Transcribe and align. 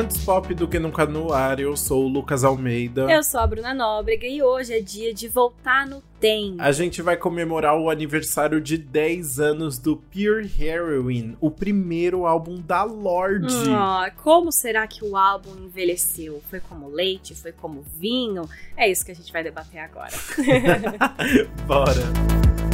Antes 0.00 0.24
pop 0.24 0.54
do 0.54 0.66
que 0.66 0.78
nunca 0.78 1.04
no 1.04 1.30
ar, 1.30 1.60
eu 1.60 1.76
sou 1.76 2.06
o 2.06 2.08
Lucas 2.08 2.42
Almeida. 2.42 3.02
Eu 3.12 3.22
sou 3.22 3.38
a 3.38 3.46
Bruna 3.46 3.74
Nóbrega 3.74 4.26
e 4.26 4.42
hoje 4.42 4.72
é 4.72 4.80
dia 4.80 5.12
de 5.12 5.28
voltar 5.28 5.86
no 5.86 6.02
tempo. 6.18 6.56
A 6.58 6.72
gente 6.72 7.02
vai 7.02 7.18
comemorar 7.18 7.78
o 7.78 7.90
aniversário 7.90 8.62
de 8.62 8.78
10 8.78 9.38
anos 9.38 9.78
do 9.78 9.98
Pure 9.98 10.50
Heroine, 10.58 11.36
o 11.38 11.50
primeiro 11.50 12.24
álbum 12.24 12.62
da 12.62 12.82
Lorde. 12.82 13.54
Ah, 13.68 14.10
como 14.22 14.50
será 14.50 14.86
que 14.86 15.04
o 15.04 15.18
álbum 15.18 15.50
envelheceu? 15.66 16.42
Foi 16.48 16.60
como 16.60 16.88
leite? 16.88 17.34
Foi 17.34 17.52
como 17.52 17.82
vinho? 17.82 18.48
É 18.78 18.90
isso 18.90 19.04
que 19.04 19.12
a 19.12 19.14
gente 19.14 19.30
vai 19.30 19.44
debater 19.44 19.80
agora. 19.80 20.14
Bora! 21.68 22.69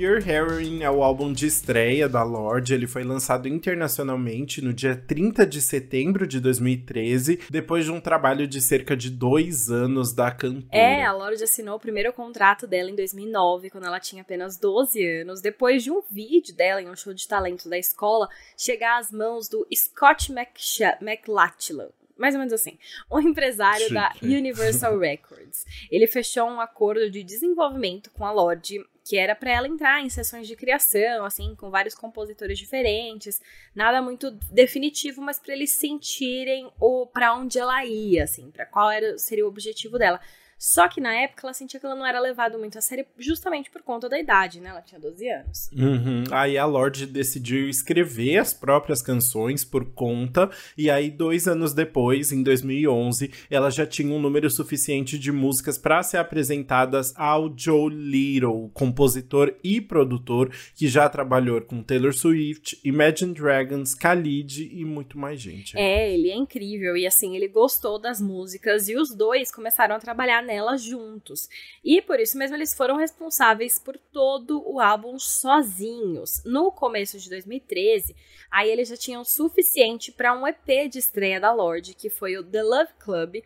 Pure 0.00 0.26
Heroine 0.26 0.82
é 0.82 0.90
o 0.90 1.02
álbum 1.02 1.30
de 1.30 1.44
estreia 1.44 2.08
da 2.08 2.22
Lorde. 2.22 2.72
Ele 2.72 2.86
foi 2.86 3.04
lançado 3.04 3.46
internacionalmente 3.46 4.62
no 4.62 4.72
dia 4.72 4.96
30 4.96 5.46
de 5.46 5.60
setembro 5.60 6.26
de 6.26 6.40
2013, 6.40 7.40
depois 7.50 7.84
de 7.84 7.90
um 7.90 8.00
trabalho 8.00 8.48
de 8.48 8.62
cerca 8.62 8.96
de 8.96 9.10
dois 9.10 9.68
anos 9.68 10.14
da 10.14 10.30
cantora. 10.30 10.68
É, 10.72 11.04
a 11.04 11.12
Lorde 11.12 11.44
assinou 11.44 11.76
o 11.76 11.78
primeiro 11.78 12.14
contrato 12.14 12.66
dela 12.66 12.90
em 12.90 12.94
2009, 12.94 13.68
quando 13.68 13.84
ela 13.84 14.00
tinha 14.00 14.22
apenas 14.22 14.56
12 14.56 15.06
anos, 15.20 15.42
depois 15.42 15.84
de 15.84 15.90
um 15.90 16.00
vídeo 16.10 16.56
dela 16.56 16.80
em 16.80 16.88
um 16.88 16.96
show 16.96 17.12
de 17.12 17.28
talentos 17.28 17.66
da 17.66 17.76
escola 17.76 18.26
chegar 18.56 19.00
às 19.00 19.12
mãos 19.12 19.50
do 19.50 19.68
Scott 19.70 20.32
McLachlan 20.32 21.90
mais 22.20 22.34
ou 22.34 22.38
menos 22.38 22.52
assim, 22.52 22.78
um 23.10 23.18
empresário 23.18 23.88
Chique. 23.88 23.94
da 23.94 24.12
Universal 24.22 24.96
Records. 25.00 25.64
Ele 25.90 26.06
fechou 26.06 26.44
um 26.44 26.60
acordo 26.60 27.10
de 27.10 27.24
desenvolvimento 27.24 28.10
com 28.10 28.26
a 28.26 28.30
Lorde 28.30 28.84
que 29.04 29.16
era 29.16 29.34
para 29.34 29.50
ela 29.50 29.68
entrar 29.68 30.02
em 30.02 30.08
sessões 30.08 30.46
de 30.46 30.54
criação, 30.54 31.24
assim, 31.24 31.54
com 31.54 31.70
vários 31.70 31.94
compositores 31.94 32.58
diferentes, 32.58 33.40
nada 33.74 34.00
muito 34.02 34.30
definitivo, 34.52 35.22
mas 35.22 35.38
para 35.38 35.54
eles 35.54 35.70
sentirem 35.70 36.70
o 36.78 37.06
para 37.06 37.34
onde 37.34 37.58
ela 37.58 37.84
ia, 37.84 38.24
assim, 38.24 38.50
para 38.50 38.66
qual 38.66 38.90
era 38.90 39.18
seria 39.18 39.44
o 39.44 39.48
objetivo 39.48 39.98
dela. 39.98 40.20
Só 40.60 40.88
que 40.88 41.00
na 41.00 41.14
época 41.14 41.46
ela 41.46 41.54
sentia 41.54 41.80
que 41.80 41.86
ela 41.86 41.96
não 41.96 42.04
era 42.04 42.20
levada 42.20 42.58
muito 42.58 42.76
a 42.76 42.82
sério 42.82 43.06
justamente 43.18 43.70
por 43.70 43.80
conta 43.80 44.10
da 44.10 44.20
idade, 44.20 44.60
né? 44.60 44.68
Ela 44.68 44.82
tinha 44.82 45.00
12 45.00 45.26
anos. 45.26 45.70
Uhum. 45.72 46.24
Aí 46.30 46.58
a 46.58 46.66
Lorde 46.66 47.06
decidiu 47.06 47.66
escrever 47.66 48.36
as 48.36 48.52
próprias 48.52 49.00
canções 49.00 49.64
por 49.64 49.86
conta, 49.94 50.50
e 50.76 50.90
aí 50.90 51.10
dois 51.10 51.48
anos 51.48 51.72
depois, 51.72 52.30
em 52.30 52.42
2011, 52.42 53.32
ela 53.50 53.70
já 53.70 53.86
tinha 53.86 54.14
um 54.14 54.20
número 54.20 54.50
suficiente 54.50 55.18
de 55.18 55.32
músicas 55.32 55.78
para 55.78 56.02
ser 56.02 56.18
apresentadas 56.18 57.14
ao 57.16 57.50
Joe 57.56 57.88
Little, 57.88 58.70
compositor 58.74 59.54
e 59.64 59.80
produtor 59.80 60.52
que 60.74 60.86
já 60.88 61.08
trabalhou 61.08 61.62
com 61.62 61.82
Taylor 61.82 62.12
Swift, 62.12 62.78
Imagine 62.84 63.32
Dragons, 63.32 63.94
Khalid 63.94 64.70
e 64.70 64.84
muito 64.84 65.16
mais 65.16 65.40
gente. 65.40 65.78
É, 65.78 66.12
ele 66.12 66.30
é 66.30 66.36
incrível 66.36 66.98
e 66.98 67.06
assim, 67.06 67.34
ele 67.34 67.48
gostou 67.48 67.98
das 67.98 68.20
músicas 68.20 68.90
e 68.90 68.96
os 68.96 69.14
dois 69.14 69.50
começaram 69.50 69.94
a 69.94 69.98
trabalhar 69.98 70.49
nela 70.50 70.76
juntos. 70.76 71.48
E 71.84 72.02
por 72.02 72.18
isso 72.18 72.36
mesmo 72.36 72.56
eles 72.56 72.74
foram 72.74 72.96
responsáveis 72.96 73.78
por 73.78 73.96
todo 73.96 74.60
o 74.68 74.80
álbum 74.80 75.16
sozinhos. 75.16 76.42
No 76.44 76.72
começo 76.72 77.20
de 77.20 77.30
2013, 77.30 78.16
aí 78.50 78.68
eles 78.68 78.88
já 78.88 78.96
tinham 78.96 79.22
suficiente 79.22 80.10
para 80.10 80.36
um 80.36 80.44
EP 80.44 80.90
de 80.90 80.98
estreia 80.98 81.38
da 81.38 81.52
Lorde, 81.52 81.94
que 81.94 82.10
foi 82.10 82.36
o 82.36 82.42
The 82.42 82.64
Love 82.64 82.92
Club, 82.98 83.36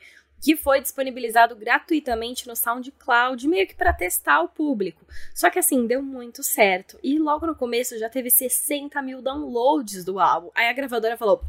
que 0.41 0.57
foi 0.57 0.81
disponibilizado 0.81 1.55
gratuitamente 1.55 2.49
no 2.49 2.57
SoundCloud, 2.57 3.47
meio 3.49 3.67
que 3.67 3.75
para 3.75 3.93
testar 3.93 4.41
o 4.41 4.49
público. 4.49 5.07
Só 5.35 5.51
que 5.51 5.59
assim, 5.59 5.87
deu 5.87 6.03
muito 6.03 6.43
certo. 6.43 6.99
E 7.03 7.19
logo 7.19 7.47
no 7.47 7.55
começo 7.55 7.99
já 7.99 8.09
teve 8.09 8.31
60 8.31 9.01
mil 9.03 9.21
downloads 9.21 10.05
do 10.05 10.19
álbum. 10.19 10.51
Aí 10.55 10.69
a 10.69 10.73
gravadora 10.73 11.19
falou: 11.19 11.43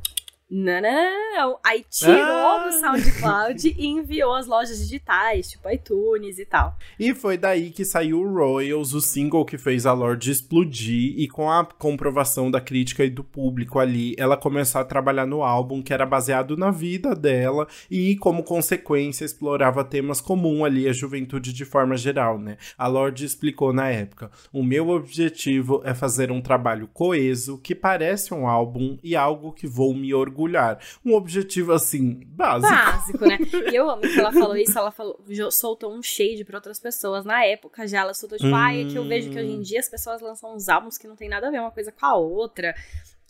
não, 0.50 0.80
não, 0.80 1.34
não. 1.34 1.60
Aí 1.66 1.84
tirou 1.90 2.14
ah. 2.14 2.68
do 2.68 2.80
SoundCloud 2.80 3.76
e 3.78 3.88
enviou 3.88 4.36
as 4.36 4.46
lojas 4.46 4.78
digitais, 4.78 5.50
tipo 5.50 5.68
iTunes 5.70 6.38
e 6.38 6.46
tal. 6.46 6.78
E 7.00 7.16
foi 7.16 7.36
daí 7.36 7.72
que 7.72 7.84
saiu 7.84 8.22
o 8.22 8.32
Royals, 8.32 8.94
o 8.94 9.02
single 9.02 9.44
que 9.44 9.58
fez 9.58 9.88
a 9.88 9.94
Lorde 9.94 10.30
explodir, 10.30 11.16
e 11.18 11.28
com 11.28 11.50
a 11.50 11.66
comprovação 11.66 12.52
da 12.52 12.62
crítica 12.62 13.04
e 13.04 13.10
do 13.10 13.24
público 13.24 13.80
ali, 13.80 14.14
ela 14.20 14.38
começou 14.38 14.82
a 14.82 14.86
trabalhar 14.86 15.26
no 15.26 15.42
álbum 15.42 15.82
que 15.82 15.94
era 15.94 16.06
baseado 16.06 16.56
na 16.56 16.70
vida 16.70 17.16
dela 17.16 17.68
e, 17.90 18.16
como 18.18 18.44
consequência, 18.44 19.26
explorava 19.26 19.84
temas 19.84 20.22
comuns 20.22 20.64
ali 20.64 20.88
à 20.88 20.94
juventude 20.94 21.52
de 21.52 21.66
forma 21.66 21.98
geral, 21.98 22.38
né? 22.38 22.58
A 22.78 22.88
Lorde 22.88 23.26
explicou 23.26 23.74
na 23.74 23.90
época: 23.90 24.30
o 24.54 24.64
meu 24.64 24.90
objetivo 24.90 25.82
é 25.84 25.96
fazer 25.96 26.32
um 26.32 26.42
trabalho 26.42 26.88
coeso 26.94 27.58
que 27.58 27.74
parece 27.74 28.32
um 28.32 28.48
álbum 28.48 29.00
e 29.04 29.16
algo 29.16 29.52
que 29.52 29.66
vou 29.66 29.94
me 29.96 30.14
orgulhar 30.14 30.35
orgulhar. 30.36 30.80
Um 31.04 31.14
objetivo 31.14 31.72
assim, 31.72 32.20
básico. 32.28 32.72
Básico, 32.72 33.26
né? 33.26 33.38
E 33.72 33.76
eu 33.76 33.90
amo 33.90 34.02
que 34.02 34.20
ela 34.20 34.32
falou 34.32 34.56
isso, 34.56 34.78
ela 34.78 34.92
falou, 34.92 35.20
soltou 35.52 35.94
um 35.94 36.04
shade 36.04 36.44
para 36.44 36.58
outras 36.58 36.80
pessoas. 36.80 37.24
Na 37.26 37.44
época 37.46 37.88
já 37.88 38.02
ela 38.02 38.14
soltou, 38.14 38.38
tipo, 38.38 38.50
hum. 38.50 38.56
ai, 38.56 38.84
é 38.84 38.86
que 38.86 38.96
eu 38.96 39.08
vejo 39.08 39.32
que 39.32 39.40
hoje 39.40 39.52
em 39.52 39.62
dia 39.62 39.80
as 39.80 39.90
pessoas 39.90 40.22
lançam 40.22 40.54
uns 40.54 40.68
álbuns 40.68 40.98
que 40.98 41.08
não 41.08 41.16
tem 41.16 41.30
nada 41.30 41.48
a 41.48 41.52
ver 41.52 41.60
uma 41.60 41.72
coisa 41.72 41.92
com 41.92 42.06
a 42.06 42.16
outra 42.16 42.76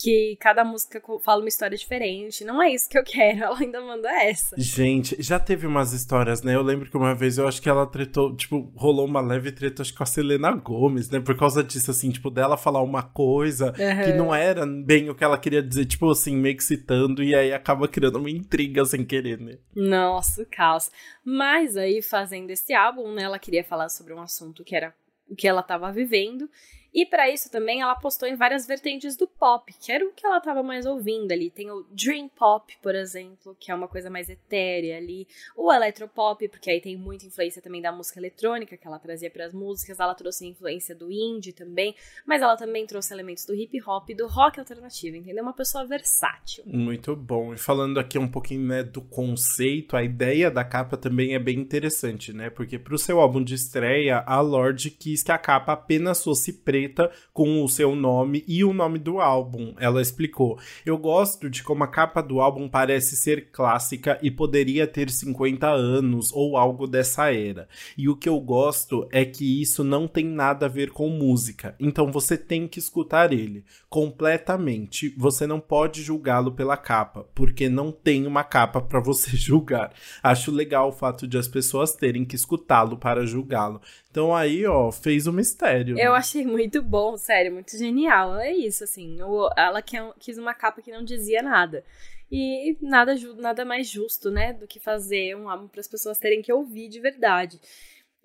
que 0.05 0.38
cada 0.39 0.63
música 0.63 1.01
fala 1.23 1.41
uma 1.41 1.47
história 1.47 1.75
diferente. 1.75 2.45
Não 2.45 2.61
é 2.61 2.69
isso 2.69 2.88
que 2.88 2.95
eu 2.95 3.03
quero, 3.03 3.41
ela 3.43 3.57
ainda 3.57 3.81
manda 3.81 4.07
essa. 4.21 4.55
Gente, 4.55 5.16
já 5.19 5.39
teve 5.39 5.66
umas 5.66 5.93
histórias, 5.93 6.43
né? 6.43 6.53
Eu 6.53 6.61
lembro 6.61 6.88
que 6.88 6.95
uma 6.95 7.16
vez 7.16 7.39
eu 7.39 7.47
acho 7.47 7.59
que 7.59 7.67
ela 7.67 7.88
tretou, 7.88 8.35
tipo, 8.35 8.71
rolou 8.75 9.05
uma 9.05 9.19
leve 9.19 9.51
treta, 9.51 9.81
acho 9.81 9.91
que 9.91 9.97
com 9.97 10.03
a 10.03 10.05
Selena 10.05 10.51
Gomes, 10.51 11.09
né? 11.09 11.19
Por 11.19 11.35
causa 11.35 11.63
disso, 11.63 11.89
assim, 11.89 12.11
tipo, 12.11 12.29
dela 12.29 12.55
falar 12.55 12.83
uma 12.83 13.01
coisa 13.01 13.69
uhum. 13.69 14.03
que 14.03 14.13
não 14.13 14.35
era 14.35 14.63
bem 14.66 15.09
o 15.09 15.16
que 15.16 15.23
ela 15.23 15.39
queria 15.39 15.63
dizer, 15.63 15.85
tipo 15.85 16.07
assim, 16.11 16.35
meio 16.35 16.55
que 16.55 16.63
citando, 16.63 17.23
e 17.23 17.33
aí 17.33 17.51
acaba 17.51 17.87
criando 17.87 18.19
uma 18.19 18.29
intriga 18.29 18.85
sem 18.85 19.03
querer, 19.03 19.39
né? 19.39 19.57
Nossa, 19.75 20.45
caos. 20.45 20.91
Mas 21.23 21.75
aí, 21.75 22.03
fazendo 22.03 22.51
esse 22.51 22.73
álbum, 22.73 23.11
né, 23.11 23.23
ela 23.23 23.39
queria 23.39 23.63
falar 23.63 23.89
sobre 23.89 24.13
um 24.13 24.22
assunto 24.22 24.63
que 24.63 24.75
era 24.75 24.93
o 25.27 25.35
que 25.35 25.47
ela 25.47 25.61
estava 25.61 25.91
vivendo. 25.91 26.47
E 26.95 27.06
para 27.06 27.29
isso 27.29 27.51
também 27.51 27.81
ela 27.81 27.94
postou 27.94 28.25
em 28.25 28.35
várias 28.35 28.66
vertentes 28.66 29.17
do 29.17 29.28
pop, 29.28 29.69
que 29.81 29.91
era 29.91 30.06
o 30.06 30.13
que 30.13 30.25
ela 30.25 30.38
estava 30.38 30.63
mais 30.63 30.85
ouvindo 30.85 31.29
ali. 31.33 31.50
Tem 31.50 31.69
o 31.69 31.85
Dream 31.91 32.29
Pop, 32.29 32.73
por 32.81 32.95
exemplo, 32.95 33.53
que 33.59 33.69
é 33.69 33.75
uma 33.75 33.89
coisa 33.89 34.09
mais 34.09 34.29
etérea 34.29 34.95
ali. 34.95 35.28
O 35.57 35.73
Electropop, 35.73 36.47
porque 36.47 36.69
aí 36.69 36.79
tem 36.79 36.95
muita 36.95 37.25
influência 37.25 37.61
também 37.61 37.81
da 37.81 37.91
música 37.91 38.17
eletrônica 38.17 38.78
que 38.78 38.88
ela 38.88 38.97
trazia 38.97 39.29
para 39.29 39.45
as 39.45 39.53
músicas. 39.53 40.00
Ela 40.00 40.16
trouxe 40.16 40.47
influência 40.47 40.95
do 40.95 41.11
indie 41.11 41.51
também, 41.51 41.94
mas 42.25 42.41
ela 42.41 42.55
também 42.55 42.88
trouxe 42.88 43.13
elementos 43.13 43.45
do 43.45 43.53
hip 43.53 43.78
hop 43.85 44.09
e 44.11 44.16
do 44.16 44.28
rock 44.28 44.57
alternativo, 44.57 45.17
entendeu? 45.17 45.44
Uma 45.44 45.51
pessoa 45.51 45.85
versátil. 45.85 46.63
Muito 46.66 47.13
bom. 47.13 47.53
E 47.53 47.57
falando 47.57 48.00
aqui 48.00 48.17
um 48.17 48.31
pouquinho 48.31 48.67
né, 48.67 48.84
do 48.84 49.01
conceito, 49.01 49.97
a 49.97 50.03
ideia 50.03 50.50
da 50.50 50.63
capa 50.63 50.95
também 50.95 51.35
é 51.35 51.39
bem 51.39 51.59
interessante, 51.59 52.31
né? 52.31 52.50
Porque 52.50 52.79
pro 52.79 52.97
seu 52.97 53.19
álbum 53.19 53.44
de 53.44 53.53
estreia, 53.53 54.23
a 54.25 54.39
Lorde 54.39 54.89
quis 54.89 55.22
que 55.22 55.31
a 55.34 55.38
capa 55.38 55.73
apenas 55.73 56.23
fosse 56.23 56.53
preta 56.53 56.84
com 57.34 57.63
o 57.63 57.69
seu 57.69 57.96
nome 57.96 58.44
e 58.47 58.63
o 58.63 58.73
nome 58.73 59.00
do 59.00 59.19
álbum. 59.19 59.73
Ela 59.79 60.01
explicou: 60.01 60.59
Eu 60.85 60.97
gosto 60.97 61.50
de 61.50 61.63
como 61.63 61.84
a 61.84 61.88
capa 61.88 62.22
do 62.22 62.40
álbum 62.41 62.68
parece 62.68 63.16
ser 63.16 63.51
clássica 63.51 64.19
e 64.22 64.29
poderia 64.29 64.88
ter 64.88 65.09
50 65.09 65.68
anos 65.68 66.31
ou 66.34 66.57
algo 66.57 66.88
dessa 66.88 67.34
era. 67.34 67.68
E 67.97 68.09
o 68.09 68.16
que 68.16 68.29
eu 68.29 68.40
gosto 68.40 69.07
é 69.12 69.25
que 69.25 69.62
isso 69.62 69.84
não 69.84 70.07
tem 70.07 70.25
nada 70.25 70.66
a 70.66 70.69
ver 70.69 70.91
com 70.91 71.09
música, 71.09 71.75
então 71.79 72.12
você 72.12 72.38
tem 72.38 72.68
que 72.68 72.79
escutar 72.79 73.31
ele 73.31 73.63
completamente. 73.90 75.14
Você 75.17 75.47
não 75.47 75.59
pode 75.59 76.02
julgá-lo 76.02 76.52
pela 76.52 76.78
capa, 76.78 77.26
porque 77.34 77.70
não 77.70 77.91
tem 77.91 78.28
uma 78.28 78.43
capa 78.43 78.81
para 78.81 78.99
você 78.99 79.31
julgar. 79.35 79.93
Acho 80.22 80.52
legal 80.52 80.90
o 80.90 80.93
fato 80.93 81.28
de 81.28 81.38
as 81.38 81.47
pessoas 81.47 81.93
terem 81.93 82.26
que 82.26 82.35
escutá-lo 82.35 82.97
para 82.97 83.26
julgá-lo. 83.26 83.81
Então 84.16 84.34
aí, 84.34 84.66
ó, 84.66 84.94
fez 84.94 85.28
o 85.28 85.29
um 85.29 85.34
mistério. 85.34 86.00
Eu 86.00 86.14
né? 86.14 86.17
achei 86.17 86.46
muito 86.46 86.82
bom, 86.82 87.17
sério, 87.17 87.52
muito 87.52 87.78
genial. 87.78 88.40
É 88.40 88.50
isso, 88.50 88.85
assim. 88.85 89.17
Ela 89.58 89.82
quis 89.82 90.38
uma 90.38 90.53
capa 90.53 90.82
que 90.82 90.90
não 90.90 91.03
dizia 91.03 91.41
nada. 91.41 91.84
E 92.32 92.78
nada, 92.79 93.14
nada 93.35 93.66
mais 93.66 93.90
justo, 93.90 94.32
né, 94.32 94.53
do 94.53 94.66
que 94.66 94.79
fazer 94.79 95.35
um 95.35 95.50
álbum 95.50 95.67
para 95.67 95.82
as 95.82 95.88
pessoas 95.90 96.17
terem 96.17 96.41
que 96.41 96.53
ouvir 96.53 96.88
de 96.88 97.02
verdade. 97.02 97.59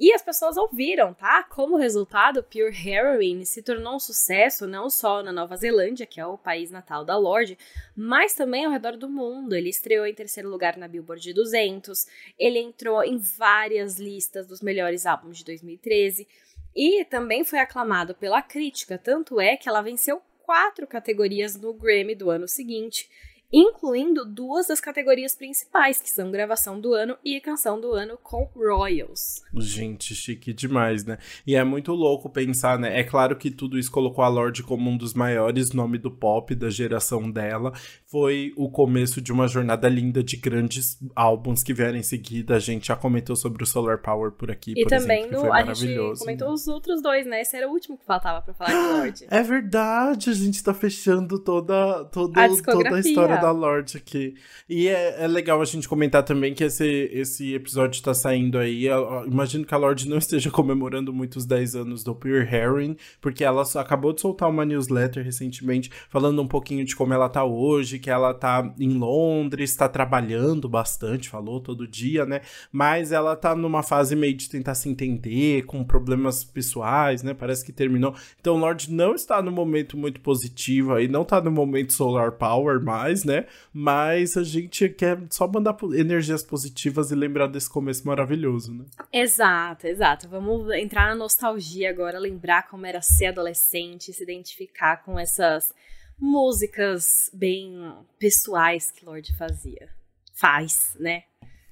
E 0.00 0.14
as 0.14 0.22
pessoas 0.22 0.56
ouviram, 0.56 1.12
tá? 1.12 1.42
Como 1.42 1.76
resultado, 1.76 2.42
Pure 2.42 2.74
Heroine 2.88 3.44
se 3.44 3.62
tornou 3.62 3.96
um 3.96 4.00
sucesso 4.00 4.66
não 4.66 4.88
só 4.88 5.22
na 5.22 5.30
Nova 5.30 5.54
Zelândia, 5.58 6.06
que 6.06 6.18
é 6.18 6.24
o 6.24 6.38
país 6.38 6.70
natal 6.70 7.04
da 7.04 7.18
Lorde, 7.18 7.58
mas 7.94 8.32
também 8.34 8.64
ao 8.64 8.72
redor 8.72 8.96
do 8.96 9.10
mundo. 9.10 9.54
Ele 9.54 9.68
estreou 9.68 10.06
em 10.06 10.14
terceiro 10.14 10.48
lugar 10.48 10.78
na 10.78 10.88
Billboard 10.88 11.34
200, 11.34 12.06
ele 12.38 12.58
entrou 12.58 13.04
em 13.04 13.18
várias 13.18 13.98
listas 13.98 14.46
dos 14.46 14.62
melhores 14.62 15.04
álbuns 15.04 15.36
de 15.36 15.44
2013 15.44 16.26
e 16.74 17.04
também 17.04 17.44
foi 17.44 17.58
aclamado 17.58 18.14
pela 18.14 18.40
crítica, 18.40 18.96
tanto 18.96 19.38
é 19.38 19.54
que 19.54 19.68
ela 19.68 19.82
venceu 19.82 20.22
quatro 20.42 20.86
categorias 20.86 21.56
no 21.56 21.74
Grammy 21.74 22.14
do 22.14 22.30
ano 22.30 22.48
seguinte 22.48 23.08
incluindo 23.52 24.24
duas 24.24 24.68
das 24.68 24.80
categorias 24.80 25.34
principais, 25.34 26.00
que 26.00 26.08
são 26.08 26.30
gravação 26.30 26.80
do 26.80 26.94
ano 26.94 27.16
e 27.24 27.40
canção 27.40 27.80
do 27.80 27.92
ano 27.92 28.18
com 28.22 28.48
Royals. 28.54 29.42
Gente, 29.56 30.14
chique 30.14 30.52
demais, 30.52 31.04
né? 31.04 31.18
E 31.46 31.56
é 31.56 31.64
muito 31.64 31.92
louco 31.92 32.30
pensar, 32.30 32.78
né? 32.78 32.98
É 32.98 33.04
claro 33.04 33.36
que 33.36 33.50
tudo 33.50 33.78
isso 33.78 33.90
colocou 33.90 34.22
a 34.22 34.28
Lorde 34.28 34.62
como 34.62 34.88
um 34.88 34.96
dos 34.96 35.14
maiores 35.14 35.72
nomes 35.72 36.00
do 36.00 36.10
pop 36.10 36.54
da 36.54 36.70
geração 36.70 37.30
dela. 37.30 37.72
Foi 38.10 38.52
o 38.56 38.68
começo 38.68 39.20
de 39.20 39.30
uma 39.30 39.46
jornada 39.46 39.88
linda 39.88 40.20
de 40.20 40.36
grandes 40.36 40.98
álbuns 41.14 41.62
que 41.62 41.72
vieram 41.72 41.96
em 41.96 42.02
seguida. 42.02 42.56
A 42.56 42.58
gente 42.58 42.88
já 42.88 42.96
comentou 42.96 43.36
sobre 43.36 43.62
o 43.62 43.66
Solar 43.66 43.98
Power 43.98 44.32
por 44.32 44.50
aqui, 44.50 44.72
e 44.76 44.82
por 44.82 44.88
também 44.88 45.26
exemplo, 45.26 45.44
no, 45.44 45.52
a 45.52 45.72
gente 45.72 46.18
comentou 46.18 46.48
né? 46.48 46.54
os 46.54 46.66
outros 46.66 47.00
dois, 47.00 47.24
né? 47.24 47.42
Esse 47.42 47.56
era 47.56 47.68
o 47.68 47.70
último 47.70 47.96
que 47.96 48.04
faltava 48.04 48.42
pra 48.42 48.52
falar 48.52 48.70
de 48.70 48.92
Lorde. 48.98 49.26
É 49.30 49.42
verdade, 49.44 50.28
a 50.28 50.32
gente 50.32 50.60
tá 50.60 50.74
fechando 50.74 51.38
toda, 51.38 52.04
toda, 52.06 52.44
a, 52.44 52.48
toda 52.48 52.96
a 52.96 52.98
história 52.98 53.36
da 53.36 53.52
Lorde 53.52 53.98
aqui. 53.98 54.34
E 54.68 54.88
é, 54.88 55.22
é, 55.22 55.28
legal 55.28 55.62
a 55.62 55.64
gente 55.64 55.88
comentar 55.88 56.24
também 56.24 56.52
que 56.52 56.64
esse, 56.64 57.08
esse 57.12 57.54
episódio 57.54 58.02
tá 58.02 58.12
saindo 58.12 58.58
aí. 58.58 58.86
Eu, 58.86 59.24
imagino 59.24 59.64
que 59.64 59.72
a 59.72 59.78
Lorde 59.78 60.08
não 60.08 60.18
esteja 60.18 60.50
comemorando 60.50 61.12
muitos 61.12 61.46
10 61.46 61.76
anos 61.76 62.02
do 62.02 62.12
Pure 62.12 62.38
Herring, 62.38 62.96
porque 63.20 63.44
ela 63.44 63.62
acabou 63.76 64.12
de 64.12 64.20
soltar 64.20 64.50
uma 64.50 64.64
newsletter 64.64 65.24
recentemente 65.24 65.92
falando 66.08 66.42
um 66.42 66.48
pouquinho 66.48 66.84
de 66.84 66.96
como 66.96 67.14
ela 67.14 67.28
tá 67.28 67.44
hoje, 67.44 67.99
que 68.00 68.10
ela 68.10 68.34
tá 68.34 68.74
em 68.78 68.94
Londres, 68.94 69.76
tá 69.76 69.88
trabalhando 69.88 70.68
bastante, 70.68 71.28
falou 71.28 71.60
todo 71.60 71.86
dia, 71.86 72.26
né? 72.26 72.40
Mas 72.72 73.12
ela 73.12 73.36
tá 73.36 73.54
numa 73.54 73.82
fase 73.82 74.16
meio 74.16 74.34
de 74.34 74.48
tentar 74.48 74.74
se 74.74 74.88
entender, 74.88 75.64
com 75.66 75.84
problemas 75.84 76.42
pessoais, 76.42 77.22
né? 77.22 77.34
Parece 77.34 77.64
que 77.64 77.72
terminou. 77.72 78.14
Então, 78.40 78.56
Lorde 78.56 78.92
não 78.92 79.14
está 79.14 79.42
no 79.42 79.52
momento 79.52 79.96
muito 79.96 80.20
positivo 80.20 80.94
aí, 80.94 81.06
não 81.06 81.24
tá 81.24 81.40
no 81.40 81.50
momento 81.50 81.92
solar 81.92 82.32
power 82.32 82.82
mais, 82.82 83.24
né? 83.24 83.46
Mas 83.72 84.36
a 84.36 84.42
gente 84.42 84.88
quer 84.88 85.20
só 85.30 85.46
mandar 85.46 85.76
energias 85.94 86.42
positivas 86.42 87.10
e 87.10 87.14
lembrar 87.14 87.46
desse 87.46 87.70
começo 87.70 88.06
maravilhoso, 88.06 88.72
né? 88.72 88.84
Exato, 89.12 89.86
exato. 89.86 90.28
Vamos 90.28 90.70
entrar 90.72 91.08
na 91.08 91.14
nostalgia 91.14 91.90
agora, 91.90 92.18
lembrar 92.18 92.68
como 92.68 92.86
era 92.86 93.02
ser 93.02 93.26
adolescente, 93.26 94.12
se 94.12 94.22
identificar 94.22 95.04
com 95.04 95.18
essas 95.18 95.74
músicas 96.20 97.30
bem 97.32 97.94
pessoais 98.18 98.90
que 98.90 99.04
Lorde 99.04 99.34
fazia. 99.36 99.88
Faz, 100.34 100.94
né? 101.00 101.24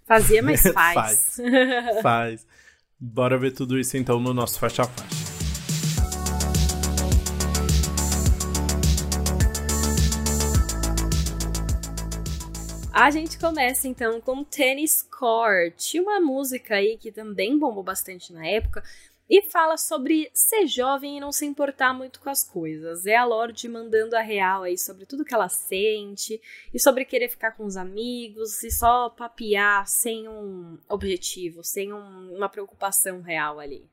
Fazia, 0.07 0.43
mas 0.43 0.63
faz. 0.73 0.95
faz. 0.95 1.37
faz. 2.03 2.47
Bora 2.99 3.39
ver 3.39 3.53
tudo 3.53 3.79
isso 3.79 3.97
então 3.97 4.19
no 4.19 4.33
nosso 4.33 4.59
faixa 4.59 4.83
a 4.83 4.87
faixa. 4.87 5.29
A 12.91 13.13
gente 13.13 13.39
começa 13.39 13.87
então 13.87 14.21
com 14.21 14.43
Tennis 14.43 15.03
Court, 15.03 15.95
uma 15.95 16.21
música 16.21 16.75
aí 16.75 16.99
que 16.99 17.13
também 17.13 17.57
bombou 17.57 17.85
bastante 17.85 18.33
na 18.33 18.45
época 18.45 18.83
e 19.29 19.43
fala 19.43 19.77
sobre 19.77 20.31
ser 20.33 20.67
jovem 20.67 21.17
e 21.17 21.21
não 21.21 21.31
se 21.31 21.45
importar 21.45 21.93
muito 21.93 22.21
com 22.21 22.31
as 22.31 22.43
coisas. 22.43 23.05
É 23.07 23.17
a 23.17 23.25
Lorde 23.25 23.69
mandando 23.69 24.17
a 24.17 24.21
real 24.21 24.63
aí 24.63 24.79
sobre 24.79 25.05
tudo 25.05 25.25
que 25.25 25.35
ela 25.35 25.49
sente 25.49 26.41
e 26.73 26.81
sobre 26.81 27.05
querer 27.05 27.29
ficar 27.29 27.53
com 27.53 27.65
os 27.65 27.77
amigos 27.77 28.63
e 28.63 28.71
só 28.71 29.11
papiar 29.11 29.87
sem 29.87 30.29
um 30.29 30.79
objetivo, 30.89 31.63
sem 31.63 31.93
um, 31.93 32.35
uma 32.35 32.49
preocupação 32.49 33.21
real 33.21 33.61
ali. 33.61 33.89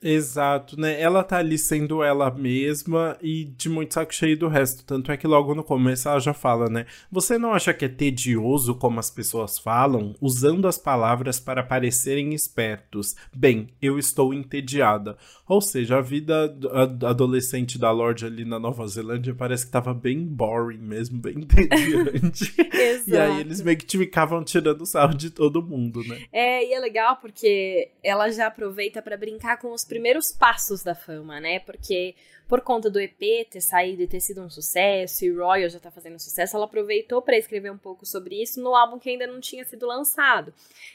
Exato, 0.00 0.78
né? 0.78 1.00
Ela 1.00 1.24
tá 1.24 1.38
ali 1.38 1.58
sendo 1.58 2.04
ela 2.04 2.30
mesma 2.30 3.18
e 3.20 3.44
de 3.44 3.68
muito 3.68 3.94
saco 3.94 4.14
cheio 4.14 4.38
do 4.38 4.46
resto. 4.46 4.84
Tanto 4.84 5.10
é 5.10 5.16
que 5.16 5.26
logo 5.26 5.54
no 5.54 5.64
começo 5.64 6.08
ela 6.08 6.20
já 6.20 6.32
fala, 6.32 6.68
né? 6.68 6.86
Você 7.10 7.36
não 7.36 7.52
acha 7.52 7.74
que 7.74 7.84
é 7.84 7.88
tedioso 7.88 8.76
como 8.76 9.00
as 9.00 9.10
pessoas 9.10 9.58
falam, 9.58 10.14
usando 10.20 10.68
as 10.68 10.78
palavras 10.78 11.40
para 11.40 11.64
parecerem 11.64 12.32
espertos? 12.32 13.16
Bem, 13.34 13.68
eu 13.82 13.98
estou 13.98 14.32
entediada. 14.32 15.16
Ou 15.48 15.60
seja, 15.60 15.96
a 15.96 16.00
vida 16.00 16.56
adolescente 17.04 17.78
da 17.78 17.90
Lorde 17.90 18.24
ali 18.24 18.44
na 18.44 18.58
Nova 18.58 18.86
Zelândia 18.86 19.34
parece 19.34 19.66
que 19.66 19.72
tava 19.72 19.92
bem 19.92 20.24
boring 20.24 20.78
mesmo, 20.78 21.18
bem 21.18 21.38
entediante. 21.42 22.54
Exato. 22.58 23.08
E 23.08 23.16
aí 23.16 23.40
eles 23.40 23.62
meio 23.62 23.76
que 23.78 23.98
ficavam 23.98 24.44
tirando 24.44 24.84
sarro 24.84 25.14
de 25.14 25.30
todo 25.30 25.62
mundo, 25.62 26.04
né? 26.04 26.24
É, 26.30 26.64
e 26.64 26.74
é 26.74 26.78
legal 26.78 27.16
porque 27.16 27.90
ela 28.02 28.30
já 28.30 28.48
aproveita 28.48 29.00
para 29.00 29.16
brincar 29.16 29.58
com 29.58 29.72
os 29.72 29.82
primeiros 29.88 30.32
passos 30.38 30.82
da 30.82 30.94
fama, 30.94 31.40
né? 31.40 31.58
Porque 31.60 32.14
por 32.48 32.62
conta 32.62 32.88
do 32.88 32.98
EP 32.98 33.46
ter 33.50 33.60
saído 33.60 34.02
e 34.02 34.08
ter 34.08 34.20
sido 34.20 34.40
um 34.40 34.48
sucesso, 34.48 35.22
e 35.24 35.30
Royal 35.30 35.68
já 35.68 35.78
tá 35.78 35.90
fazendo 35.90 36.18
sucesso, 36.18 36.56
ela 36.56 36.64
aproveitou 36.64 37.20
para 37.20 37.36
escrever 37.36 37.70
um 37.70 37.76
pouco 37.76 38.06
sobre 38.06 38.42
isso 38.42 38.58
no 38.62 38.74
álbum 38.74 38.98
que 38.98 39.10
ainda 39.10 39.26
não 39.26 39.38
tinha 39.38 39.64
sido 39.66 39.86
lançado. 39.86 40.52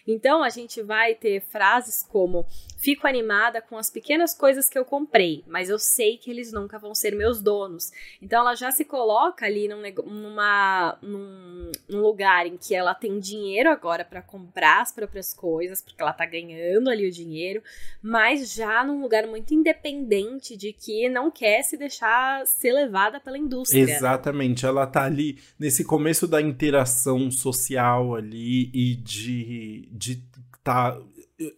Então 0.07 0.43
a 0.43 0.49
gente 0.49 0.81
vai 0.81 1.13
ter 1.13 1.41
frases 1.41 2.01
como: 2.01 2.47
Fico 2.83 3.07
animada 3.07 3.61
com 3.61 3.77
as 3.77 3.89
pequenas 3.89 4.33
coisas 4.33 4.67
que 4.67 4.77
eu 4.77 4.83
comprei, 4.83 5.43
mas 5.47 5.69
eu 5.69 5.77
sei 5.77 6.17
que 6.17 6.31
eles 6.31 6.51
nunca 6.51 6.79
vão 6.79 6.95
ser 6.95 7.15
meus 7.15 7.39
donos. 7.39 7.91
Então 8.19 8.41
ela 8.41 8.55
já 8.55 8.71
se 8.71 8.83
coloca 8.83 9.45
ali 9.45 9.67
num, 9.67 9.81
numa, 10.05 10.97
num, 11.03 11.71
num 11.87 12.01
lugar 12.01 12.47
em 12.47 12.57
que 12.57 12.73
ela 12.73 12.95
tem 12.95 13.19
dinheiro 13.19 13.69
agora 13.69 14.03
para 14.03 14.23
comprar 14.23 14.81
as 14.81 14.91
próprias 14.91 15.33
coisas, 15.33 15.81
porque 15.81 16.01
ela 16.01 16.13
tá 16.13 16.25
ganhando 16.25 16.89
ali 16.89 17.07
o 17.07 17.11
dinheiro, 17.11 17.61
mas 18.01 18.53
já 18.53 18.83
num 18.83 19.01
lugar 19.01 19.27
muito 19.27 19.53
independente 19.53 20.57
de 20.57 20.73
que 20.73 21.07
não 21.07 21.29
quer 21.29 21.42
quer 21.43 21.61
se 21.61 21.75
deixar 21.75 22.47
ser 22.47 22.71
levada 22.71 23.19
pela 23.19 23.37
indústria. 23.37 23.81
Exatamente, 23.81 24.65
ela 24.65 24.87
tá 24.87 25.03
ali 25.03 25.37
nesse 25.59 25.83
começo 25.83 26.25
da 26.25 26.41
interação 26.41 27.29
social 27.29 28.15
ali 28.15 28.71
e 28.73 28.95
de 28.95 29.89
de 29.91 30.23
tá 30.63 30.97
eh, 31.37 31.53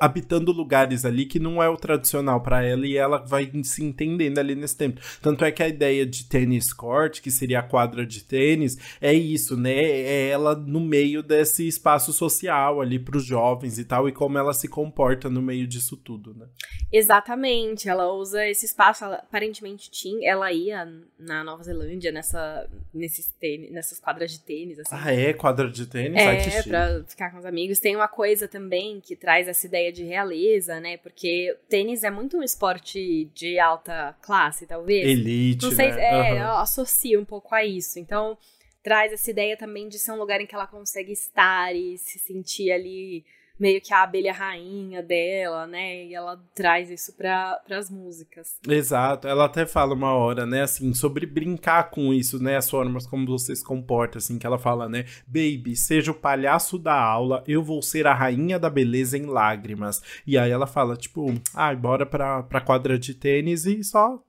habitando 0.00 0.52
lugares 0.52 1.04
ali 1.04 1.26
que 1.26 1.38
não 1.38 1.62
é 1.62 1.68
o 1.68 1.76
tradicional 1.76 2.40
para 2.40 2.64
ela 2.64 2.86
e 2.86 2.96
ela 2.96 3.18
vai 3.18 3.50
se 3.62 3.84
entendendo 3.84 4.38
ali 4.38 4.54
nesse 4.54 4.76
tempo. 4.76 5.00
Tanto 5.20 5.44
é 5.44 5.52
que 5.52 5.62
a 5.62 5.68
ideia 5.68 6.06
de 6.06 6.24
tênis 6.24 6.72
court, 6.72 7.20
que 7.20 7.30
seria 7.30 7.60
a 7.60 7.62
quadra 7.62 8.06
de 8.06 8.24
tênis, 8.24 8.76
é 9.00 9.12
isso, 9.12 9.56
né? 9.56 9.74
É 9.74 10.28
ela 10.28 10.54
no 10.54 10.80
meio 10.80 11.22
desse 11.22 11.66
espaço 11.66 12.12
social 12.12 12.80
ali 12.80 12.98
para 12.98 13.16
os 13.16 13.24
jovens 13.24 13.78
e 13.78 13.84
tal 13.84 14.08
e 14.08 14.12
como 14.12 14.38
ela 14.38 14.52
se 14.52 14.68
comporta 14.68 15.28
no 15.28 15.42
meio 15.42 15.66
disso 15.66 15.96
tudo, 15.96 16.34
né? 16.34 16.46
Exatamente. 16.92 17.88
Ela 17.88 18.12
usa 18.12 18.46
esse 18.46 18.66
espaço, 18.66 19.04
ela, 19.04 19.16
aparentemente 19.16 19.90
tinha, 19.90 20.28
ela 20.28 20.52
ia 20.52 20.86
na 21.18 21.42
Nova 21.44 21.62
Zelândia 21.62 22.12
nessa 22.12 22.68
nesses 22.92 23.28
tênis, 23.40 23.70
nessas 23.70 23.98
quadras 23.98 24.30
de 24.32 24.40
tênis 24.40 24.78
assim. 24.78 24.90
Ah, 24.92 25.12
é 25.12 25.32
quadra 25.32 25.70
de 25.70 25.86
tênis, 25.86 26.20
é, 26.20 26.26
Ai, 26.26 26.62
para 26.62 27.04
ficar 27.04 27.30
com 27.30 27.38
os 27.38 27.44
amigos. 27.44 27.78
Tem 27.78 27.94
uma 27.94 28.08
coisa 28.08 28.48
também 28.48 29.00
que 29.00 29.14
traz 29.14 29.48
essa 29.48 29.66
ideia 29.66 29.75
de 29.92 30.04
realeza, 30.04 30.80
né? 30.80 30.96
Porque 30.96 31.56
tênis 31.68 32.04
é 32.04 32.10
muito 32.10 32.36
um 32.36 32.42
esporte 32.42 33.30
de 33.34 33.58
alta 33.58 34.16
classe, 34.22 34.66
talvez. 34.66 35.06
Elite, 35.06 35.64
Não 35.64 35.72
sei, 35.72 35.92
né? 35.92 36.30
é, 36.30 36.34
uhum. 36.34 36.58
associa 36.58 37.20
um 37.20 37.24
pouco 37.24 37.54
a 37.54 37.64
isso. 37.64 37.98
Então, 37.98 38.36
traz 38.82 39.12
essa 39.12 39.30
ideia 39.30 39.56
também 39.56 39.88
de 39.88 39.98
ser 39.98 40.12
um 40.12 40.18
lugar 40.18 40.40
em 40.40 40.46
que 40.46 40.54
ela 40.54 40.66
consegue 40.66 41.12
estar 41.12 41.74
e 41.74 41.98
se 41.98 42.18
sentir 42.18 42.70
ali 42.70 43.24
meio 43.58 43.80
que 43.80 43.92
a 43.92 44.02
abelha 44.02 44.32
rainha 44.32 45.02
dela, 45.02 45.66
né? 45.66 46.04
E 46.04 46.14
ela 46.14 46.38
traz 46.54 46.90
isso 46.90 47.14
para 47.16 47.60
as 47.70 47.90
músicas. 47.90 48.56
Exato. 48.68 49.26
Ela 49.26 49.46
até 49.46 49.64
fala 49.66 49.94
uma 49.94 50.12
hora, 50.12 50.44
né, 50.46 50.62
assim, 50.62 50.92
sobre 50.94 51.26
brincar 51.26 51.90
com 51.90 52.12
isso, 52.12 52.42
né, 52.42 52.56
as 52.56 52.68
formas 52.68 53.06
como 53.06 53.26
você 53.26 53.54
se 53.54 53.64
comporta, 53.64 54.18
assim, 54.18 54.38
que 54.38 54.46
ela 54.46 54.58
fala, 54.58 54.88
né, 54.88 55.04
baby, 55.26 55.74
seja 55.74 56.10
o 56.10 56.14
palhaço 56.14 56.78
da 56.78 56.94
aula, 56.94 57.42
eu 57.46 57.62
vou 57.62 57.82
ser 57.82 58.06
a 58.06 58.14
rainha 58.14 58.58
da 58.58 58.68
beleza 58.68 59.16
em 59.16 59.26
lágrimas. 59.26 60.02
E 60.26 60.36
aí 60.36 60.50
ela 60.50 60.66
fala, 60.66 60.96
tipo, 60.96 61.32
ah, 61.54 61.74
bora 61.74 62.04
pra, 62.04 62.42
pra 62.42 62.60
quadra 62.60 62.98
de 62.98 63.14
tênis 63.14 63.64
e 63.64 63.82
só 63.82 64.22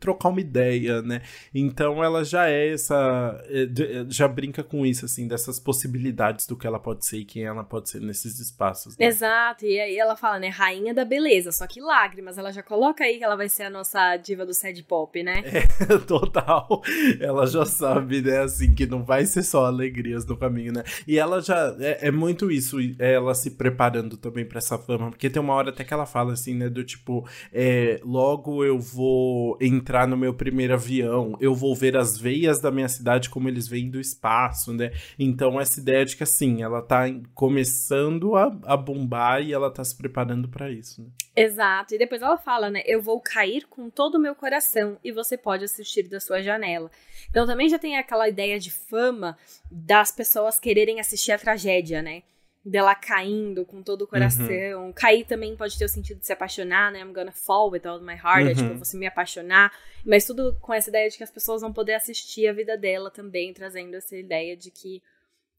trocar 0.00 0.30
uma 0.30 0.40
ideia, 0.40 1.02
né? 1.02 1.20
Então 1.54 2.02
ela 2.02 2.24
já 2.24 2.48
é 2.48 2.72
essa, 2.72 3.44
é, 3.48 3.66
já 4.08 4.26
brinca 4.26 4.64
com 4.64 4.86
isso, 4.86 5.04
assim, 5.04 5.28
dessas 5.28 5.60
possibilidades 5.60 6.46
do 6.46 6.56
que 6.56 6.66
ela 6.66 6.78
pode 6.78 7.04
ser 7.04 7.18
e 7.18 7.24
quem 7.24 7.44
ela 7.44 7.62
pode 7.62 7.90
ser 7.90 8.00
nesses 8.00 8.40
espaços 8.40 8.61
espaços. 8.62 8.96
Né? 8.96 9.06
Exato, 9.06 9.64
e 9.64 9.80
aí 9.80 9.98
ela 9.98 10.16
fala, 10.16 10.38
né, 10.38 10.48
rainha 10.48 10.94
da 10.94 11.04
beleza, 11.04 11.50
só 11.50 11.66
que 11.66 11.80
lágrimas, 11.80 12.38
ela 12.38 12.52
já 12.52 12.62
coloca 12.62 13.04
aí 13.04 13.18
que 13.18 13.24
ela 13.24 13.36
vai 13.36 13.48
ser 13.48 13.64
a 13.64 13.70
nossa 13.70 14.16
diva 14.16 14.46
do 14.46 14.54
sad 14.54 14.80
pop, 14.84 15.22
né? 15.22 15.42
É, 15.44 15.98
total. 16.06 16.82
Ela 17.20 17.46
já 17.46 17.64
sabe, 17.64 18.22
né, 18.22 18.40
assim, 18.40 18.74
que 18.74 18.86
não 18.86 19.02
vai 19.02 19.26
ser 19.26 19.42
só 19.42 19.66
alegrias 19.66 20.24
no 20.26 20.36
caminho, 20.36 20.72
né? 20.72 20.82
E 21.06 21.18
ela 21.18 21.40
já, 21.40 21.74
é, 21.80 22.08
é 22.08 22.10
muito 22.10 22.50
isso, 22.50 22.78
ela 22.98 23.34
se 23.34 23.52
preparando 23.52 24.16
também 24.16 24.44
para 24.44 24.58
essa 24.58 24.78
fama, 24.78 25.10
porque 25.10 25.30
tem 25.30 25.42
uma 25.42 25.54
hora 25.54 25.70
até 25.70 25.84
que 25.84 25.92
ela 25.92 26.06
fala 26.06 26.32
assim, 26.32 26.54
né, 26.54 26.68
do 26.68 26.84
tipo, 26.84 27.26
é, 27.52 28.00
logo 28.04 28.64
eu 28.64 28.78
vou 28.78 29.56
entrar 29.60 30.06
no 30.06 30.16
meu 30.16 30.34
primeiro 30.34 30.74
avião, 30.74 31.36
eu 31.40 31.54
vou 31.54 31.74
ver 31.74 31.96
as 31.96 32.16
veias 32.16 32.60
da 32.60 32.70
minha 32.70 32.88
cidade 32.88 33.28
como 33.30 33.48
eles 33.48 33.66
vêm 33.66 33.90
do 33.90 34.00
espaço, 34.00 34.72
né? 34.72 34.92
Então 35.18 35.60
essa 35.60 35.80
ideia 35.80 36.04
de 36.04 36.16
que, 36.16 36.22
assim, 36.22 36.62
ela 36.62 36.82
tá 36.82 37.04
começando 37.34 38.36
a 38.36 38.51
a 38.64 38.76
bombar 38.76 39.42
e 39.42 39.52
ela 39.52 39.70
tá 39.70 39.84
se 39.84 39.96
preparando 39.96 40.48
para 40.48 40.70
isso, 40.70 41.02
né? 41.02 41.08
Exato. 41.34 41.94
E 41.94 41.98
depois 41.98 42.22
ela 42.22 42.36
fala, 42.36 42.70
né? 42.70 42.82
Eu 42.84 43.00
vou 43.00 43.20
cair 43.20 43.66
com 43.66 43.88
todo 43.88 44.16
o 44.16 44.20
meu 44.20 44.34
coração 44.34 44.98
e 45.02 45.10
você 45.10 45.36
pode 45.36 45.64
assistir 45.64 46.04
da 46.04 46.20
sua 46.20 46.42
janela. 46.42 46.90
Então 47.30 47.46
também 47.46 47.68
já 47.68 47.78
tem 47.78 47.96
aquela 47.96 48.28
ideia 48.28 48.58
de 48.58 48.70
fama 48.70 49.36
das 49.70 50.12
pessoas 50.12 50.58
quererem 50.58 51.00
assistir 51.00 51.32
a 51.32 51.38
tragédia, 51.38 52.02
né? 52.02 52.22
Dela 52.64 52.94
caindo 52.94 53.64
com 53.64 53.82
todo 53.82 54.02
o 54.02 54.06
coração. 54.06 54.46
Uhum. 54.46 54.92
Cair 54.92 55.24
também 55.24 55.56
pode 55.56 55.76
ter 55.76 55.84
o 55.84 55.88
sentido 55.88 56.20
de 56.20 56.26
se 56.26 56.32
apaixonar, 56.32 56.92
né? 56.92 57.00
I'm 57.00 57.12
gonna 57.12 57.32
fall 57.32 57.70
with 57.70 57.86
all 57.86 58.00
my 58.00 58.14
heart. 58.14 58.44
Uhum. 58.44 58.50
É 58.50 58.54
tipo, 58.54 58.70
uhum. 58.70 58.78
você 58.78 58.96
me 58.96 59.06
apaixonar. 59.06 59.72
Mas 60.04 60.26
tudo 60.26 60.56
com 60.60 60.72
essa 60.72 60.90
ideia 60.90 61.08
de 61.08 61.16
que 61.16 61.24
as 61.24 61.30
pessoas 61.30 61.62
vão 61.62 61.72
poder 61.72 61.94
assistir 61.94 62.46
a 62.46 62.52
vida 62.52 62.76
dela 62.76 63.10
também, 63.10 63.52
trazendo 63.52 63.96
essa 63.96 64.16
ideia 64.16 64.56
de 64.56 64.70
que 64.70 65.02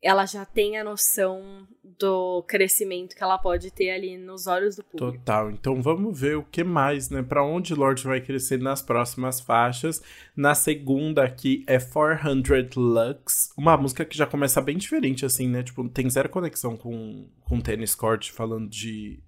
ela 0.04 0.26
já 0.26 0.46
tem 0.46 0.78
a 0.78 0.84
noção 0.84 1.66
do 1.98 2.44
crescimento 2.44 3.16
que 3.16 3.24
ela 3.24 3.38
pode 3.38 3.72
ter 3.72 3.92
ali 3.92 4.18
nos 4.18 4.46
olhos 4.48 4.76
do 4.76 4.84
público. 4.84 5.18
Total. 5.18 5.50
Então 5.50 5.82
vamos 5.82 6.20
ver 6.20 6.38
o 6.38 6.44
que 6.44 6.64
mais, 6.64 7.10
né? 7.10 7.24
Para 7.24 7.44
onde 7.46 7.74
Lorde 7.74 8.04
vai 8.04 8.20
crescer 8.20 8.60
nas 8.60 8.82
próximas 8.82 9.40
faixas. 9.40 10.02
Na 10.36 10.54
segunda 10.54 11.24
aqui 11.24 11.64
é 11.68 11.80
400 11.80 12.76
Lux, 12.76 13.54
uma 13.58 13.78
música 13.78 14.04
que 14.04 14.18
já 14.18 14.28
começa 14.28 14.62
bem 14.62 14.78
diferente 14.78 15.26
assim, 15.26 15.48
né? 15.48 15.64
Tipo, 15.64 15.88
tem 15.88 16.10
zero 16.10 16.30
conexão 16.30 16.76
com 16.76 17.26
com 17.42 17.62
Tennis 17.62 17.96
Court 17.96 18.32
falando 18.32 18.70
de 18.70 19.22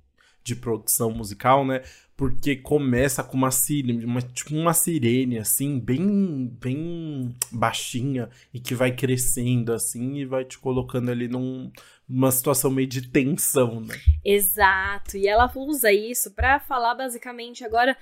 de 0.45 0.55
produção 0.55 1.09
musical, 1.11 1.65
né? 1.65 1.81
Porque 2.15 2.55
começa 2.55 3.23
com 3.23 3.35
uma 3.35 3.51
sirene, 3.51 4.05
uma, 4.05 4.21
tipo 4.21 4.55
uma 4.55 4.73
sirene, 4.73 5.39
assim, 5.39 5.79
bem, 5.79 6.55
bem 6.61 7.35
baixinha, 7.51 8.29
e 8.53 8.59
que 8.59 8.75
vai 8.75 8.95
crescendo, 8.95 9.73
assim, 9.73 10.17
e 10.17 10.25
vai 10.25 10.45
te 10.45 10.57
colocando 10.59 11.09
ali 11.09 11.27
num, 11.27 11.71
numa 12.07 12.31
situação 12.31 12.69
meio 12.71 12.87
de 12.87 13.09
tensão, 13.09 13.81
né? 13.81 13.99
Exato, 14.23 15.17
e 15.17 15.27
ela 15.27 15.51
usa 15.55 15.91
isso 15.91 16.31
para 16.31 16.59
falar 16.59 16.93
basicamente 16.93 17.65
agora 17.65 17.97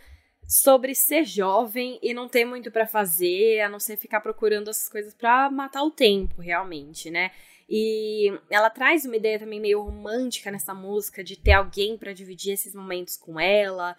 sobre 0.45 0.93
ser 0.93 1.23
jovem 1.23 1.97
e 2.03 2.13
não 2.13 2.27
ter 2.27 2.43
muito 2.43 2.69
para 2.69 2.85
fazer, 2.85 3.61
a 3.61 3.69
não 3.69 3.79
ser 3.79 3.95
ficar 3.95 4.19
procurando 4.19 4.69
essas 4.69 4.89
coisas 4.89 5.13
para 5.13 5.49
matar 5.49 5.81
o 5.81 5.89
tempo, 5.89 6.41
realmente, 6.41 7.09
né? 7.09 7.31
E 7.69 8.31
ela 8.49 8.69
traz 8.69 9.05
uma 9.05 9.15
ideia 9.15 9.39
também 9.39 9.59
meio 9.59 9.81
romântica 9.81 10.51
nessa 10.51 10.73
música, 10.73 11.23
de 11.23 11.37
ter 11.37 11.53
alguém 11.53 11.97
para 11.97 12.13
dividir 12.13 12.53
esses 12.53 12.75
momentos 12.75 13.17
com 13.17 13.39
ela. 13.39 13.95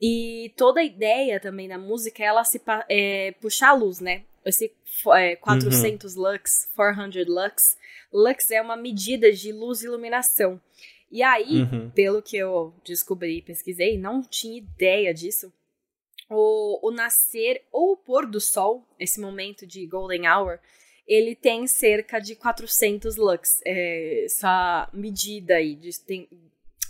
E 0.00 0.52
toda 0.56 0.80
a 0.80 0.84
ideia 0.84 1.38
também 1.38 1.68
da 1.68 1.76
música 1.76 2.22
é 2.22 2.26
ela 2.26 2.44
se 2.44 2.60
é, 2.88 3.32
puxar 3.40 3.70
a 3.70 3.74
luz, 3.74 4.00
né? 4.00 4.22
Esse 4.44 4.72
é, 5.14 5.36
400 5.36 6.16
uhum. 6.16 6.22
lux, 6.22 6.70
400 6.74 7.26
lux. 7.26 7.76
Lux 8.12 8.50
é 8.50 8.62
uma 8.62 8.76
medida 8.76 9.30
de 9.32 9.52
luz 9.52 9.82
e 9.82 9.86
iluminação. 9.86 10.60
E 11.10 11.22
aí, 11.22 11.62
uhum. 11.62 11.90
pelo 11.90 12.22
que 12.22 12.36
eu 12.36 12.72
descobri 12.84 13.38
e 13.38 13.42
pesquisei, 13.42 13.98
não 13.98 14.22
tinha 14.22 14.58
ideia 14.58 15.12
disso. 15.12 15.52
O, 16.28 16.88
o 16.88 16.90
nascer 16.92 17.62
ou 17.72 17.92
o 17.92 17.96
pôr 17.96 18.24
do 18.24 18.40
sol, 18.40 18.86
esse 18.98 19.20
momento 19.20 19.66
de 19.66 19.84
golden 19.86 20.28
hour, 20.28 20.60
ele 21.10 21.34
tem 21.34 21.66
cerca 21.66 22.20
de 22.20 22.36
400 22.36 23.16
lux, 23.16 23.60
é, 23.66 24.24
essa 24.26 24.88
medida 24.92 25.56
aí 25.56 25.74
de, 25.74 25.90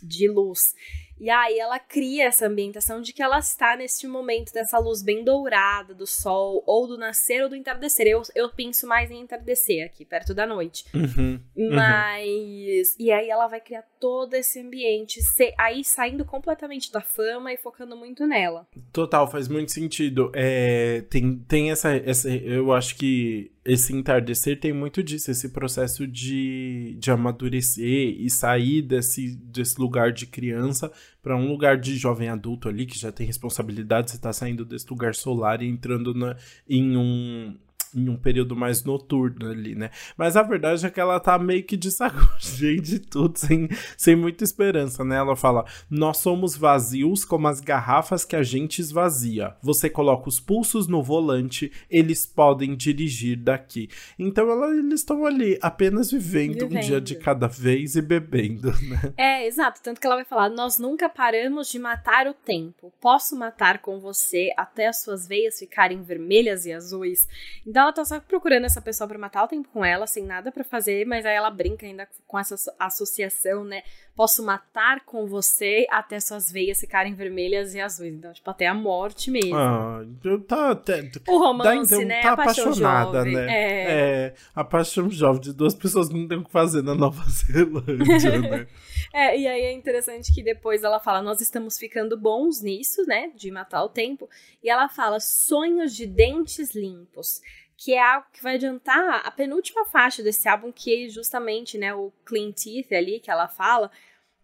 de 0.03 0.29
luz. 0.29 0.75
E 1.19 1.31
aí 1.31 1.59
ela 1.59 1.79
cria 1.79 2.27
essa 2.27 2.47
ambientação 2.47 3.01
de 3.01 3.15
que 3.15 3.23
ela 3.23 3.39
está 3.39 3.77
neste 3.77 4.07
momento 4.07 4.53
dessa 4.53 4.79
luz 4.79 5.03
bem 5.03 5.25
dourada 5.25 5.95
do 5.95 6.07
sol, 6.07 6.63
ou 6.67 6.87
do 6.87 6.99
nascer 6.99 7.43
ou 7.43 7.49
do 7.49 7.57
entardecer. 7.57 8.07
Eu, 8.07 8.23
eu 8.35 8.51
penso 8.51 8.87
mais 8.87 9.11
em 9.11 9.21
entardecer 9.21 9.85
aqui, 9.87 10.05
perto 10.05 10.35
da 10.35 10.47
noite. 10.47 10.85
Uhum, 10.95 11.41
uhum. 11.57 11.75
Mas. 11.75 12.97
E 12.99 13.11
aí 13.11 13.29
ela 13.29 13.49
vai 13.49 13.61
criar 13.61 13.85
todo 14.01 14.33
esse 14.35 14.59
ambiente, 14.59 15.21
aí 15.59 15.85
saindo 15.85 16.25
completamente 16.25 16.91
da 16.91 17.03
fama 17.03 17.53
e 17.53 17.59
focando 17.59 17.95
muito 17.95 18.27
nela. 18.27 18.67
Total, 18.91 19.31
faz 19.31 19.47
muito 19.47 19.71
sentido. 19.71 20.33
É, 20.35 21.03
tem, 21.11 21.37
tem 21.47 21.71
essa, 21.71 21.95
essa. 21.95 22.31
Eu 22.31 22.73
acho 22.73 22.97
que 22.97 23.53
esse 23.63 23.95
entardecer 23.95 24.59
tem 24.59 24.73
muito 24.73 25.03
disso, 25.03 25.31
esse 25.31 25.51
processo 25.51 26.07
de, 26.07 26.97
de 26.99 27.11
amadurecer 27.11 28.17
e 28.19 28.31
sair 28.31 28.81
desse, 28.81 29.37
desse 29.37 29.79
lugar 29.79 30.13
de 30.13 30.27
criança 30.27 30.91
para 31.23 31.37
um 31.37 31.47
lugar 31.47 31.79
de 31.79 31.95
jovem 31.97 32.31
adulto 32.31 32.69
ali 32.69 32.87
que 32.87 32.99
já 32.99 33.13
tem 33.13 33.27
responsabilidades, 33.27 34.15
você 34.15 34.19
tá 34.19 34.33
saindo 34.33 34.65
desse 34.65 34.89
lugar 34.89 35.15
solar 35.15 35.63
e 35.63 35.69
entrando 35.69 36.15
na, 36.15 36.37
em 36.67 36.97
um 36.97 37.55
em 37.95 38.09
um 38.09 38.17
período 38.17 38.57
mais 38.57 38.85
noturno 38.85 39.51
ali, 39.51 39.75
né? 39.75 39.91
Mas 40.17 40.37
a 40.37 40.43
verdade 40.43 40.85
é 40.87 40.91
que 40.91 41.01
ela 41.01 41.19
tá 41.19 41.39
meio 41.39 41.65
que 41.65 41.77
de 41.77 41.91
saco 41.91 42.21
cheio 42.39 42.81
de 42.81 42.99
tudo, 42.99 43.39
sem, 43.39 43.69
sem 43.97 44.17
muita 44.17 44.45
esperança, 44.45 45.05
né? 45.05 45.17
Ela 45.17 45.37
fala: 45.37 45.65
Nós 45.89 46.19
somos 46.19 46.57
vazios 46.57 47.25
como 47.25 47.49
as 47.49 47.61
garrafas 47.61 48.25
que 48.25 48.37
a 48.37 48.43
gente 48.43 48.81
esvazia. 48.81 49.57
Você 49.63 49.89
coloca 49.91 50.29
os 50.29 50.41
pulsos 50.41 50.87
no 50.87 51.03
volante, 51.03 51.73
eles 51.91 52.27
podem 52.27 52.77
dirigir 52.77 53.37
daqui. 53.37 53.89
Então 54.19 54.51
ela, 54.51 54.75
eles 54.75 55.01
estão 55.01 55.25
ali 55.25 55.59
apenas 55.61 56.11
vivendo, 56.11 56.55
vivendo, 56.55 56.77
um 56.77 56.81
dia 56.81 57.01
de 57.01 57.17
cada 57.17 57.47
vez 57.47 57.97
e 57.97 58.03
bebendo, 58.03 58.73
né? 58.89 59.13
É, 59.17 59.47
exato. 59.47 59.81
Tanto 59.83 60.01
que 60.01 60.07
ela 60.07 60.17
vai 60.17 60.25
falar: 60.25 60.49
Nós 60.49 60.79
nunca 60.79 61.09
paramos 61.09 61.71
de 61.71 61.79
matar 61.79 62.27
o 62.27 62.35
tempo. 62.35 62.93
Posso 63.01 63.37
matar 63.37 63.79
com 63.79 63.99
você 63.99 64.53
até 64.57 64.89
as 64.89 65.03
suas 65.03 65.27
veias 65.27 65.59
ficarem 65.59 66.03
vermelhas 66.03 66.67
e 66.67 66.73
azuis. 66.73 67.29
Então 67.67 67.80
então 67.81 67.85
ela 67.85 67.93
tá 67.95 68.05
só 68.05 68.21
procurando 68.21 68.67
essa 68.67 68.83
pessoa 68.83 69.09
para 69.09 69.19
matar 69.19 69.45
o 69.45 69.49
tempo 69.49 69.69
com 69.73 69.83
ela, 69.83 70.07
sem 70.07 70.23
nada 70.23 70.53
para 70.53 70.63
fazer, 70.63 71.07
mas 71.07 71.25
aí 71.25 71.35
ela 71.35 71.51
brinca 71.51 71.87
ainda 71.87 72.07
com 72.27 72.39
essa 72.39 72.55
associação, 72.79 73.65
né? 73.65 73.83
Posso 74.15 74.45
matar 74.45 75.01
com 75.07 75.27
você 75.27 75.87
até 75.91 76.21
suas 76.21 76.53
veias 76.53 76.79
ficarem 76.79 77.15
vermelhas 77.15 77.75
e 77.75 77.81
azuis. 77.81 78.13
Então, 78.13 78.33
tipo, 78.35 78.51
até 78.51 78.67
a 78.67 78.75
morte 78.75 79.31
mesmo. 79.31 79.57
Ah, 79.57 80.03
tá. 80.47 80.73
Até, 80.73 81.11
o 81.27 81.39
romance, 81.39 81.95
então, 81.95 82.07
né? 82.07 82.21
Tá 82.21 82.33
apaixonada, 82.33 83.19
jovem. 83.19 83.35
né? 83.35 83.47
É. 83.49 83.93
é. 83.93 84.35
A 84.55 84.63
paixão 84.63 85.09
jovem 85.09 85.41
de 85.41 85.55
duas 85.55 85.75
pessoas 85.75 86.09
que 86.09 86.15
não 86.15 86.29
tem 86.29 86.37
o 86.37 86.45
que 86.45 86.53
fazer 86.53 86.83
na 86.83 86.95
Nova 86.95 87.25
Zelândia, 87.31 88.39
né? 88.41 88.67
É, 89.13 89.37
e 89.37 89.49
aí 89.49 89.63
é 89.63 89.73
interessante 89.73 90.33
que 90.33 90.41
depois 90.41 90.85
ela 90.85 91.01
fala: 91.01 91.21
Nós 91.21 91.41
estamos 91.41 91.77
ficando 91.77 92.17
bons 92.17 92.63
nisso, 92.63 93.05
né? 93.07 93.33
De 93.35 93.51
matar 93.51 93.83
o 93.83 93.89
tempo. 93.89 94.29
E 94.63 94.71
ela 94.71 94.89
fala: 94.89 95.19
sonhos 95.19 95.97
de 95.97 96.07
dentes 96.07 96.75
limpos 96.77 97.41
que 97.83 97.95
é 97.95 98.03
algo 98.03 98.27
que 98.31 98.43
vai 98.43 98.57
adiantar 98.57 99.23
a 99.25 99.31
penúltima 99.31 99.87
faixa 99.87 100.23
desse 100.23 100.47
álbum, 100.47 100.71
que 100.71 101.07
é 101.07 101.09
justamente, 101.09 101.79
né, 101.79 101.95
o 101.95 102.13
Clean 102.27 102.53
Teeth 102.53 102.93
ali, 102.93 103.19
que 103.19 103.31
ela 103.31 103.49
fala, 103.49 103.91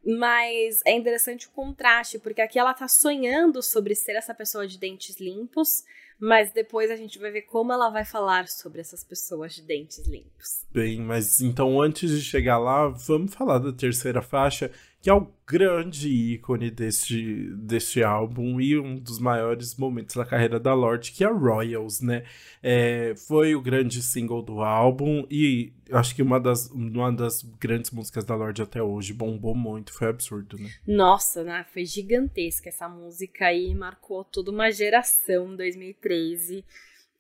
mas 0.03 0.81
é 0.87 0.93
interessante 0.93 1.47
o 1.47 1.51
contraste, 1.51 2.19
porque 2.19 2.41
aqui 2.41 2.59
ela 2.59 2.73
tá 2.73 2.89
sonhando 2.89 3.63
sobre 3.63 3.95
ser 3.95 4.13
essa 4.13 4.35
pessoa 4.35 4.67
de 4.67 4.79
dentes 4.79 5.21
limpos, 5.21 5.85
mas 6.19 6.51
depois 6.51 6.91
a 6.91 6.97
gente 6.97 7.19
vai 7.19 7.31
ver 7.31 7.43
como 7.43 7.75
ela 7.75 7.91
vai 7.91 8.07
falar 8.07 8.49
sobre 8.49 8.81
essas 8.81 9.05
pessoas 9.05 9.55
de 9.55 9.61
dentes 9.61 10.07
limpos. 10.07 10.65
Bem, 10.71 10.99
mas 11.01 11.43
então 11.43 11.79
antes 11.79 12.11
de 12.11 12.23
chegar 12.23 12.57
lá, 12.57 12.89
vamos 12.89 13.35
falar 13.35 13.59
da 13.59 13.71
terceira 13.71 14.23
faixa, 14.23 14.73
que 15.07 15.11
é 15.11 15.15
o 15.15 15.33
grande 15.47 16.09
ícone 16.09 16.69
deste, 16.69 17.49
deste 17.55 18.03
álbum 18.03 18.61
e 18.61 18.77
um 18.77 18.97
dos 18.97 19.21
maiores 19.21 19.77
momentos 19.77 20.17
da 20.17 20.25
carreira 20.25 20.59
da 20.59 20.75
Lorde, 20.75 21.13
que 21.13 21.23
é 21.23 21.29
Royals, 21.29 22.01
né? 22.01 22.25
É, 22.61 23.15
foi 23.15 23.55
o 23.55 23.63
grande 23.63 24.03
single 24.03 24.43
do 24.43 24.63
álbum 24.63 25.25
e 25.31 25.73
acho 25.93 26.13
que 26.13 26.23
uma 26.23 26.41
das, 26.41 26.69
uma 26.73 27.13
das 27.13 27.45
grandes 27.61 27.93
músicas 27.93 28.25
da 28.25 28.35
Lorde 28.35 28.63
até 28.63 28.83
hoje 28.83 29.13
bombou 29.13 29.55
muito, 29.55 29.93
foi 29.93 30.09
absurdo, 30.09 30.59
né? 30.59 30.69
Nossa, 30.85 31.45
né? 31.45 31.65
foi 31.73 31.85
gigantesca 31.85 32.69
essa 32.69 32.89
música 32.89 33.47
aí, 33.47 33.77
marcou 33.77 34.25
toda 34.25 34.51
uma 34.51 34.73
geração 34.73 35.53
em 35.53 35.57
2013. 35.57 36.65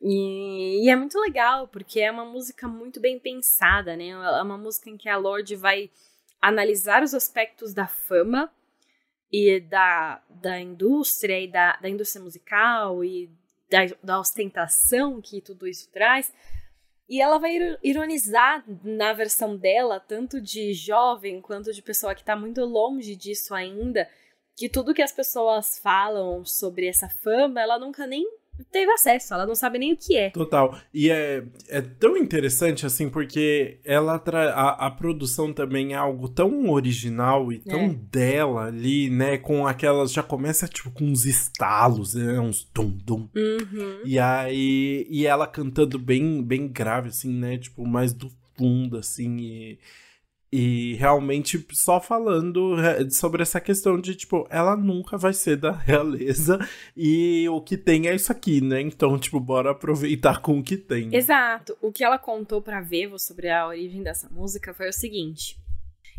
E, 0.02 0.84
e, 0.84 0.90
é 0.90 0.96
muito 0.96 1.20
legal, 1.20 1.68
porque 1.68 2.00
é 2.00 2.10
uma 2.10 2.24
música 2.24 2.66
muito 2.66 2.98
bem 2.98 3.20
pensada, 3.20 3.96
né? 3.96 4.08
É 4.08 4.42
uma 4.42 4.58
música 4.58 4.90
em 4.90 4.96
que 4.96 5.08
a 5.08 5.16
Lorde 5.16 5.54
vai 5.54 5.88
analisar 6.48 7.02
os 7.02 7.12
aspectos 7.12 7.74
da 7.74 7.88
fama 7.88 8.52
e 9.32 9.58
da, 9.58 10.22
da 10.28 10.60
indústria 10.60 11.40
e 11.40 11.48
da, 11.48 11.76
da 11.76 11.88
indústria 11.88 12.22
musical 12.22 13.04
e 13.04 13.28
da, 13.68 13.86
da 14.02 14.20
ostentação 14.20 15.20
que 15.20 15.40
tudo 15.40 15.66
isso 15.66 15.90
traz. 15.90 16.32
E 17.08 17.20
ela 17.20 17.38
vai 17.38 17.56
ironizar 17.82 18.64
na 18.84 19.12
versão 19.12 19.56
dela, 19.56 19.98
tanto 19.98 20.40
de 20.40 20.72
jovem 20.72 21.40
quanto 21.40 21.72
de 21.72 21.82
pessoa 21.82 22.14
que 22.14 22.22
está 22.22 22.36
muito 22.36 22.64
longe 22.64 23.16
disso 23.16 23.54
ainda, 23.54 24.08
que 24.56 24.68
tudo 24.68 24.94
que 24.94 25.02
as 25.02 25.12
pessoas 25.12 25.78
falam 25.78 26.44
sobre 26.44 26.86
essa 26.86 27.08
fama, 27.08 27.60
ela 27.60 27.78
nunca 27.78 28.06
nem 28.06 28.24
teve 28.64 28.90
acesso, 28.92 29.34
ela 29.34 29.46
não 29.46 29.54
sabe 29.54 29.78
nem 29.78 29.92
o 29.92 29.96
que 29.96 30.16
é. 30.16 30.30
Total. 30.30 30.76
E 30.92 31.10
é, 31.10 31.44
é 31.68 31.80
tão 31.80 32.16
interessante 32.16 32.86
assim, 32.86 33.08
porque 33.08 33.78
ela 33.84 34.18
tra... 34.18 34.52
a, 34.52 34.86
a 34.86 34.90
produção 34.90 35.52
também 35.52 35.92
é 35.92 35.96
algo 35.96 36.28
tão 36.28 36.70
original 36.70 37.52
e 37.52 37.58
tão 37.58 37.80
é. 37.80 37.94
dela 38.10 38.66
ali, 38.66 39.10
né? 39.10 39.38
Com 39.38 39.66
aquelas. 39.66 40.12
Já 40.12 40.22
começa 40.22 40.68
tipo 40.68 40.90
com 40.90 41.04
uns 41.04 41.24
estalos, 41.24 42.14
né? 42.14 42.38
Uns 42.40 42.68
dum-dum. 42.74 43.28
Uhum. 43.34 44.00
E 44.04 44.18
aí. 44.18 45.06
E 45.08 45.26
ela 45.26 45.46
cantando 45.46 45.98
bem, 45.98 46.42
bem 46.42 46.68
grave, 46.68 47.08
assim, 47.08 47.32
né? 47.32 47.58
Tipo, 47.58 47.86
mais 47.86 48.12
do 48.12 48.30
fundo, 48.56 48.96
assim. 48.98 49.36
E 49.38 49.78
E 50.58 50.94
realmente 50.94 51.66
só 51.72 52.00
falando 52.00 52.80
é, 52.80 53.10
sobre 53.10 53.42
essa 53.42 53.60
questão 53.60 54.00
de, 54.00 54.14
tipo, 54.14 54.46
ela 54.48 54.74
nunca 54.74 55.18
vai 55.18 55.34
ser 55.34 55.58
da 55.58 55.70
realeza 55.70 56.58
e 56.96 57.46
o 57.50 57.60
que 57.60 57.76
tem 57.76 58.08
é 58.08 58.14
isso 58.14 58.32
aqui, 58.32 58.62
né? 58.62 58.80
Então, 58.80 59.18
tipo, 59.18 59.38
bora 59.38 59.72
aproveitar 59.72 60.40
com 60.40 60.58
o 60.58 60.62
que 60.62 60.78
tem. 60.78 61.14
Exato. 61.14 61.76
O 61.82 61.92
que 61.92 62.02
ela 62.02 62.18
contou 62.18 62.62
pra 62.62 62.80
Vevo 62.80 63.18
sobre 63.18 63.50
a 63.50 63.66
origem 63.66 64.02
dessa 64.02 64.30
música 64.30 64.72
foi 64.72 64.88
o 64.88 64.94
seguinte. 64.94 65.58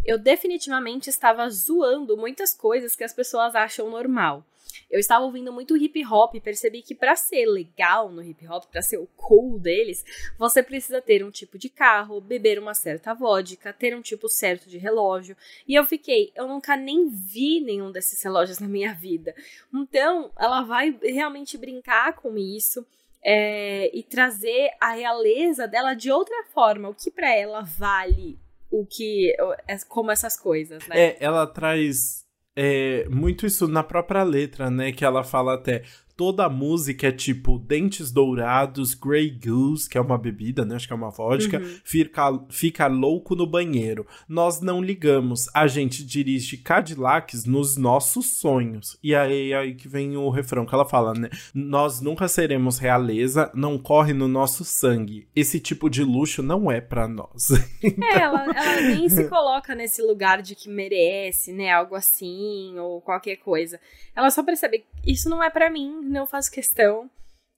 Eu 0.06 0.20
definitivamente 0.20 1.10
estava 1.10 1.50
zoando 1.50 2.16
muitas 2.16 2.54
coisas 2.54 2.96
que 2.96 3.04
as 3.04 3.14
pessoas 3.14 3.56
acham 3.56 3.90
normal. 3.90 4.46
Eu 4.90 5.00
estava 5.00 5.26
ouvindo 5.26 5.52
muito 5.52 5.76
hip 5.76 6.06
hop 6.06 6.36
e 6.36 6.42
percebi 6.42 6.82
que 6.82 6.96
para 6.96 7.16
ser 7.16 7.46
legal 7.46 8.10
no 8.10 8.24
hip 8.24 8.48
hop, 8.48 8.66
para 8.66 8.82
ser 8.82 8.98
o 8.98 9.08
cool 9.16 9.60
deles, 9.60 10.04
você 10.38 10.64
precisa 10.64 11.02
ter 11.02 11.24
um 11.24 11.32
tipo 11.32 11.58
de 11.58 11.70
carro, 11.70 12.22
beber 12.22 12.60
uma 12.60 12.74
certa 12.74 13.14
vodka, 13.14 13.74
ter 13.74 13.96
um 13.96 14.02
tipo 14.02 14.30
certo 14.30 14.70
de 14.70 14.78
relógio. 14.78 15.36
E 15.68 15.76
eu 15.76 15.84
fiquei, 15.84 16.32
eu 16.36 16.48
nunca 16.48 16.76
nem 16.76 17.10
vi 17.10 17.60
nenhum 17.60 17.92
desses 17.92 18.22
relógios 18.22 18.60
na 18.60 18.68
minha 18.68 18.94
vida. 18.94 19.36
Então, 19.74 20.32
ela 20.38 20.62
vai 20.64 20.98
realmente 21.02 21.58
brincar 21.58 22.14
com 22.14 22.38
isso. 22.38 22.86
É, 23.30 23.90
e 23.94 24.04
trazer 24.04 24.70
a 24.80 24.92
realeza 24.92 25.68
dela 25.68 25.96
de 25.96 26.10
outra 26.10 26.46
forma, 26.54 26.88
o 26.88 26.94
que 26.94 27.12
para 27.12 27.36
ela 27.36 27.62
vale 27.62 28.40
o 28.72 28.86
que 28.86 29.36
é, 29.68 29.78
como 29.88 30.12
essas 30.12 30.38
coisas, 30.38 30.86
né? 30.88 31.00
É, 31.00 31.18
ela 31.20 31.46
traz 31.48 32.27
é, 32.58 33.08
muito 33.08 33.46
isso 33.46 33.68
na 33.68 33.84
própria 33.84 34.24
letra, 34.24 34.72
né? 34.72 34.92
Que 34.92 35.06
ela 35.06 35.24
fala 35.24 35.54
até 35.54 35.84
toda 36.18 36.46
a 36.46 36.50
música 36.50 37.08
é 37.08 37.12
tipo 37.12 37.60
dentes 37.60 38.12
dourados, 38.12 38.96
Grey 38.96 39.30
Goose, 39.30 39.88
que 39.88 40.00
é 40.00 40.02
uma 40.02 40.18
bebida, 40.18 40.66
né? 40.66 40.76
Acho 40.76 40.88
que 40.88 40.94
é 40.94 40.96
uma 40.96 41.12
vodka, 41.12 41.60
uhum. 41.60 41.80
fica, 41.84 42.40
fica 42.50 42.88
louco 42.88 43.36
no 43.36 43.46
banheiro. 43.46 44.06
Nós 44.28 44.60
não 44.60 44.82
ligamos, 44.82 45.48
a 45.54 45.68
gente 45.68 46.04
dirige 46.04 46.58
Cadillacs 46.58 47.46
nos 47.46 47.78
nossos 47.78 48.40
sonhos. 48.40 48.98
E 49.04 49.14
aí, 49.14 49.54
aí 49.54 49.76
que 49.76 49.88
vem 49.88 50.18
o 50.18 50.30
refrão 50.32 50.66
que 50.66 50.74
ela 50.74 50.86
fala, 50.86 51.14
né? 51.14 51.30
Nós 51.54 52.02
nunca 52.02 52.28
seremos 52.28 52.80
realeza, 52.80 53.52
não 53.54 53.78
corre 53.78 54.12
no 54.12 54.28
nosso 54.28 54.66
sangue. 54.66 55.28
Esse 55.36 55.60
tipo 55.60 55.88
de 55.88 56.04
luxo 56.04 56.42
não 56.42 56.72
é 56.72 56.82
para 56.82 57.08
nós. 57.08 57.50
É, 58.08 58.20
ela, 58.20 58.44
ela 58.44 58.82
nem 58.82 59.10
se 59.10 59.28
coloca 59.28 59.74
nesse 59.76 60.02
lugar 60.02 60.42
de 60.42 60.56
que 60.56 60.70
merece, 60.70 61.52
né? 61.52 61.72
Algo 61.72 61.96
assim, 61.96 62.78
ou 62.80 63.02
qualquer 63.02 63.38
coisa. 63.38 63.80
Ela 64.16 64.30
só 64.30 64.44
percebe, 64.44 64.86
isso 65.06 65.30
não 65.30 65.44
é 65.44 65.50
para 65.50 65.70
mim, 65.70 66.07
não 66.10 66.28
faço 66.28 66.52
questão. 66.52 67.10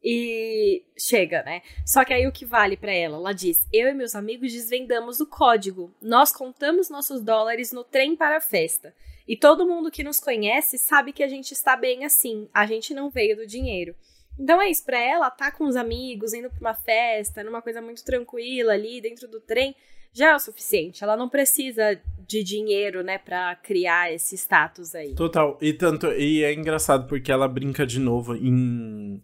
E 0.02 0.86
chega, 0.98 1.44
né? 1.44 1.62
Só 1.86 2.06
que 2.06 2.14
aí 2.14 2.26
o 2.26 2.32
que 2.32 2.46
vale 2.46 2.78
para 2.78 2.94
ela? 2.94 3.18
Ela 3.18 3.34
diz: 3.34 3.68
Eu 3.72 3.90
e 3.90 3.94
meus 3.94 4.16
amigos 4.16 4.54
desvendamos 4.54 5.20
o 5.20 5.28
código. 5.28 5.94
Nós 6.02 6.32
contamos 6.32 6.90
nossos 6.90 7.22
dólares 7.22 7.74
no 7.74 7.84
trem 7.84 8.16
para 8.16 8.38
a 8.38 8.42
festa. 8.42 8.96
E 9.28 9.36
todo 9.36 9.68
mundo 9.68 9.92
que 9.92 10.04
nos 10.04 10.20
conhece 10.20 10.78
sabe 10.78 11.12
que 11.12 11.22
a 11.22 11.28
gente 11.28 11.52
está 11.52 11.76
bem 11.76 12.06
assim. 12.06 12.50
A 12.54 12.66
gente 12.66 12.94
não 12.94 13.10
veio 13.10 13.36
do 13.36 13.46
dinheiro. 13.46 13.94
Então 14.40 14.62
é 14.62 14.70
isso, 14.70 14.86
pra 14.86 14.98
ela, 14.98 15.30
tá 15.30 15.52
com 15.52 15.66
os 15.66 15.76
amigos, 15.76 16.34
indo 16.34 16.50
pra 16.50 16.60
uma 16.62 16.74
festa, 16.74 17.44
numa 17.44 17.62
coisa 17.62 17.82
muito 17.82 18.04
tranquila 18.06 18.72
ali, 18.72 19.02
dentro 19.02 19.28
do 19.28 19.42
trem, 19.42 19.76
já 20.14 20.30
é 20.32 20.36
o 20.36 20.40
suficiente. 20.40 21.04
Ela 21.04 21.16
não 21.16 21.30
precisa 21.30 22.00
de 22.28 22.44
dinheiro, 22.44 23.04
né, 23.04 23.18
para 23.18 23.56
criar 23.56 24.14
esse 24.14 24.36
status 24.36 24.94
aí. 24.94 25.16
Total. 25.16 25.58
E 25.62 25.74
tanto 25.74 26.08
e 26.08 26.44
é 26.44 26.54
engraçado 26.54 27.08
porque 27.08 27.32
ela 27.32 27.48
brinca 27.48 27.88
de 27.88 28.00
novo 28.00 28.36
em 28.36 29.20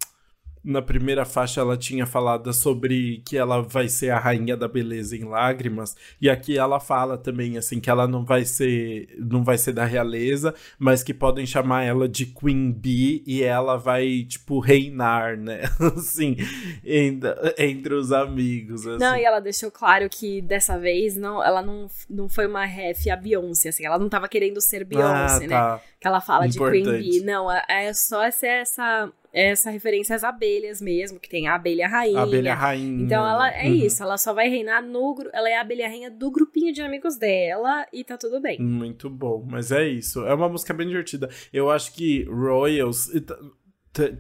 na 0.66 0.82
primeira 0.82 1.24
faixa 1.26 1.62
ela 1.62 1.78
tinha 1.78 2.08
falado 2.08 2.52
sobre 2.52 3.22
que 3.24 3.38
ela 3.38 3.62
vai 3.62 3.88
ser 3.88 4.10
a 4.10 4.18
rainha 4.18 4.58
da 4.58 4.68
beleza 4.68 5.16
em 5.16 5.24
lágrimas 5.24 5.96
e 6.20 6.28
aqui 6.28 6.58
ela 6.58 6.80
fala 6.80 7.18
também 7.18 7.56
assim 7.56 7.80
que 7.80 7.90
ela 7.90 8.08
não 8.08 8.26
vai 8.26 8.44
ser 8.44 9.08
não 9.20 9.44
vai 9.44 9.60
ser 9.60 9.74
da 9.74 9.86
realeza 9.86 10.56
mas 10.80 11.04
que 11.04 11.14
podem 11.14 11.46
chamar 11.46 11.84
ela 11.84 12.10
de 12.10 12.26
Queen 12.26 12.72
Bee 12.72 13.24
e 13.28 13.44
ela 13.44 13.78
vai 13.78 14.26
tipo 14.28 14.60
reinar 14.60 15.38
né 15.38 15.62
assim 15.96 16.36
entre, 16.84 17.30
entre 17.60 17.94
os 17.94 18.12
amigos 18.12 18.88
assim. 18.88 19.00
não 19.00 19.16
e 19.16 19.24
ela 19.24 19.40
deixou 19.40 19.70
claro 19.70 20.10
que 20.10 20.42
dessa 20.42 20.80
vez 20.80 21.16
não 21.16 21.44
ela 21.44 21.62
não, 21.62 21.88
não 22.10 22.28
foi 22.28 22.48
uma 22.48 22.66
ref 22.66 23.08
a 23.08 23.16
Beyoncé 23.16 23.70
assim 23.70 23.86
ela 23.86 24.00
não 24.00 24.10
tava 24.10 24.28
querendo 24.28 24.60
ser 24.60 24.84
Beyoncé 24.84 25.46
ah, 25.46 25.50
tá. 25.50 25.76
né 25.76 25.82
que 26.00 26.08
ela 26.08 26.22
fala 26.22 26.48
Importante. 26.48 26.82
de 26.82 26.90
Queen 26.90 26.98
Bee 26.98 27.22
não 27.24 27.52
é, 27.52 27.64
é 27.70 27.94
só 27.94 28.24
essa 28.24 28.48
essa 28.48 29.12
essa 29.36 29.70
referência 29.70 30.16
às 30.16 30.24
abelhas 30.24 30.82
mesmo, 30.82 31.20
que 31.20 31.28
tem 31.28 31.48
a 31.48 31.56
abelha 31.56 31.90
rainha. 31.90 32.20
A 32.20 32.24
abelha 32.24 32.56
rainha. 32.56 33.04
Então 33.04 33.28
ela 33.28 33.52
é 33.52 33.68
uhum. 33.68 33.76
isso, 33.76 34.02
ela 34.02 34.18
só 34.18 34.34
vai 34.34 34.48
reinar 34.48 34.82
no 34.82 35.16
ela 35.34 35.50
é 35.50 35.58
a 35.58 35.62
abelha 35.62 35.90
rainha 35.90 36.10
do 36.10 36.32
grupinho 36.32 36.72
de 36.72 36.82
amigos 36.82 37.18
dela 37.18 37.86
e 37.92 38.04
tá 38.04 38.18
tudo 38.18 38.40
bem. 38.40 38.62
Muito 38.62 39.10
bom, 39.10 39.46
mas 39.46 39.72
é 39.72 39.86
isso. 39.86 40.26
É 40.26 40.34
uma 40.34 40.48
música 40.48 40.74
bem 40.74 40.88
divertida. 40.88 41.30
Eu 41.52 41.70
acho 41.70 41.94
que 41.94 42.24
Royals 42.24 43.12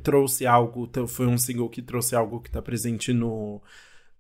trouxe 0.03 0.45
algo, 0.45 0.89
foi 1.07 1.27
um 1.27 1.37
single 1.37 1.69
que 1.69 1.81
trouxe 1.81 2.15
algo 2.15 2.41
que 2.41 2.51
tá 2.51 2.61
presente 2.61 3.13
no 3.13 3.61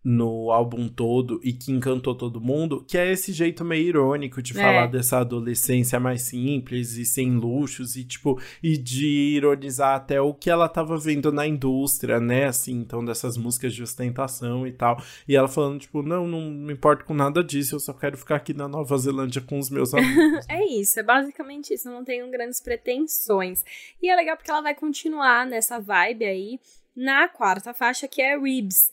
no 0.05 0.51
álbum 0.51 0.87
todo 0.87 1.41
e 1.43 1.51
que 1.51 1.71
encantou 1.71 2.13
todo 2.13 2.39
mundo, 2.39 2.85
que 2.87 2.95
é 2.95 3.11
esse 3.11 3.33
jeito 3.33 3.65
meio 3.65 3.87
irônico 3.87 4.39
de 4.39 4.55
é. 4.55 4.61
falar 4.61 4.85
dessa 4.85 5.17
adolescência 5.17 5.99
mais 5.99 6.21
simples 6.21 6.91
e 6.91 7.03
sem 7.03 7.31
luxos 7.31 7.95
e 7.95 8.03
tipo 8.03 8.39
e 8.61 8.77
de 8.77 9.07
ironizar 9.07 9.95
até 9.95 10.21
o 10.21 10.31
que 10.31 10.47
ela 10.47 10.69
tava 10.69 10.95
vendo 10.95 11.31
na 11.31 11.47
indústria, 11.47 12.19
né, 12.19 12.45
assim, 12.45 12.73
então 12.73 13.03
dessas 13.03 13.35
músicas 13.35 13.73
de 13.73 13.81
ostentação 13.81 14.67
e 14.67 14.71
tal. 14.71 15.01
E 15.27 15.35
ela 15.35 15.47
falando 15.47 15.79
tipo, 15.79 16.03
não, 16.03 16.27
não 16.27 16.51
me 16.51 16.73
importo 16.73 17.03
com 17.03 17.15
nada 17.15 17.43
disso, 17.43 17.73
eu 17.73 17.79
só 17.79 17.91
quero 17.91 18.15
ficar 18.15 18.35
aqui 18.35 18.53
na 18.53 18.67
Nova 18.67 18.95
Zelândia 18.99 19.41
com 19.41 19.57
os 19.57 19.71
meus 19.71 19.91
amigos. 19.91 20.45
é 20.47 20.63
isso, 20.65 20.99
é 20.99 21.03
basicamente 21.03 21.73
isso, 21.73 21.89
não 21.89 22.05
tenho 22.05 22.29
grandes 22.29 22.61
pretensões. 22.61 23.65
E 23.99 24.07
é 24.07 24.15
legal 24.15 24.37
porque 24.37 24.51
ela 24.51 24.61
vai 24.61 24.75
continuar 24.75 25.47
nessa 25.47 25.79
vibe 25.79 26.25
aí 26.25 26.59
na 26.95 27.27
quarta 27.27 27.73
faixa 27.73 28.07
que 28.07 28.21
é 28.21 28.37
Ribs 28.37 28.91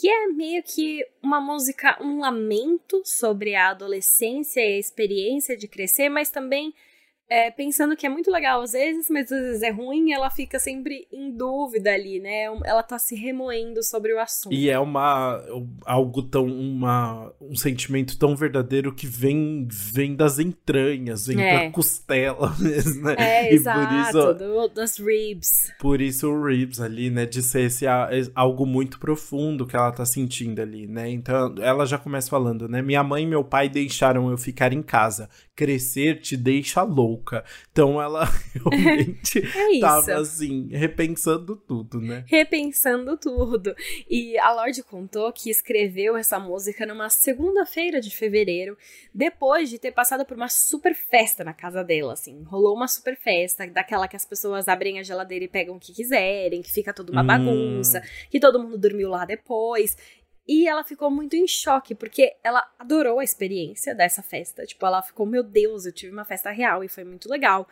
que 0.00 0.08
é 0.08 0.26
meio 0.28 0.62
que 0.62 1.06
uma 1.22 1.40
música, 1.40 1.96
um 2.02 2.18
lamento 2.18 3.00
sobre 3.04 3.54
a 3.54 3.70
adolescência 3.70 4.60
e 4.60 4.74
a 4.74 4.78
experiência 4.78 5.56
de 5.56 5.68
crescer, 5.68 6.08
mas 6.08 6.30
também 6.30 6.74
é, 7.34 7.50
pensando 7.50 7.96
que 7.96 8.06
é 8.06 8.08
muito 8.08 8.30
legal 8.30 8.62
às 8.62 8.72
vezes, 8.72 9.10
mas 9.10 9.30
às 9.32 9.40
vezes 9.40 9.62
é 9.62 9.70
ruim, 9.70 10.12
ela 10.12 10.30
fica 10.30 10.60
sempre 10.60 11.08
em 11.12 11.36
dúvida 11.36 11.92
ali, 11.92 12.20
né? 12.20 12.44
Ela 12.64 12.82
tá 12.82 12.96
se 12.96 13.16
remoendo 13.16 13.82
sobre 13.82 14.14
o 14.14 14.20
assunto. 14.20 14.54
E 14.54 14.70
é 14.70 14.78
uma 14.78 15.42
algo 15.84 16.22
tão 16.22 16.46
uma 16.46 17.32
um 17.40 17.56
sentimento 17.56 18.16
tão 18.16 18.36
verdadeiro 18.36 18.94
que 18.94 19.08
vem 19.08 19.66
vem 19.68 20.14
das 20.14 20.38
entranhas, 20.38 21.26
vem 21.26 21.42
é. 21.42 21.64
da 21.64 21.70
costela 21.72 22.54
mesmo, 22.60 23.02
né? 23.02 23.16
É, 23.18 23.52
e 23.52 23.56
exato, 23.56 23.88
por 23.88 23.98
isso, 23.98 24.34
do, 24.34 24.68
das 24.68 24.98
ribs. 25.00 25.72
Por 25.80 26.00
isso 26.00 26.30
o 26.30 26.46
ribs 26.46 26.80
ali, 26.80 27.10
né, 27.10 27.26
de 27.26 27.42
ser 27.42 27.62
esse 27.62 27.84
algo 28.32 28.64
muito 28.64 29.00
profundo 29.00 29.66
que 29.66 29.74
ela 29.74 29.90
tá 29.90 30.06
sentindo 30.06 30.62
ali, 30.62 30.86
né? 30.86 31.10
Então 31.10 31.56
ela 31.60 31.84
já 31.84 31.98
começa 31.98 32.30
falando, 32.30 32.68
né? 32.68 32.80
Minha 32.80 33.02
mãe 33.02 33.24
e 33.24 33.26
meu 33.26 33.42
pai 33.42 33.68
deixaram 33.68 34.30
eu 34.30 34.38
ficar 34.38 34.72
em 34.72 34.82
casa. 34.82 35.28
Crescer 35.56 36.20
te 36.20 36.36
deixa 36.36 36.82
louco 36.82 37.23
Então 37.70 38.00
ela 38.00 38.24
realmente 38.54 39.38
é 39.76 39.80
tava 39.80 40.14
assim, 40.14 40.68
repensando 40.70 41.56
tudo, 41.56 42.00
né? 42.00 42.24
Repensando 42.26 43.16
tudo. 43.16 43.74
E 44.08 44.38
a 44.38 44.52
Lorde 44.52 44.82
contou 44.82 45.32
que 45.32 45.50
escreveu 45.50 46.16
essa 46.16 46.38
música 46.38 46.86
numa 46.86 47.08
segunda-feira 47.08 48.00
de 48.00 48.10
fevereiro, 48.10 48.76
depois 49.12 49.70
de 49.70 49.78
ter 49.78 49.92
passado 49.92 50.24
por 50.24 50.36
uma 50.36 50.48
super 50.48 50.94
festa 50.94 51.42
na 51.44 51.52
casa 51.52 51.82
dela, 51.82 52.12
assim. 52.12 52.42
Rolou 52.44 52.74
uma 52.74 52.88
super 52.88 53.16
festa, 53.16 53.66
daquela 53.66 54.08
que 54.08 54.16
as 54.16 54.24
pessoas 54.24 54.68
abrem 54.68 54.98
a 54.98 55.02
geladeira 55.02 55.44
e 55.44 55.48
pegam 55.48 55.76
o 55.76 55.80
que 55.80 55.92
quiserem, 55.92 56.62
que 56.62 56.72
fica 56.72 56.92
toda 56.92 57.12
uma 57.12 57.22
hum. 57.22 57.26
bagunça, 57.26 58.02
que 58.30 58.40
todo 58.40 58.62
mundo 58.62 58.78
dormiu 58.78 59.08
lá 59.10 59.24
depois. 59.24 59.96
E 60.46 60.68
ela 60.68 60.84
ficou 60.84 61.10
muito 61.10 61.34
em 61.36 61.46
choque, 61.46 61.94
porque 61.94 62.36
ela 62.42 62.62
adorou 62.78 63.18
a 63.18 63.24
experiência 63.24 63.94
dessa 63.94 64.22
festa. 64.22 64.66
Tipo, 64.66 64.84
ela 64.86 65.00
ficou, 65.00 65.24
meu 65.24 65.42
Deus, 65.42 65.86
eu 65.86 65.92
tive 65.92 66.12
uma 66.12 66.24
festa 66.24 66.50
real 66.50 66.84
e 66.84 66.88
foi 66.88 67.02
muito 67.02 67.28
legal. 67.30 67.66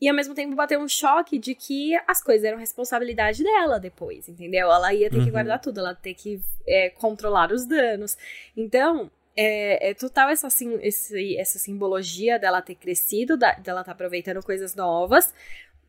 E 0.00 0.08
ao 0.08 0.14
mesmo 0.14 0.34
tempo 0.34 0.54
bateu 0.54 0.80
um 0.80 0.88
choque 0.88 1.38
de 1.38 1.54
que 1.54 1.94
as 2.06 2.22
coisas 2.22 2.44
eram 2.44 2.58
responsabilidade 2.58 3.42
dela 3.42 3.78
depois, 3.78 4.28
entendeu? 4.28 4.70
Ela 4.70 4.94
ia 4.94 5.10
ter 5.10 5.18
uhum. 5.18 5.24
que 5.24 5.30
guardar 5.30 5.60
tudo, 5.60 5.80
ela 5.80 5.90
ia 5.90 5.94
ter 5.94 6.14
que 6.14 6.40
é, 6.66 6.90
controlar 6.90 7.52
os 7.52 7.66
danos. 7.66 8.16
Então, 8.56 9.10
é, 9.36 9.90
é 9.90 9.94
total 9.94 10.30
essa, 10.30 10.46
assim, 10.46 10.78
esse, 10.82 11.36
essa 11.36 11.58
simbologia 11.58 12.38
dela 12.38 12.62
ter 12.62 12.76
crescido, 12.76 13.36
da, 13.36 13.52
dela 13.52 13.80
estar 13.80 13.84
tá 13.84 13.92
aproveitando 13.92 14.42
coisas 14.42 14.74
novas, 14.74 15.34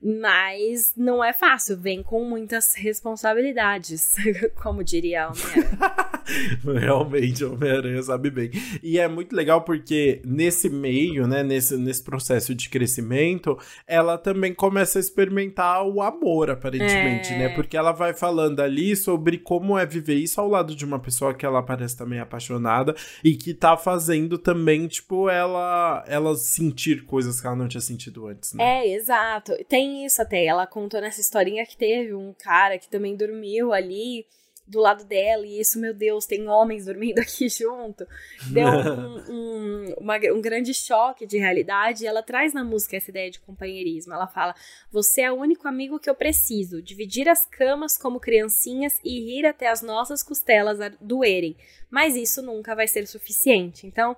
mas 0.03 0.93
não 0.97 1.23
é 1.23 1.31
fácil, 1.31 1.77
vem 1.77 2.01
com 2.01 2.25
muitas 2.25 2.73
responsabilidades, 2.73 4.15
como 4.61 4.83
diria 4.83 5.27
a 5.27 5.31
Realmente, 6.79 7.43
Homem-Aranha 7.43 8.01
sabe 8.01 8.29
bem. 8.29 8.51
E 8.81 8.97
é 8.97 9.07
muito 9.07 9.35
legal 9.35 9.61
porque 9.61 10.21
nesse 10.25 10.69
meio, 10.69 11.27
né, 11.27 11.43
nesse, 11.43 11.77
nesse 11.77 12.03
processo 12.03 12.55
de 12.55 12.69
crescimento, 12.69 13.57
ela 13.85 14.17
também 14.17 14.53
começa 14.53 14.97
a 14.97 15.01
experimentar 15.01 15.83
o 15.85 16.01
amor, 16.01 16.49
aparentemente, 16.49 17.31
né? 17.31 17.45
é... 17.45 17.49
né? 17.49 17.55
Porque 17.55 17.77
ela 17.77 17.91
vai 17.91 18.13
falando 18.13 18.59
ali 18.59 18.95
sobre 18.95 19.37
como 19.37 19.77
é 19.77 19.85
viver 19.85 20.15
isso 20.15 20.39
ao 20.39 20.47
lado 20.47 20.75
de 20.75 20.85
uma 20.85 20.99
pessoa 20.99 21.33
que 21.33 21.45
ela 21.45 21.61
parece 21.61 21.97
também 21.97 22.19
apaixonada 22.19 22.95
e 23.23 23.35
que 23.35 23.53
tá 23.53 23.75
fazendo 23.77 24.37
também, 24.37 24.87
tipo, 24.87 25.29
ela, 25.29 26.03
ela 26.07 26.35
sentir 26.35 27.05
coisas 27.05 27.39
que 27.39 27.47
ela 27.47 27.55
não 27.55 27.67
tinha 27.67 27.81
sentido 27.81 28.27
antes, 28.27 28.53
né? 28.53 28.63
É, 28.63 28.95
exato. 28.95 29.53
Tem 29.67 29.90
isso 29.91 30.21
até. 30.21 30.45
Ela 30.45 30.65
contou 30.67 31.01
nessa 31.01 31.21
historinha 31.21 31.65
que 31.65 31.77
teve 31.77 32.13
um 32.13 32.33
cara 32.33 32.77
que 32.77 32.89
também 32.89 33.15
dormiu 33.15 33.73
ali 33.73 34.25
do 34.71 34.79
lado 34.79 35.03
dela, 35.03 35.45
e 35.45 35.59
isso, 35.59 35.77
meu 35.79 35.93
Deus, 35.93 36.25
tem 36.25 36.47
homens 36.47 36.85
dormindo 36.85 37.19
aqui 37.19 37.49
junto. 37.49 38.07
Deu 38.51 38.67
um, 38.67 39.17
um, 39.29 39.93
uma, 39.99 40.15
um 40.33 40.41
grande 40.41 40.73
choque 40.73 41.27
de 41.27 41.37
realidade. 41.37 42.03
E 42.03 42.07
ela 42.07 42.23
traz 42.23 42.53
na 42.53 42.63
música 42.63 42.95
essa 42.95 43.09
ideia 43.09 43.29
de 43.29 43.39
companheirismo. 43.39 44.13
Ela 44.13 44.27
fala: 44.27 44.55
Você 44.91 45.21
é 45.21 45.31
o 45.31 45.35
único 45.35 45.67
amigo 45.67 45.99
que 45.99 46.09
eu 46.09 46.15
preciso. 46.15 46.81
Dividir 46.81 47.27
as 47.27 47.45
camas 47.45 47.97
como 47.97 48.19
criancinhas 48.19 48.93
e 49.03 49.19
rir 49.19 49.45
até 49.45 49.67
as 49.67 49.81
nossas 49.81 50.23
costelas 50.23 50.77
doerem. 51.01 51.57
Mas 51.89 52.15
isso 52.15 52.41
nunca 52.41 52.73
vai 52.73 52.87
ser 52.87 53.05
suficiente. 53.07 53.85
Então 53.85 54.15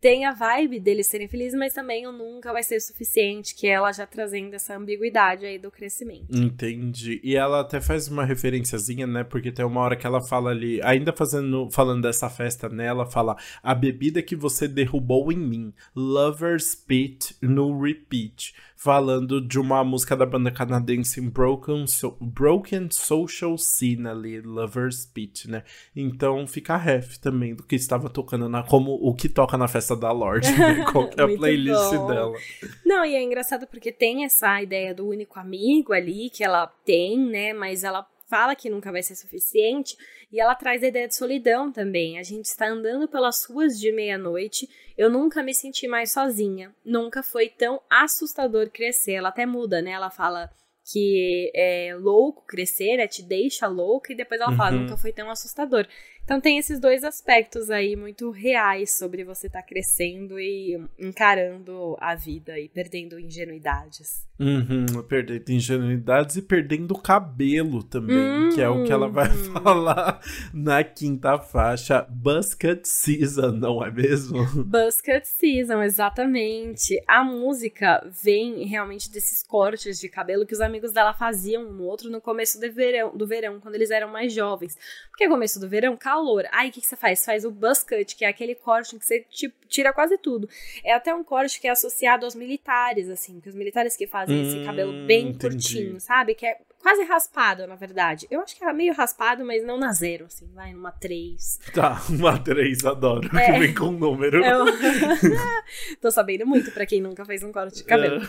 tem 0.00 0.24
a 0.24 0.32
vibe 0.32 0.80
deles 0.80 1.06
serem 1.06 1.28
felizes, 1.28 1.58
mas 1.58 1.74
também 1.74 2.06
o 2.06 2.12
nunca 2.12 2.52
vai 2.52 2.62
ser 2.62 2.80
suficiente, 2.80 3.54
que 3.54 3.66
ela 3.66 3.92
já 3.92 4.06
trazendo 4.06 4.54
essa 4.54 4.76
ambiguidade 4.76 5.44
aí 5.44 5.58
do 5.58 5.70
crescimento. 5.70 6.34
Entendi. 6.34 7.20
E 7.22 7.36
ela 7.36 7.60
até 7.60 7.80
faz 7.80 8.08
uma 8.08 8.24
referenciazinha, 8.24 9.06
né? 9.06 9.24
Porque 9.24 9.52
tem 9.52 9.64
uma 9.64 9.80
hora 9.80 9.96
que 9.96 10.06
ela 10.06 10.22
fala 10.26 10.50
ali, 10.50 10.80
ainda 10.82 11.12
fazendo, 11.12 11.68
falando 11.70 12.02
dessa 12.02 12.30
festa, 12.30 12.68
né? 12.68 12.86
Ela 12.86 13.04
fala: 13.04 13.36
a 13.62 13.74
bebida 13.74 14.22
que 14.22 14.34
você 14.34 14.66
derrubou 14.66 15.30
em 15.30 15.38
mim, 15.38 15.74
Lover's 15.94 16.74
Pit 16.74 17.36
no 17.42 17.80
repeat 17.80 18.54
falando 18.82 19.46
de 19.46 19.60
uma 19.60 19.84
música 19.84 20.16
da 20.16 20.24
banda 20.24 20.50
canadense 20.50 21.20
Broken, 21.20 21.86
so 21.86 22.16
Broken 22.18 22.88
Social 22.90 23.58
Scene 23.58 24.08
ali, 24.08 24.40
Lover's 24.40 25.04
Pit, 25.04 25.50
né? 25.50 25.64
Então 25.94 26.46
fica 26.46 26.72
a 26.72 26.78
ref 26.78 27.18
também 27.18 27.54
do 27.54 27.62
que 27.62 27.76
estava 27.76 28.08
tocando 28.08 28.48
na 28.48 28.62
como 28.62 28.92
o 28.92 29.14
que 29.14 29.28
toca 29.28 29.58
na 29.58 29.68
festa 29.68 29.89
da 29.96 30.12
Lorde, 30.12 30.50
né? 30.52 30.84
Qual 30.90 31.10
é 31.16 31.22
a 31.22 31.26
playlist 31.26 31.94
bom. 31.94 32.06
dela. 32.06 32.38
Não, 32.84 33.04
e 33.04 33.14
é 33.14 33.22
engraçado 33.22 33.66
porque 33.66 33.92
tem 33.92 34.24
essa 34.24 34.62
ideia 34.62 34.94
do 34.94 35.08
único 35.08 35.38
amigo 35.38 35.92
ali 35.92 36.30
que 36.30 36.44
ela 36.44 36.66
tem, 36.84 37.18
né? 37.18 37.52
Mas 37.52 37.84
ela 37.84 38.06
fala 38.30 38.54
que 38.54 38.70
nunca 38.70 38.92
vai 38.92 39.02
ser 39.02 39.16
suficiente, 39.16 39.96
e 40.32 40.40
ela 40.40 40.54
traz 40.54 40.84
a 40.84 40.86
ideia 40.86 41.08
de 41.08 41.16
solidão 41.16 41.72
também. 41.72 42.18
A 42.18 42.22
gente 42.22 42.44
está 42.44 42.68
andando 42.68 43.08
pelas 43.08 43.44
ruas 43.44 43.78
de 43.78 43.90
meia-noite, 43.90 44.68
eu 44.96 45.10
nunca 45.10 45.42
me 45.42 45.52
senti 45.52 45.88
mais 45.88 46.12
sozinha, 46.12 46.72
nunca 46.84 47.22
foi 47.22 47.48
tão 47.48 47.80
assustador 47.90 48.70
crescer. 48.70 49.14
Ela 49.14 49.30
até 49.30 49.44
muda, 49.44 49.82
né? 49.82 49.90
Ela 49.90 50.10
fala 50.10 50.48
que 50.92 51.50
é 51.54 51.94
louco 51.98 52.44
crescer, 52.46 53.00
é 53.00 53.08
te 53.08 53.22
deixa 53.22 53.66
louca, 53.66 54.12
e 54.12 54.16
depois 54.16 54.40
ela 54.40 54.56
fala, 54.56 54.76
uhum. 54.76 54.82
nunca 54.82 54.96
foi 54.96 55.12
tão 55.12 55.28
assustador. 55.30 55.86
Então 56.30 56.40
tem 56.40 56.58
esses 56.58 56.78
dois 56.78 57.02
aspectos 57.02 57.70
aí 57.70 57.96
muito 57.96 58.30
reais 58.30 58.96
sobre 58.96 59.24
você 59.24 59.48
estar 59.48 59.62
tá 59.62 59.66
crescendo 59.66 60.38
e 60.38 60.80
encarando 60.96 61.96
a 61.98 62.14
vida 62.14 62.56
e 62.56 62.68
perdendo 62.68 63.18
ingenuidades. 63.18 64.24
Uhum, 64.38 65.02
perdendo 65.08 65.50
ingenuidades 65.50 66.36
e 66.36 66.42
perdendo 66.42 66.94
cabelo 66.94 67.82
também, 67.82 68.16
uhum. 68.16 68.54
que 68.54 68.62
é 68.62 68.68
o 68.68 68.84
que 68.84 68.92
ela 68.92 69.08
vai 69.08 69.28
hum. 69.36 69.52
falar 69.52 70.20
na 70.54 70.84
quinta 70.84 71.36
faixa, 71.36 72.06
Busket 72.08 72.86
Season, 72.86 73.50
não 73.50 73.84
é 73.84 73.90
mesmo? 73.90 74.46
Busket 74.64 75.24
Season, 75.24 75.82
exatamente. 75.82 77.02
A 77.08 77.24
música 77.24 78.08
vem 78.22 78.64
realmente 78.66 79.10
desses 79.10 79.42
cortes 79.42 79.98
de 79.98 80.08
cabelo 80.08 80.46
que 80.46 80.54
os 80.54 80.60
amigos 80.60 80.92
dela 80.92 81.12
faziam 81.12 81.64
um 81.64 81.72
no 81.72 81.82
outro 81.82 82.08
no 82.08 82.20
começo 82.20 82.60
do 82.60 82.72
verão, 82.72 83.14
do 83.14 83.26
verão, 83.26 83.58
quando 83.60 83.74
eles 83.74 83.90
eram 83.90 84.08
mais 84.08 84.32
jovens. 84.32 84.78
Porque 85.10 85.28
começo 85.28 85.60
do 85.60 85.68
verão, 85.68 85.98
calor. 86.20 86.46
Aí 86.52 86.68
o 86.68 86.72
que, 86.72 86.80
que 86.80 86.86
você 86.86 86.96
faz? 86.96 87.18
Você 87.18 87.26
faz 87.26 87.44
o 87.44 87.50
buzz 87.50 87.82
cut, 87.82 88.14
que 88.14 88.24
é 88.24 88.28
aquele 88.28 88.54
corte 88.54 88.98
que 88.98 89.04
você 89.04 89.24
tipo, 89.30 89.54
tira 89.66 89.92
quase 89.92 90.18
tudo. 90.18 90.48
É 90.84 90.92
até 90.92 91.14
um 91.14 91.24
corte 91.24 91.60
que 91.60 91.66
é 91.66 91.70
associado 91.70 92.24
aos 92.24 92.34
militares, 92.34 93.08
assim, 93.08 93.40
que 93.40 93.48
os 93.48 93.54
militares 93.54 93.96
que 93.96 94.06
fazem 94.06 94.36
hum, 94.36 94.46
esse 94.46 94.64
cabelo 94.64 94.92
bem 95.06 95.28
entendi. 95.28 95.38
curtinho, 95.38 96.00
sabe? 96.00 96.34
Que 96.34 96.46
é 96.46 96.58
quase 96.80 97.02
raspado, 97.04 97.66
na 97.66 97.74
verdade. 97.74 98.26
Eu 98.30 98.40
acho 98.40 98.56
que 98.56 98.64
era 98.64 98.72
meio 98.72 98.94
raspado, 98.94 99.44
mas 99.44 99.64
não 99.64 99.78
na 99.78 99.92
zero, 99.92 100.26
assim, 100.26 100.50
vai 100.52 100.72
numa 100.72 100.90
3. 100.90 101.60
Tá, 101.74 102.02
uma 102.08 102.38
3, 102.38 102.84
adoro. 102.84 103.28
É, 103.36 103.52
que 103.52 103.58
vem 103.58 103.74
com 103.74 103.86
um 103.86 103.92
número. 103.92 104.44
Eu... 104.44 104.64
Tô 106.00 106.10
sabendo 106.10 106.46
muito 106.46 106.70
pra 106.72 106.86
quem 106.86 107.00
nunca 107.00 107.24
fez 107.24 107.42
um 107.42 107.52
corte 107.52 107.76
de 107.76 107.84
cabelo. 107.84 108.20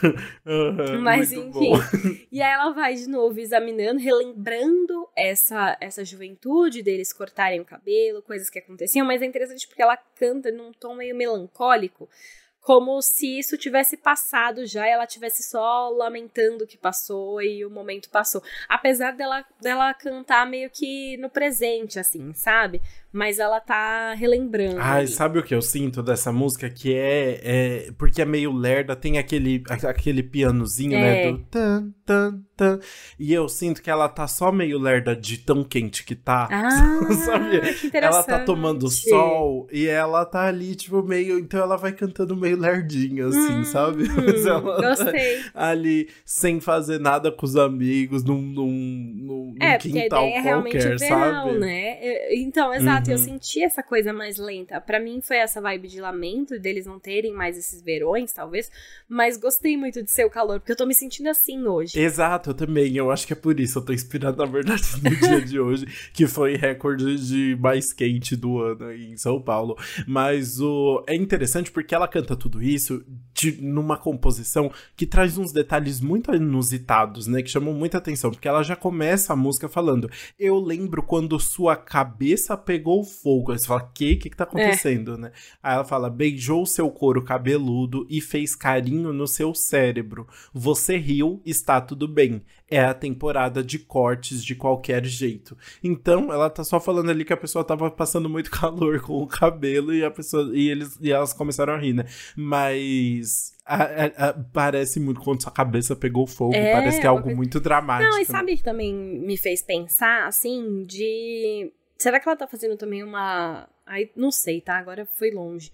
Uhum, 0.46 1.02
mas 1.02 1.32
enfim. 1.32 1.72
E 2.32 2.42
aí 2.42 2.54
ela 2.54 2.72
vai 2.72 2.96
de 2.96 3.08
novo 3.08 3.40
examinando, 3.40 4.00
relembrando 4.00 5.08
essa, 5.16 5.78
essa 5.80 6.04
juventude 6.04 6.84
deles 6.84 7.14
cortarem 7.14 7.60
o 7.60 7.66
cabelo, 7.66 8.22
coisas 8.22 8.50
que 8.50 8.60
aconteciam, 8.60 9.06
mas 9.06 9.22
é 9.22 9.26
interessante 9.26 9.68
porque 9.68 9.82
ela 9.82 9.98
canta 10.16 10.52
num 10.52 10.72
tom 10.72 10.96
meio 10.96 11.16
melancólico 11.16 12.10
como 12.62 13.02
se 13.02 13.40
isso 13.40 13.58
tivesse 13.58 13.98
passado 13.98 14.66
já, 14.68 14.88
ela 14.88 15.08
tivesse 15.08 15.44
só 15.44 15.90
lamentando 15.90 16.64
o 16.64 16.68
que 16.68 16.78
passou 16.78 17.42
e 17.42 17.66
o 17.66 17.72
momento 17.72 18.10
passou. 18.10 18.42
Apesar 18.70 19.12
dela, 19.12 19.44
dela 19.60 19.94
cantar 19.96 20.48
meio 20.48 20.70
que 20.70 21.18
no 21.18 21.30
presente, 21.30 22.00
assim, 22.00 22.32
sabe? 22.34 22.80
Mas 23.12 23.40
ela 23.40 23.60
tá 23.60 24.14
relembrando. 24.14 24.80
Ai, 24.80 25.08
sabe 25.08 25.40
o 25.40 25.44
que 25.44 25.56
eu 25.56 25.62
sinto 25.62 26.04
dessa 26.04 26.32
música? 26.32 26.70
Que 26.70 26.96
é, 26.96 27.42
é. 27.44 27.92
Porque 27.98 28.22
é 28.22 28.26
meio 28.26 28.54
lerda, 28.54 28.96
tem 28.96 29.18
aquele, 29.18 29.64
aquele 29.68 30.24
pianozinho, 30.24 30.92
né, 30.92 31.24
é. 31.24 31.26
né? 31.26 31.32
Do 31.32 31.40
tan, 31.46 31.94
tan, 32.06 32.42
E 33.20 33.34
eu 33.34 33.50
sinto 33.50 33.82
que 33.82 33.90
ela 33.90 34.08
tá 34.08 34.28
só 34.28 34.52
meio 34.52 34.80
lerda 34.80 35.16
de 35.16 35.38
tão 35.38 35.64
quente 35.64 36.04
que 36.04 36.16
tá. 36.16 36.48
Ah, 36.52 37.14
sabe? 37.26 37.90
Que 37.90 37.98
ela 37.98 38.24
tá 38.24 38.40
tomando 38.46 38.90
sol 38.90 39.68
e 39.72 39.88
ela 39.88 40.26
tá 40.26 40.46
ali, 40.46 40.76
tipo, 40.76 41.02
meio. 41.04 41.40
Então 41.40 41.60
ela 41.60 41.76
vai 41.76 41.92
cantando 41.92 42.36
meio 42.36 42.58
lerdinha, 42.58 43.28
assim, 43.28 43.60
hum, 43.60 43.64
sabe? 43.64 44.08
Mas 44.16 44.46
ela 44.46 44.82
gostei. 44.82 45.44
Tá 45.44 45.70
ali 45.70 46.10
sem 46.24 46.60
fazer 46.60 47.00
nada 47.00 47.32
com 47.32 47.46
os 47.46 47.56
amigos, 47.56 48.24
num, 48.24 48.42
num, 48.42 49.14
num, 49.16 49.56
é, 49.60 49.78
quintal 49.78 50.26
é 50.26 50.42
qualquer, 50.42 51.00
sabe? 51.00 51.58
Né? 51.58 52.34
Então, 52.36 52.74
exato. 52.74 52.92
Exato, 52.92 53.10
uhum. 53.10 53.16
eu 53.16 53.18
senti 53.18 53.64
essa 53.64 53.82
coisa 53.82 54.12
mais 54.12 54.38
lenta. 54.38 54.80
para 54.82 55.00
mim 55.00 55.22
foi 55.22 55.38
essa 55.38 55.62
vibe 55.62 55.88
de 55.88 56.02
lamento, 56.02 56.60
deles 56.60 56.86
não 56.86 57.00
terem 57.00 57.34
mais 57.34 57.58
esses 57.58 57.82
verões, 57.82 58.34
talvez. 58.34 58.72
Mas 59.08 59.38
gostei 59.38 59.78
muito 59.78 60.04
de 60.04 60.12
ser 60.12 60.26
o 60.26 60.30
calor, 60.30 60.60
porque 60.60 60.72
eu 60.72 60.76
tô 60.76 60.86
me 60.86 60.94
sentindo 60.94 61.28
assim 61.28 61.66
hoje. 61.66 62.00
Exato, 62.00 62.51
eu 62.52 62.54
também. 62.54 62.96
Eu 62.96 63.10
acho 63.10 63.26
que 63.26 63.34
é 63.34 63.36
por 63.36 63.60
isso. 63.60 63.80
Eu 63.80 63.86
tô 63.86 63.94
inspirado, 63.94 64.38
na 64.38 64.46
verdade, 64.46 64.84
no 65.02 65.10
dia 65.10 65.42
de 65.42 65.60
hoje, 65.60 65.88
que 66.14 66.28
foi 66.28 66.56
recorde 66.56 67.16
de 67.26 67.58
mais 67.60 67.92
quente 67.92 68.36
do 68.36 68.60
ano 68.60 68.86
aí 68.86 69.12
em 69.12 69.18
São 69.18 69.42
Paulo. 69.42 69.78
Mas 70.08 70.60
o 70.60 71.04
é 71.08 71.16
interessante 71.16 71.72
porque 71.72 71.96
ela 71.96 72.08
canta 72.08 72.36
tudo 72.36 72.62
isso 72.62 73.04
de, 73.34 73.62
numa 73.62 73.98
composição 73.98 74.72
que 74.96 75.06
traz 75.06 75.38
uns 75.38 75.52
detalhes 75.52 76.00
muito 76.00 76.34
inusitados, 76.34 77.26
né? 77.26 77.42
Que 77.42 77.50
chamam 77.50 77.74
muita 77.74 77.98
atenção. 77.98 78.32
Porque 78.32 78.48
ela 78.48 78.64
já 78.64 78.76
começa 78.76 79.34
a 79.34 79.36
música 79.36 79.68
falando: 79.68 80.10
Eu 80.38 80.60
lembro 80.60 81.02
quando 81.02 81.40
sua 81.40 81.76
cabeça 81.76 82.56
pegou 82.56 82.92
pegou 82.92 83.04
fogo. 83.04 83.52
Aí 83.52 83.60
você 83.60 83.68
fala, 83.68 83.92
que? 83.94 84.14
O 84.14 84.20
que, 84.20 84.30
que 84.30 84.36
tá 84.36 84.44
acontecendo, 84.44 85.14
é. 85.14 85.18
né? 85.18 85.32
Aí 85.62 85.76
ela 85.76 85.86
fala, 85.86 86.10
beijou 86.10 86.66
seu 86.66 86.90
couro 86.90 87.24
cabeludo 87.24 88.06
e 88.10 88.20
fez 88.20 88.56
carinho 88.56 89.14
no 89.14 89.28
seu 89.28 89.54
cérebro. 89.54 90.28
Você 90.54 90.98
riu, 90.98 91.42
está 91.46 91.80
tudo 91.80 92.08
bem. 92.08 92.41
É 92.70 92.80
a 92.80 92.94
temporada 92.94 93.64
de 93.64 93.80
cortes 93.80 94.44
de 94.44 94.56
qualquer 94.56 95.06
jeito. 95.06 95.58
Então, 95.84 96.32
ela 96.32 96.50
tá 96.50 96.64
só 96.64 96.80
falando 96.80 97.10
ali 97.10 97.26
que 97.26 97.34
a 97.34 97.38
pessoa 97.38 97.64
tava 97.64 97.90
passando 97.92 98.30
muito 98.30 98.50
calor 98.52 99.02
com 99.02 99.22
o 99.22 99.28
cabelo 99.28 99.94
e 99.94 100.04
a 100.04 100.12
pessoa 100.12 100.52
e 100.54 100.70
eles 100.70 100.98
e 101.02 101.12
elas 101.12 101.34
começaram 101.34 101.74
a 101.74 101.78
rir, 101.78 101.94
né? 101.94 102.06
Mas 102.36 103.54
a, 103.66 103.76
a, 103.76 104.30
a, 104.30 104.34
parece 104.54 105.00
muito 105.00 105.22
quando 105.22 105.42
sua 105.42 105.52
cabeça 105.52 105.96
pegou 105.96 106.26
fogo, 106.26 106.56
é, 106.56 106.72
parece 106.72 107.00
que 107.00 107.06
é 107.06 107.10
algo 107.10 107.36
muito 107.36 107.60
dramático. 107.60 108.10
Não, 108.10 108.20
e 108.20 108.26
sabe 108.26 108.56
que 108.56 108.64
também 108.64 108.94
me 108.94 109.38
fez 109.38 109.62
pensar 109.62 110.28
assim 110.28 110.84
de 110.84 111.72
Será 112.02 112.20
que 112.20 112.28
ela 112.28 112.36
tá 112.36 112.48
fazendo 112.48 112.76
também 112.76 113.04
uma. 113.04 113.70
Aí 113.86 114.10
não 114.16 114.32
sei, 114.32 114.60
tá? 114.60 114.76
Agora 114.80 115.06
foi 115.06 115.30
longe. 115.30 115.72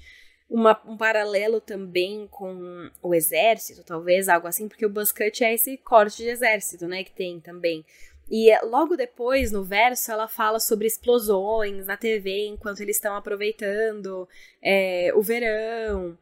Uma, 0.49 0.79
um 0.85 0.95
paralelo 0.95 1.59
também 1.59 2.27
com 2.31 2.89
o 3.01 3.13
exército, 3.13 3.83
talvez, 3.83 4.29
algo 4.29 4.47
assim, 4.47 4.67
porque 4.67 4.85
o 4.85 4.89
buzz 4.89 5.11
cut 5.11 5.43
é 5.43 5.53
esse 5.53 5.77
corte 5.77 6.17
de 6.17 6.29
exército, 6.29 6.87
né? 6.87 7.03
Que 7.03 7.11
tem 7.11 7.39
também. 7.39 7.85
E 8.29 8.49
é, 8.51 8.61
logo 8.61 8.95
depois, 8.95 9.51
no 9.51 9.63
verso, 9.63 10.11
ela 10.11 10.27
fala 10.27 10.59
sobre 10.59 10.87
explosões 10.87 11.85
na 11.85 11.95
TV 11.95 12.47
enquanto 12.47 12.81
eles 12.81 12.97
estão 12.97 13.15
aproveitando 13.15 14.27
é, 14.61 15.11
o 15.15 15.21
verão. 15.21 16.17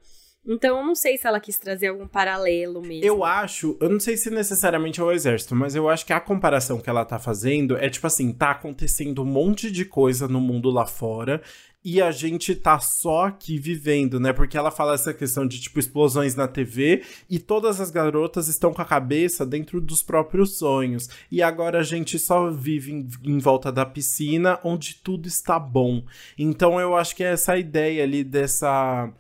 Então 0.48 0.78
eu 0.78 0.86
não 0.86 0.94
sei 0.94 1.18
se 1.18 1.26
ela 1.26 1.40
quis 1.40 1.58
trazer 1.58 1.88
algum 1.88 2.08
paralelo 2.08 2.80
mesmo. 2.80 3.04
Eu 3.04 3.24
acho, 3.24 3.76
eu 3.82 3.90
não 3.90 4.00
sei 4.00 4.16
se 4.16 4.30
necessariamente 4.30 5.00
é 5.00 5.04
o 5.04 5.12
exército, 5.12 5.56
mas 5.56 5.76
eu 5.76 5.90
acho 5.90 6.06
que 6.06 6.14
a 6.14 6.20
comparação 6.20 6.80
que 6.80 6.90
ela 6.90 7.04
tá 7.04 7.18
fazendo 7.18 7.76
é 7.78 7.90
tipo 7.90 8.06
assim, 8.06 8.32
tá 8.32 8.52
acontecendo 8.52 9.24
um 9.24 9.26
monte 9.26 9.72
de 9.72 9.86
coisa 9.86 10.28
no 10.28 10.40
mundo 10.40 10.70
lá 10.70 10.86
fora 10.86 11.42
e 11.86 12.02
a 12.02 12.10
gente 12.10 12.56
tá 12.56 12.80
só 12.80 13.28
aqui 13.28 13.60
vivendo, 13.60 14.20
né? 14.20 14.34
Porque 14.34 14.58
ela 14.58 14.72
fala 14.72 14.96
essa 14.96 15.14
questão 15.14 15.46
de 15.46 15.62
tipo 15.62 15.78
explosões 15.78 16.34
na 16.34 16.48
TV 16.48 17.04
e 17.30 17.38
todas 17.38 17.80
as 17.80 17.92
garotas 17.92 18.48
estão 18.48 18.74
com 18.74 18.82
a 18.82 18.86
cabeça 18.86 19.46
dentro 19.46 19.80
dos 19.80 20.02
próprios 20.02 20.58
sonhos. 20.58 21.08
E 21.32 21.44
agora 21.44 21.82
a 21.82 21.84
gente 21.84 22.18
só 22.18 22.50
vive 22.50 22.92
em, 22.92 23.08
em 23.24 23.38
volta 23.38 23.72
da 23.72 23.86
piscina 23.86 24.60
onde 24.64 24.96
tudo 24.96 25.28
está 25.28 25.60
bom. 25.60 26.04
Então 26.36 26.80
eu 26.80 26.96
acho 26.96 27.16
que 27.16 27.24
é 27.24 27.34
essa 27.34 27.56
ideia 27.56 28.04
ali 28.04 28.24
dessa 28.24 29.14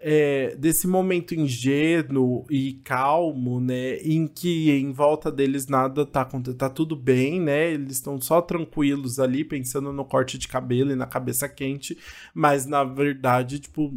é, 0.00 0.56
desse 0.56 0.86
momento 0.86 1.34
ingênuo 1.34 2.46
e 2.50 2.74
calmo, 2.82 3.60
né, 3.60 3.96
em 3.98 4.26
que 4.26 4.70
em 4.70 4.92
volta 4.92 5.30
deles 5.30 5.66
nada 5.66 6.06
tá 6.06 6.24
tá 6.24 6.70
tudo 6.70 6.96
bem, 6.96 7.38
né? 7.38 7.72
Eles 7.72 7.92
estão 7.92 8.20
só 8.20 8.40
tranquilos 8.40 9.20
ali 9.20 9.44
pensando 9.44 9.92
no 9.92 10.04
corte 10.04 10.38
de 10.38 10.48
cabelo 10.48 10.90
e 10.90 10.96
na 10.96 11.06
cabeça 11.06 11.48
quente, 11.48 11.98
mas 12.34 12.64
na 12.64 12.82
verdade, 12.82 13.58
tipo, 13.58 13.94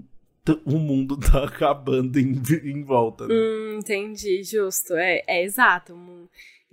o 0.65 0.77
mundo 0.77 1.15
tá 1.31 1.45
acabando 1.45 2.19
em, 2.19 2.41
em 2.63 2.83
volta. 2.83 3.27
Né? 3.27 3.33
Hum, 3.33 3.77
entendi, 3.79 4.43
justo. 4.43 4.93
É, 4.95 5.23
é 5.25 5.43
exato. 5.43 5.95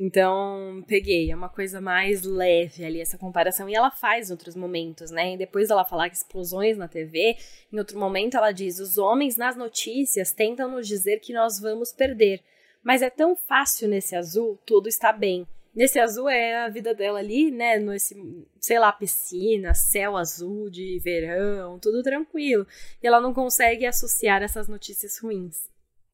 Então, 0.03 0.83
peguei, 0.89 1.31
é 1.31 1.37
uma 1.37 1.51
coisa 1.51 1.79
mais 1.79 2.23
leve 2.23 2.83
ali 2.87 3.03
essa 3.03 3.19
comparação. 3.19 3.69
E 3.69 3.75
ela 3.75 3.91
faz 3.91 4.31
em 4.31 4.33
outros 4.33 4.57
momentos, 4.57 5.11
né? 5.11 5.35
E 5.35 5.37
depois 5.37 5.69
ela 5.69 5.85
falar 5.85 6.09
que 6.09 6.17
explosões 6.17 6.79
na 6.79 6.89
TV, 6.89 7.37
em 7.71 7.79
outro 7.79 7.99
momento 7.99 8.35
ela 8.35 8.51
diz: 8.51 8.79
os 8.79 8.97
homens 8.97 9.37
nas 9.37 9.57
notícias 9.57 10.33
tentam 10.33 10.71
nos 10.71 10.89
dizer 10.89 11.21
que 11.21 11.35
nós 11.35 11.61
vamos 11.61 11.93
perder. 11.93 12.43
Mas 12.83 13.03
é 13.03 13.11
tão 13.11 13.37
fácil 13.37 13.89
nesse 13.89 14.17
azul, 14.17 14.59
tudo 14.65 14.89
está 14.89 15.13
bem. 15.13 15.47
Nesse 15.75 15.99
azul 15.99 16.31
é 16.31 16.65
a 16.65 16.69
vida 16.71 16.95
dela 16.95 17.19
ali, 17.19 17.51
né? 17.51 17.79
Nesse, 17.79 18.17
sei 18.59 18.79
lá, 18.79 18.91
piscina, 18.91 19.75
céu 19.75 20.17
azul 20.17 20.71
de 20.71 20.99
verão, 21.01 21.79
tudo 21.79 22.03
tranquilo. 22.03 22.67
E 23.03 23.07
ela 23.07 23.21
não 23.21 23.35
consegue 23.35 23.85
associar 23.85 24.43
essas 24.43 24.67
notícias 24.67 25.19
ruins. 25.19 25.69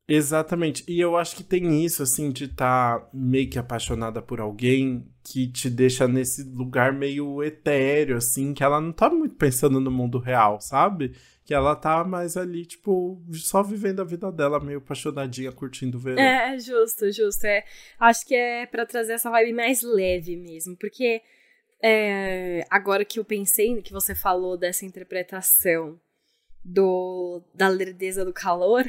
Exatamente. 0.09 0.85
E 0.87 1.01
eu 1.01 1.17
acho 1.17 1.35
que 1.35 1.43
tem 1.43 1.85
isso, 1.85 2.03
assim, 2.03 2.31
de 2.31 2.45
estar 2.45 3.01
tá 3.01 3.09
meio 3.13 3.51
que 3.51 3.59
apaixonada 3.59 4.23
por 4.23 4.41
alguém 4.41 5.05
que 5.25 5.49
te 5.49 5.69
deixa 5.69 6.07
nesse 6.07 6.45
lugar 6.45 6.93
meio 6.93 7.43
etéreo, 7.43 8.17
assim, 8.17 8.55
que 8.55 8.63
ela 8.63 8.81
não 8.81 8.93
tá 8.93 9.11
muito 9.11 9.35
pensando 9.35 9.81
no 9.81 9.91
mundo 9.91 10.19
real, 10.19 10.61
sabe? 10.61 11.17
Que 11.45 11.53
ela 11.53 11.75
tá 11.75 12.05
mais 12.05 12.37
ali, 12.37 12.65
tipo, 12.65 13.21
só 13.33 13.65
vivendo 13.65 14.01
a 14.01 14.05
vida 14.05 14.31
dela, 14.31 14.61
meio 14.61 14.79
apaixonadinha, 14.79 15.51
curtindo 15.51 15.99
o 15.99 16.01
verão. 16.01 16.23
É, 16.23 16.57
justo, 16.59 17.11
justo. 17.11 17.45
É, 17.45 17.65
acho 17.99 18.25
que 18.27 18.35
é 18.35 18.67
para 18.67 18.87
trazer 18.87 19.15
essa 19.15 19.31
vibe 19.31 19.53
mais 19.53 19.83
leve 19.83 20.37
mesmo, 20.37 20.77
porque 20.77 21.21
é, 21.83 22.65
agora 22.71 23.05
que 23.05 23.19
eu 23.19 23.25
pensei, 23.25 23.83
que 23.83 23.93
você 23.93 24.15
falou 24.15 24.57
dessa 24.57 24.87
interpretação 24.87 25.99
do 26.69 27.41
da 27.55 27.69
lerdeza 27.69 28.25
do 28.25 28.33
calor, 28.33 28.85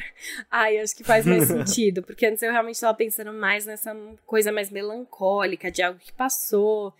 ai, 0.50 0.78
acho 0.78 0.96
que 0.96 1.04
faz 1.04 1.24
mais 1.24 1.44
sentido, 1.46 2.02
porque 2.02 2.26
antes 2.26 2.42
eu 2.42 2.50
realmente 2.50 2.74
estava 2.74 2.96
pensando 2.96 3.32
mais 3.32 3.64
nessa 3.64 3.96
coisa 4.26 4.50
mais 4.50 4.70
melancólica 4.70 5.70
de 5.70 5.82
algo 5.82 5.98
que 5.98 6.12
passou, 6.12 6.92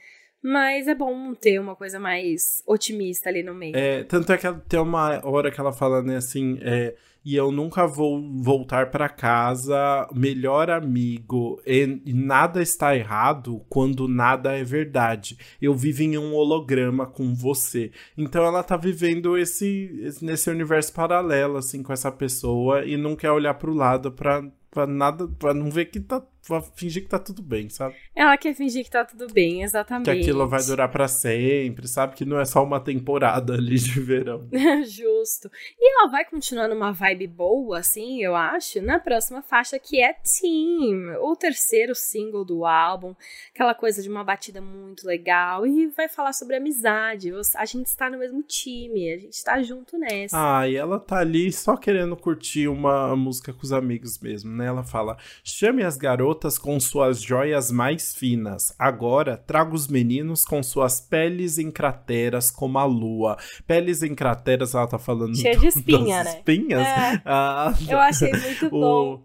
mas 0.43 0.87
é 0.87 0.95
bom 0.95 1.35
ter 1.35 1.59
uma 1.61 1.75
coisa 1.75 1.99
mais 1.99 2.63
otimista 2.67 3.29
ali 3.29 3.43
no 3.43 3.55
meio. 3.55 3.77
É, 3.77 4.05
tanto 4.05 4.33
é 4.33 4.39
que 4.39 4.53
tem 4.69 4.81
uma 4.81 5.21
hora 5.27 5.51
que 5.51 5.61
ela 5.61 5.73
fala, 5.73 6.03
né, 6.03 6.17
assim, 6.17 6.59
é, 6.63 6.95
e 7.25 7.37
eu 7.37 7.51
nunca 7.51 7.87
vou 7.87 8.23
voltar 8.41 8.91
para 8.91 9.09
casa 9.09 10.09
melhor 10.15 10.71
amigo 10.71 11.61
e, 11.67 12.01
nada 12.07 12.63
está 12.63 12.97
errado 12.97 13.63
quando 13.69 14.09
nada 14.09 14.57
é 14.57 14.65
verdade. 14.65 15.37
Eu 15.61 15.75
vivo 15.75 16.03
em 16.03 16.17
um 16.17 16.35
holograma 16.35 17.07
com 17.07 17.35
você. 17.35 17.91
Então 18.17 18.45
ela 18.45 18.63
tá 18.63 18.77
vivendo 18.79 19.37
esse, 19.37 20.01
esse 20.03 20.25
nesse 20.25 20.49
universo 20.49 20.93
paralelo 20.93 21.59
assim 21.59 21.83
com 21.83 21.93
essa 21.93 22.11
pessoa 22.11 22.87
e 22.87 22.97
não 22.97 23.15
quer 23.15 23.31
olhar 23.31 23.55
para 23.55 23.71
o 23.71 23.75
lado 23.75 24.13
para 24.13 24.43
para 24.71 24.87
nada, 24.87 25.29
para 25.29 25.55
não 25.55 25.71
ver 25.71 25.87
que 25.87 26.01
tá 26.01 26.23
pra 26.49 26.63
fingir 26.63 27.03
que 27.03 27.09
tá 27.09 27.19
tudo 27.19 27.43
bem, 27.43 27.69
sabe? 27.69 27.95
Ela 28.17 28.37
quer 28.39 28.55
fingir 28.55 28.83
que 28.83 28.91
tá 28.91 29.05
tudo 29.05 29.27
bem, 29.33 29.63
exatamente. 29.63 30.07
Que 30.07 30.11
aquilo 30.11 30.49
vai 30.49 30.63
durar 30.65 30.91
para 30.91 31.07
sempre, 31.07 31.87
sabe? 31.87 32.15
Que 32.15 32.25
não 32.25 32.41
é 32.41 32.45
só 32.47 32.65
uma 32.65 32.81
temporada 32.81 33.53
ali 33.53 33.77
de 33.79 34.01
verão. 34.01 34.49
Justo. 34.85 35.51
E 35.79 35.93
ela 35.93 36.11
vai 36.11 36.25
continuar 36.25 36.69
numa 36.69 36.91
vibe 36.91 37.27
boa, 37.27 37.79
assim, 37.79 38.23
eu 38.23 38.35
acho, 38.35 38.81
na 38.81 38.99
próxima 38.99 39.43
faixa 39.43 39.79
que 39.79 40.01
é 40.01 40.15
Team, 40.15 41.23
o 41.23 41.37
terceiro 41.37 41.95
single 41.95 42.45
do 42.45 42.65
álbum. 42.65 43.15
Aquela 43.55 43.75
coisa 43.75 44.03
de 44.03 44.09
uma 44.09 44.25
batida 44.25 44.61
muito 44.61 45.07
legal 45.07 45.67
e 45.67 45.89
vai 45.89 46.09
falar 46.09 46.33
sobre 46.33 46.57
amizade. 46.57 47.31
A 47.57 47.65
gente 47.67 47.87
está 47.87 48.09
no 48.09 48.19
mesmo 48.19 48.43
time, 48.43 49.13
a 49.13 49.19
gente 49.19 49.45
tá 49.45 49.63
junto 49.63 49.99
nessa. 49.99 50.37
Ah, 50.37 50.67
e 50.67 50.77
ela 50.77 50.99
tá 50.99 51.19
ali 51.19 51.53
só 51.53 51.77
querendo 51.77 52.17
curtir 52.17 52.69
uma 52.69 53.15
música 53.15 53.53
com 53.53 53.63
os 53.63 53.73
amigos 53.73 54.19
mesmo, 54.19 54.51
né? 54.51 54.68
Ela 54.69 54.85
fala: 54.85 55.17
chame 55.43 55.83
as 55.83 55.97
garotas 55.97 56.59
com 56.59 56.79
suas 56.79 57.21
joias 57.21 57.71
mais 57.71 58.15
finas. 58.15 58.75
Agora 58.79 59.37
trago 59.37 59.75
os 59.75 59.89
meninos 59.89 60.45
com 60.45 60.63
suas 60.63 61.01
peles 61.01 61.59
em 61.59 61.71
crateras 61.71 62.51
como 62.51 62.79
a 62.79 62.85
lua. 62.85 63.37
Peles 63.67 64.03
em 64.03 64.15
crateras, 64.15 64.75
ela 64.75 64.87
tá 64.87 64.99
falando. 64.99 65.37
Cheia 65.37 65.57
de 65.57 65.67
espinha, 65.69 66.25
né? 66.25 66.37
Espinhas? 66.39 66.87
É. 66.87 67.23
Ah, 67.25 67.75
eu 67.89 67.99
achei 67.99 68.33
muito 68.33 68.71
bom. 68.71 69.23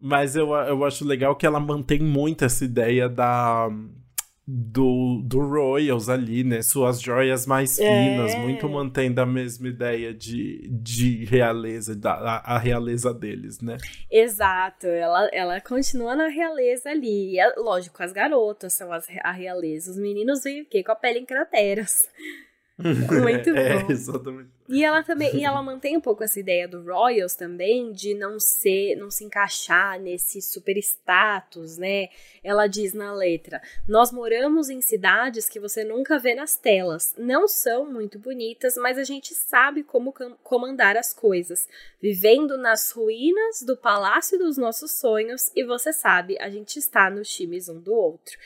Mas 0.00 0.36
eu, 0.36 0.52
eu 0.52 0.84
acho 0.84 1.04
legal 1.04 1.34
que 1.34 1.46
ela 1.46 1.58
mantém 1.58 2.00
muito 2.00 2.44
essa 2.44 2.64
ideia 2.64 3.08
da 3.08 3.70
do, 4.46 5.22
do 5.24 5.40
Royals 5.40 6.08
ali, 6.08 6.44
né? 6.44 6.60
Suas 6.60 7.00
joias 7.00 7.46
mais 7.46 7.76
finas, 7.78 8.34
é. 8.34 8.38
muito 8.38 8.68
mantendo 8.68 9.20
a 9.20 9.26
mesma 9.26 9.68
ideia 9.68 10.12
de, 10.12 10.68
de 10.68 11.24
realeza, 11.24 11.96
da, 11.96 12.12
a, 12.12 12.56
a, 12.56 12.58
realeza 12.58 13.14
deles, 13.14 13.60
né? 13.60 13.78
Exato, 14.10 14.86
ela, 14.86 15.28
ela 15.32 15.60
continua 15.60 16.14
na 16.14 16.28
realeza 16.28 16.90
ali. 16.90 17.34
E, 17.34 17.40
é, 17.40 17.54
lógico, 17.56 18.02
as 18.02 18.12
garotas 18.12 18.74
são 18.74 18.92
as, 18.92 19.06
a 19.22 19.32
realeza. 19.32 19.90
Os 19.90 19.98
meninos 19.98 20.42
vêm 20.44 20.62
o 20.62 20.66
quê? 20.66 20.84
Com 20.84 20.92
a 20.92 20.96
pele 20.96 21.20
em 21.20 21.26
crateras. 21.26 22.06
Muito 22.78 23.50
é, 23.50 23.78
bom. 23.78 23.88
É, 23.88 23.92
exatamente. 23.92 24.50
E 24.66 24.82
ela 24.82 25.02
também, 25.02 25.36
e 25.36 25.44
ela 25.44 25.62
mantém 25.62 25.94
um 25.94 26.00
pouco 26.00 26.24
essa 26.24 26.40
ideia 26.40 26.66
do 26.66 26.82
Royals 26.82 27.34
também 27.34 27.92
de 27.92 28.14
não 28.14 28.40
ser, 28.40 28.96
não 28.96 29.10
se 29.10 29.22
encaixar 29.22 30.00
nesse 30.00 30.40
super 30.40 30.74
status, 30.78 31.76
né? 31.76 32.08
Ela 32.42 32.66
diz 32.66 32.94
na 32.94 33.12
letra: 33.12 33.60
"Nós 33.86 34.10
moramos 34.10 34.70
em 34.70 34.80
cidades 34.80 35.50
que 35.50 35.60
você 35.60 35.84
nunca 35.84 36.18
vê 36.18 36.34
nas 36.34 36.56
telas. 36.56 37.14
Não 37.18 37.46
são 37.46 37.84
muito 37.84 38.18
bonitas, 38.18 38.74
mas 38.76 38.96
a 38.96 39.04
gente 39.04 39.34
sabe 39.34 39.82
como 39.82 40.14
comandar 40.42 40.96
as 40.96 41.12
coisas, 41.12 41.68
vivendo 42.00 42.56
nas 42.56 42.90
ruínas 42.90 43.60
do 43.60 43.76
palácio 43.76 44.38
dos 44.38 44.56
nossos 44.56 44.92
sonhos 44.92 45.50
e 45.54 45.62
você 45.62 45.92
sabe, 45.92 46.38
a 46.40 46.48
gente 46.48 46.78
está 46.78 47.10
nos 47.10 47.28
times 47.28 47.68
um 47.68 47.78
do 47.78 47.92
outro." 47.92 48.38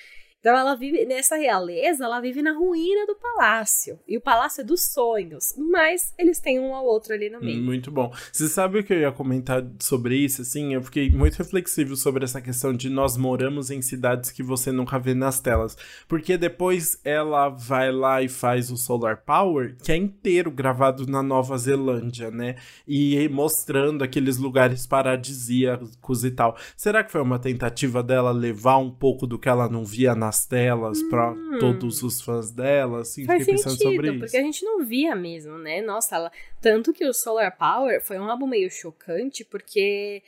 Então 0.48 0.56
ela 0.56 0.74
vive 0.74 1.04
nessa 1.04 1.36
realeza, 1.36 2.06
ela 2.06 2.22
vive 2.22 2.40
na 2.40 2.52
ruína 2.52 3.04
do 3.04 3.14
palácio. 3.14 4.00
E 4.08 4.16
o 4.16 4.20
palácio 4.20 4.62
é 4.62 4.64
dos 4.64 4.80
sonhos, 4.80 5.54
mas 5.58 6.14
eles 6.16 6.40
têm 6.40 6.58
um 6.58 6.74
ao 6.74 6.86
outro 6.86 7.12
ali 7.12 7.28
no 7.28 7.38
meio. 7.38 7.62
Muito 7.62 7.90
bom. 7.90 8.10
Você 8.32 8.48
sabe 8.48 8.78
o 8.78 8.82
que 8.82 8.94
eu 8.94 8.98
ia 8.98 9.12
comentar 9.12 9.62
sobre 9.78 10.16
isso? 10.16 10.40
Assim, 10.40 10.72
eu 10.72 10.80
fiquei 10.80 11.10
muito 11.10 11.36
reflexivo 11.36 11.94
sobre 11.96 12.24
essa 12.24 12.40
questão 12.40 12.72
de 12.72 12.88
nós 12.88 13.14
moramos 13.14 13.70
em 13.70 13.82
cidades 13.82 14.30
que 14.30 14.42
você 14.42 14.72
nunca 14.72 14.98
vê 14.98 15.12
nas 15.12 15.38
telas. 15.38 15.76
Porque 16.08 16.38
depois 16.38 16.98
ela 17.04 17.50
vai 17.50 17.92
lá 17.92 18.22
e 18.22 18.28
faz 18.30 18.70
o 18.70 18.78
Solar 18.78 19.18
Power, 19.26 19.76
que 19.82 19.92
é 19.92 19.96
inteiro 19.96 20.50
gravado 20.50 21.06
na 21.06 21.22
Nova 21.22 21.58
Zelândia, 21.58 22.30
né? 22.30 22.56
E 22.86 23.28
mostrando 23.28 24.02
aqueles 24.02 24.38
lugares 24.38 24.86
paradisíacos 24.86 26.24
e 26.24 26.30
tal. 26.30 26.56
Será 26.74 27.04
que 27.04 27.12
foi 27.12 27.20
uma 27.20 27.38
tentativa 27.38 28.02
dela 28.02 28.30
levar 28.30 28.78
um 28.78 28.90
pouco 28.90 29.26
do 29.26 29.38
que 29.38 29.50
ela 29.50 29.68
não 29.68 29.84
via 29.84 30.14
na 30.14 30.32
nas 30.38 30.46
telas 30.46 31.00
hum. 31.00 31.08
para 31.08 31.34
todos 31.58 32.02
os 32.02 32.20
fãs 32.20 32.50
dela, 32.50 33.00
assim, 33.00 33.24
Faz 33.24 33.40
fiquei 33.40 33.56
pensando 33.56 33.72
sentido, 33.72 33.90
sobre 33.90 34.10
isso. 34.10 34.18
porque 34.20 34.36
a 34.36 34.42
gente 34.42 34.64
não 34.64 34.84
via 34.84 35.16
mesmo, 35.16 35.58
né? 35.58 35.80
Nossa, 35.82 36.16
ela... 36.16 36.32
tanto 36.60 36.92
que 36.92 37.04
o 37.04 37.12
Solar 37.12 37.56
Power 37.56 38.00
foi 38.02 38.18
um 38.18 38.24
álbum 38.24 38.46
meio 38.46 38.70
chocante, 38.70 39.44
porque 39.44 40.22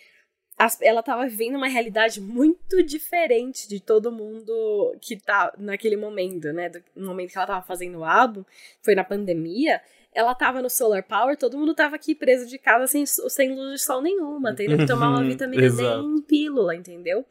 ela 0.83 1.03
tava 1.03 1.27
vivendo 1.27 1.57
uma 1.57 1.68
realidade 1.68 2.20
muito 2.20 2.83
diferente 2.83 3.68
de 3.68 3.81
todo 3.81 4.12
mundo 4.12 4.94
que 5.01 5.16
tá 5.16 5.53
naquele 5.57 5.96
momento, 5.96 6.53
né? 6.53 6.70
No 6.94 7.09
momento 7.09 7.31
que 7.31 7.38
ela 7.38 7.46
tava 7.46 7.62
fazendo 7.66 7.99
o 7.99 8.05
álbum, 8.05 8.44
foi 8.83 8.94
na 8.94 9.05
pandemia. 9.05 9.81
Ela 10.12 10.35
tava 10.35 10.61
no 10.61 10.68
Solar 10.68 11.05
Power, 11.05 11.37
todo 11.37 11.57
mundo 11.57 11.73
tava 11.73 11.94
aqui 11.94 12.14
preso 12.14 12.46
de 12.46 12.59
casa 12.59 12.87
sem, 12.88 13.07
sem 13.07 13.55
luz 13.55 13.75
de 13.75 13.79
sol 13.79 14.03
nenhuma, 14.03 14.53
tendo 14.55 14.77
que 14.77 14.87
tomar 14.87 15.09
uma 15.11 15.23
vitamina 15.25 15.70
D 15.70 15.83
em 15.83 16.20
pílula, 16.20 16.75
entendeu? 16.75 17.25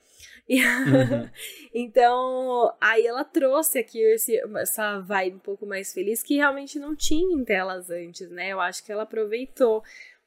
Uhum. 0.50 1.30
então, 1.74 2.74
aí 2.82 3.06
ela 3.06 3.24
trouxe 3.24 3.80
aqui 3.80 4.00
esse, 4.00 4.42
essa 4.58 5.00
vibe 5.00 5.36
um 5.36 5.40
pouco 5.40 5.66
mais 5.66 5.94
feliz 5.94 6.24
que 6.24 6.38
realmente 6.38 6.80
não 6.80 6.96
tinha 6.96 7.36
em 7.36 7.46
telas 7.46 7.90
antes, 7.90 8.30
né? 8.32 8.50
Eu 8.50 8.60
acho 8.60 8.84
que 8.84 8.92
ela 8.92 9.04
aproveitou 9.04 9.84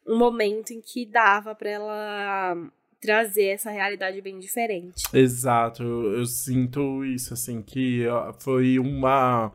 um 0.06 0.16
momento 0.16 0.72
em 0.72 0.80
que 0.80 1.04
dava 1.04 1.54
para 1.54 1.70
ela 1.70 2.56
trazer 3.00 3.46
essa 3.46 3.70
realidade 3.70 4.20
bem 4.20 4.38
diferente. 4.38 5.02
Exato, 5.12 5.82
eu, 5.82 6.18
eu 6.18 6.26
sinto 6.26 7.04
isso, 7.04 7.34
assim, 7.34 7.60
que 7.60 8.04
foi 8.38 8.78
uma 8.78 9.52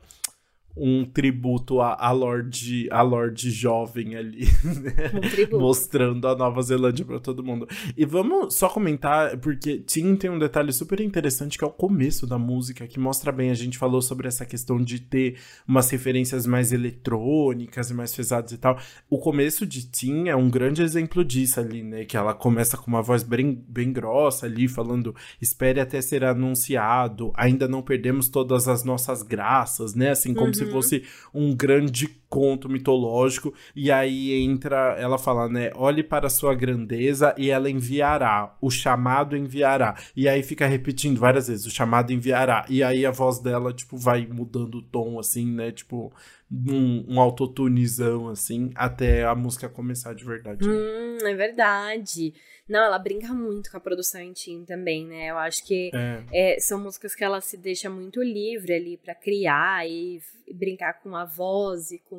um 0.80 1.06
tributo 1.06 1.82
a, 1.82 1.96
a 2.00 2.12
Lorde 2.12 2.88
a 2.92 3.02
Lorde 3.02 3.52
jovem 3.52 4.16
ali, 4.16 4.46
né? 4.64 5.48
um 5.52 5.60
mostrando 5.60 6.28
a 6.28 6.36
Nova 6.36 6.62
Zelândia 6.62 7.06
para 7.06 7.20
todo 7.20 7.44
mundo. 7.44 7.68
E 7.96 8.06
vamos 8.06 8.56
só 8.56 8.70
comentar 8.70 9.38
porque 9.38 9.80
Tim 9.80 10.16
tem 10.16 10.30
um 10.30 10.40
detalhe 10.40 10.72
super 10.72 11.00
interessante 11.00 11.58
que 11.58 11.64
é 11.64 11.68
o 11.68 11.72
começo 11.72 12.26
da 12.28 12.38
música 12.38 12.88
que 12.88 13.00
mostra 13.00 13.32
bem 13.32 13.50
a 13.50 13.54
gente 13.54 13.78
falou 13.78 14.02
sobre 14.02 14.28
essa 14.28 14.46
questão 14.46 14.82
de 14.82 15.00
ter 15.00 15.38
umas 15.68 15.90
referências 15.90 16.46
mais 16.46 16.72
eletrônicas 16.72 17.90
e 17.90 17.94
mais 17.94 18.16
pesadas 18.16 18.52
e 18.52 18.58
tal. 18.58 18.80
O 19.10 19.18
começo 19.20 19.66
de 19.66 19.90
Tim 19.90 20.28
é 20.28 20.36
um 20.36 20.50
grande 20.50 20.82
exemplo 20.82 21.24
disso 21.24 21.60
ali, 21.60 21.84
né? 21.84 22.06
Que 22.06 22.18
ela 22.18 22.34
começa 22.34 22.78
com 22.78 22.88
uma 22.88 23.02
voz 23.02 23.24
bem, 23.24 23.64
bem 23.68 23.92
grossa 23.92 24.46
ali 24.46 24.68
falando 24.68 25.16
espere 25.42 25.80
até 25.80 26.02
ser 26.02 26.24
anunciado, 26.24 27.32
ainda 27.36 27.68
não 27.68 27.82
perdemos 27.82 28.30
todas 28.30 28.68
as 28.68 28.84
nossas 28.84 29.22
graças, 29.22 29.94
né? 29.94 30.12
Assim 30.12 30.34
como 30.34 30.48
uhum. 30.48 30.54
se 30.54 30.66
fosse 30.72 31.04
um 31.34 31.56
grande 31.56 32.08
conto 32.30 32.70
mitológico. 32.70 33.54
E 33.76 33.92
aí 33.92 34.34
entra, 34.44 34.96
ela 35.00 35.18
fala, 35.18 35.48
né? 35.50 35.72
Olhe 35.76 36.04
para 36.04 36.28
a 36.28 36.30
sua 36.30 36.54
grandeza 36.54 37.34
e 37.38 37.50
ela 37.50 37.70
enviará. 37.70 38.56
O 38.62 38.70
chamado 38.70 39.36
enviará. 39.36 39.96
E 40.16 40.28
aí 40.28 40.44
fica 40.44 40.66
repetindo 40.68 41.20
várias 41.20 41.48
vezes: 41.48 41.66
o 41.66 41.72
chamado 41.72 42.12
enviará. 42.12 42.66
E 42.70 42.84
aí 42.84 43.06
a 43.06 43.12
voz 43.12 43.40
dela, 43.40 43.74
tipo, 43.74 43.98
vai 43.98 44.26
mudando 44.26 44.76
o 44.76 44.82
tom, 44.82 45.20
assim, 45.20 45.52
né? 45.52 45.72
Tipo, 45.72 46.14
um, 46.52 47.16
um 47.16 47.20
autotunizão, 47.20 48.30
assim, 48.30 48.72
até 48.76 49.26
a 49.26 49.36
música 49.36 49.68
começar 49.68 50.14
de 50.14 50.24
verdade. 50.24 50.68
Hum, 50.68 51.18
é 51.22 51.36
verdade. 51.36 52.34
Não, 52.68 52.84
ela 52.84 53.00
brinca 53.00 53.34
muito 53.34 53.72
com 53.72 53.78
a 53.78 53.82
produção 53.82 54.22
em 54.22 54.34
Tim 54.34 54.66
também, 54.66 55.06
né? 55.06 55.30
Eu 55.30 55.38
acho 55.38 55.66
que 55.66 55.90
é. 55.94 56.24
É, 56.34 56.60
são 56.60 56.80
músicas 56.80 57.16
que 57.16 57.24
ela 57.24 57.40
se 57.40 57.58
deixa 57.58 57.90
muito 57.90 58.22
livre 58.22 58.74
ali 58.74 58.98
para 58.98 59.16
criar 59.16 59.88
e, 59.88 60.20
e 60.46 60.54
brincar 60.54 61.02
com 61.02 61.16
a 61.16 61.24
voz 61.24 61.92
e 61.92 62.00
com 62.00 62.17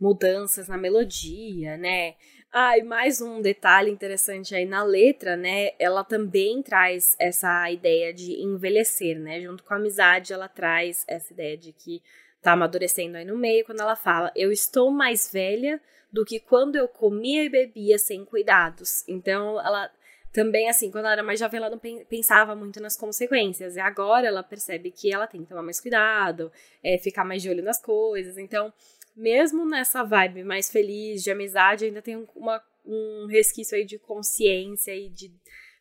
mudanças 0.00 0.68
na 0.68 0.76
melodia, 0.76 1.76
né? 1.76 2.14
Ah, 2.52 2.78
e 2.78 2.82
mais 2.82 3.20
um 3.20 3.40
detalhe 3.42 3.90
interessante 3.90 4.54
aí 4.54 4.64
na 4.64 4.82
letra, 4.82 5.36
né? 5.36 5.72
Ela 5.78 6.04
também 6.04 6.62
traz 6.62 7.16
essa 7.18 7.70
ideia 7.70 8.14
de 8.14 8.40
envelhecer, 8.42 9.18
né? 9.18 9.40
Junto 9.40 9.62
com 9.62 9.74
a 9.74 9.76
amizade, 9.76 10.32
ela 10.32 10.48
traz 10.48 11.04
essa 11.08 11.32
ideia 11.32 11.56
de 11.56 11.72
que 11.72 12.02
tá 12.40 12.52
amadurecendo 12.52 13.16
aí 13.16 13.24
no 13.24 13.36
meio, 13.36 13.64
quando 13.64 13.80
ela 13.80 13.96
fala: 13.96 14.32
Eu 14.34 14.52
estou 14.52 14.90
mais 14.90 15.30
velha 15.32 15.80
do 16.12 16.24
que 16.24 16.40
quando 16.40 16.76
eu 16.76 16.88
comia 16.88 17.44
e 17.44 17.48
bebia 17.48 17.98
sem 17.98 18.24
cuidados. 18.24 19.06
Então, 19.08 19.60
ela 19.60 19.90
também, 20.32 20.68
assim, 20.68 20.90
quando 20.90 21.04
ela 21.04 21.14
era 21.14 21.22
mais 21.22 21.40
jovem, 21.40 21.58
ela 21.58 21.70
não 21.70 21.78
pensava 21.78 22.54
muito 22.54 22.80
nas 22.80 22.96
consequências. 22.96 23.76
E 23.76 23.80
agora 23.80 24.26
ela 24.26 24.42
percebe 24.42 24.90
que 24.90 25.12
ela 25.12 25.26
tem 25.26 25.42
que 25.42 25.48
tomar 25.48 25.62
mais 25.62 25.80
cuidado, 25.80 26.52
é, 26.84 26.98
ficar 26.98 27.24
mais 27.24 27.42
de 27.42 27.48
olho 27.48 27.62
nas 27.62 27.80
coisas. 27.80 28.36
Então, 28.36 28.72
mesmo 29.16 29.64
nessa 29.64 30.02
vibe 30.02 30.44
mais 30.44 30.70
feliz, 30.70 31.22
de 31.22 31.30
amizade, 31.30 31.86
ainda 31.86 32.02
tem 32.02 32.26
uma, 32.34 32.60
um 32.84 33.26
resquício 33.28 33.76
aí 33.76 33.84
de 33.84 33.98
consciência 33.98 34.94
e 34.94 35.08
de 35.08 35.32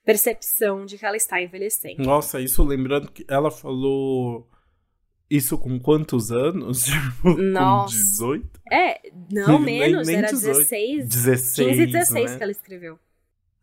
percepção 0.04 0.86
de 0.86 0.98
que 0.98 1.06
ela 1.06 1.17
está 1.17 1.41
envelhecendo. 1.41 2.04
Nossa, 2.04 2.39
isso 2.39 2.63
lembrando 2.63 3.12
que 3.12 3.26
ela 3.28 3.52
falou 3.52 4.48
isso 5.30 5.58
com 5.58 5.80
quantos 5.80 6.32
anos? 6.32 6.86
Tipo, 7.26 7.41
Nossa. 7.41 8.24
Com 8.24 8.38
18? 8.38 8.62
É, 8.71 9.02
não, 9.32 9.60
menos, 9.60 10.08
nem, 10.08 10.15
nem 10.15 10.26
era 10.26 10.28
18. 10.28 10.58
16. 10.58 11.08
16 11.08 11.69
15 11.69 11.82
e 11.82 11.86
16 11.88 12.32
né? 12.32 12.38
que 12.38 12.43
ela 12.43 12.52
escreveu. 12.52 13.00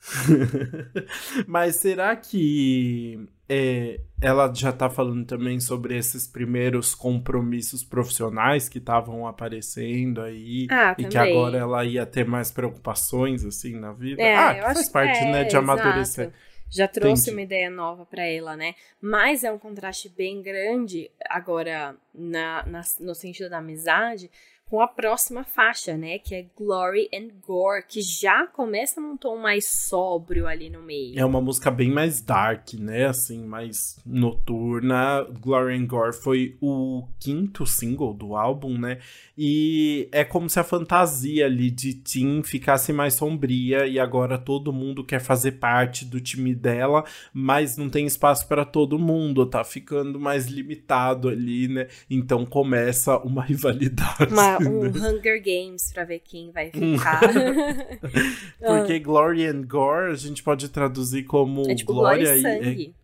Mas 1.46 1.76
será 1.76 2.14
que 2.16 3.28
é, 3.48 4.00
ela 4.20 4.52
já 4.52 4.72
tá 4.72 4.90
falando 4.90 5.24
também 5.26 5.60
sobre 5.60 5.96
esses 5.96 6.26
primeiros 6.26 6.94
compromissos 6.94 7.84
profissionais 7.84 8.68
que 8.68 8.78
estavam 8.78 9.26
aparecendo 9.26 10.20
aí 10.20 10.66
ah, 10.70 10.92
e 10.92 11.04
também. 11.04 11.08
que 11.10 11.18
agora 11.18 11.58
ela 11.58 11.84
ia 11.84 12.04
ter 12.04 12.26
mais 12.26 12.50
preocupações 12.50 13.44
assim 13.44 13.78
na 13.78 13.92
vida? 13.92 14.22
É, 14.22 14.36
ah, 14.36 14.54
que 14.54 14.60
faz 14.62 14.88
parte, 14.88 15.18
é, 15.18 15.32
né, 15.32 15.44
de 15.44 15.56
amadurecer. 15.56 16.24
Exato 16.26 16.52
já 16.72 16.88
trouxe 16.88 17.24
Entendi. 17.24 17.36
uma 17.36 17.42
ideia 17.42 17.68
nova 17.68 18.06
para 18.06 18.24
ela, 18.24 18.56
né? 18.56 18.74
Mas 18.98 19.44
é 19.44 19.52
um 19.52 19.58
contraste 19.58 20.08
bem 20.08 20.40
grande 20.40 21.10
agora 21.28 21.94
na, 22.14 22.64
na, 22.66 22.80
no 22.98 23.14
sentido 23.14 23.50
da 23.50 23.58
amizade, 23.58 24.30
com 24.72 24.80
a 24.80 24.88
próxima 24.88 25.44
faixa, 25.44 25.98
né? 25.98 26.18
Que 26.18 26.34
é 26.34 26.46
Glory 26.56 27.06
and 27.14 27.28
Gore, 27.46 27.84
que 27.86 28.00
já 28.00 28.46
começa 28.46 29.02
num 29.02 29.18
tom 29.18 29.36
mais 29.36 29.66
sóbrio 29.66 30.46
ali 30.46 30.70
no 30.70 30.80
meio. 30.80 31.18
É 31.18 31.22
uma 31.22 31.42
música 31.42 31.70
bem 31.70 31.90
mais 31.90 32.22
dark, 32.22 32.72
né? 32.78 33.04
Assim, 33.04 33.44
mais 33.44 34.00
noturna. 34.06 35.26
Glory 35.42 35.76
and 35.76 35.84
Gore 35.84 36.14
foi 36.14 36.56
o 36.58 37.06
quinto 37.20 37.66
single 37.66 38.14
do 38.14 38.34
álbum, 38.34 38.78
né? 38.78 38.98
E 39.36 40.08
é 40.10 40.24
como 40.24 40.48
se 40.48 40.58
a 40.58 40.64
fantasia 40.64 41.44
ali 41.44 41.70
de 41.70 41.92
Tim 41.92 42.42
ficasse 42.42 42.94
mais 42.94 43.12
sombria 43.12 43.86
e 43.86 44.00
agora 44.00 44.38
todo 44.38 44.72
mundo 44.72 45.04
quer 45.04 45.20
fazer 45.20 45.52
parte 45.52 46.06
do 46.06 46.18
time 46.18 46.54
dela, 46.54 47.04
mas 47.30 47.76
não 47.76 47.90
tem 47.90 48.06
espaço 48.06 48.48
para 48.48 48.64
todo 48.64 48.98
mundo, 48.98 49.44
tá 49.44 49.64
ficando 49.64 50.18
mais 50.18 50.46
limitado 50.46 51.28
ali, 51.28 51.68
né? 51.68 51.88
Então 52.08 52.46
começa 52.46 53.18
uma 53.18 53.42
rivalidade. 53.42 54.32
Uma 54.32 54.61
um 54.70 54.86
Hunger 54.86 55.42
Games 55.42 55.92
pra 55.92 56.04
ver 56.04 56.20
quem 56.20 56.50
vai 56.50 56.70
ficar. 56.70 57.20
Porque 58.58 58.98
Glory 58.98 59.46
and 59.46 59.62
Gore 59.66 60.12
a 60.12 60.16
gente 60.16 60.42
pode 60.42 60.68
traduzir 60.68 61.24
como 61.24 61.70
é 61.70 61.74
tipo 61.74 61.92
glória, 61.92 62.24
glória 62.24 62.38
e 62.38 62.42
sangue. 62.42 62.82
E, 62.82 62.94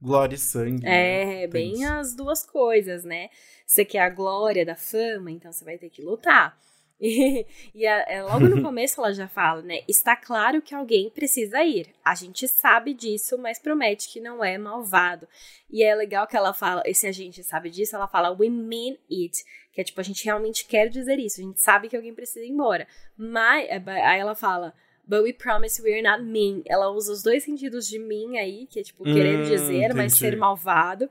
glória 0.00 0.34
e 0.34 0.38
sangue. 0.38 0.86
É, 0.86 1.24
né? 1.24 1.46
bem 1.46 1.84
as 1.84 2.14
duas 2.14 2.44
coisas, 2.44 3.04
né? 3.04 3.28
Você 3.66 3.84
quer 3.84 4.00
a 4.00 4.10
glória 4.10 4.64
da 4.66 4.74
fama, 4.74 5.30
então 5.30 5.52
você 5.52 5.64
vai 5.64 5.78
ter 5.78 5.90
que 5.90 6.02
lutar. 6.02 6.58
E, 7.02 7.46
e 7.74 7.86
a, 7.86 8.04
é, 8.06 8.22
logo 8.22 8.46
no 8.46 8.60
começo 8.62 9.00
ela 9.00 9.12
já 9.14 9.26
fala, 9.26 9.62
né? 9.62 9.80
Está 9.88 10.14
claro 10.14 10.60
que 10.60 10.74
alguém 10.74 11.08
precisa 11.08 11.64
ir. 11.64 11.88
A 12.04 12.14
gente 12.14 12.46
sabe 12.46 12.92
disso, 12.92 13.38
mas 13.38 13.58
promete 13.58 14.12
que 14.12 14.20
não 14.20 14.44
é 14.44 14.58
malvado. 14.58 15.26
E 15.70 15.82
é 15.82 15.94
legal 15.94 16.26
que 16.26 16.36
ela 16.36 16.52
fala, 16.52 16.82
esse 16.84 17.06
a 17.06 17.12
gente 17.12 17.42
sabe 17.42 17.70
disso, 17.70 17.96
ela 17.96 18.06
fala 18.06 18.36
we 18.38 18.50
mean 18.50 18.98
it. 19.10 19.42
Que 19.72 19.80
é 19.80 19.84
tipo, 19.84 20.00
a 20.00 20.04
gente 20.04 20.24
realmente 20.24 20.66
quer 20.66 20.88
dizer 20.88 21.18
isso. 21.18 21.40
A 21.40 21.44
gente 21.44 21.60
sabe 21.60 21.88
que 21.88 21.96
alguém 21.96 22.14
precisa 22.14 22.44
ir 22.44 22.50
embora. 22.50 22.86
Mas, 23.16 23.68
é, 23.68 23.82
aí 24.04 24.20
ela 24.20 24.34
fala, 24.34 24.74
but 25.06 25.22
we 25.22 25.32
promise 25.32 25.80
we're 25.82 26.02
not 26.02 26.22
mean. 26.22 26.62
Ela 26.66 26.90
usa 26.90 27.12
os 27.12 27.22
dois 27.22 27.44
sentidos 27.44 27.88
de 27.88 27.98
mean 27.98 28.38
aí, 28.38 28.66
que 28.66 28.80
é 28.80 28.82
tipo, 28.82 29.04
querer 29.04 29.40
hum, 29.40 29.42
dizer, 29.42 29.84
entendi. 29.84 29.94
mas 29.94 30.14
ser 30.14 30.36
malvado 30.36 31.10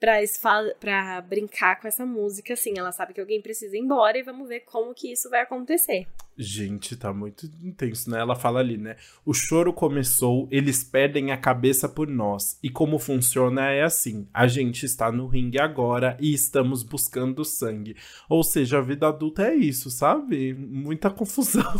pra, 0.00 0.18
pra 0.78 1.20
brincar 1.20 1.80
com 1.80 1.88
essa 1.88 2.04
música, 2.04 2.54
assim. 2.54 2.74
Ela 2.76 2.92
sabe 2.92 3.14
que 3.14 3.20
alguém 3.20 3.40
precisa 3.40 3.76
ir 3.76 3.80
embora 3.80 4.18
e 4.18 4.22
vamos 4.22 4.48
ver 4.48 4.60
como 4.60 4.94
que 4.94 5.12
isso 5.12 5.30
vai 5.30 5.40
acontecer. 5.40 6.06
Gente, 6.36 6.96
tá 6.96 7.12
muito 7.12 7.46
intenso, 7.62 8.10
né? 8.10 8.18
Ela 8.18 8.34
fala 8.34 8.58
ali, 8.58 8.76
né? 8.76 8.96
O 9.24 9.32
choro 9.32 9.72
começou, 9.72 10.48
eles 10.50 10.82
perdem 10.82 11.30
a 11.30 11.36
cabeça 11.36 11.88
por 11.88 12.08
nós. 12.08 12.58
E 12.60 12.68
como 12.68 12.98
funciona 12.98 13.70
é 13.70 13.84
assim: 13.84 14.28
a 14.34 14.48
gente 14.48 14.84
está 14.84 15.12
no 15.12 15.28
ringue 15.28 15.60
agora 15.60 16.16
e 16.20 16.34
estamos 16.34 16.82
buscando 16.82 17.44
sangue. 17.44 17.96
Ou 18.28 18.42
seja, 18.42 18.78
a 18.78 18.82
vida 18.82 19.06
adulta 19.06 19.46
é 19.46 19.54
isso, 19.54 19.90
sabe? 19.90 20.54
Muita 20.54 21.08
confusão. 21.08 21.72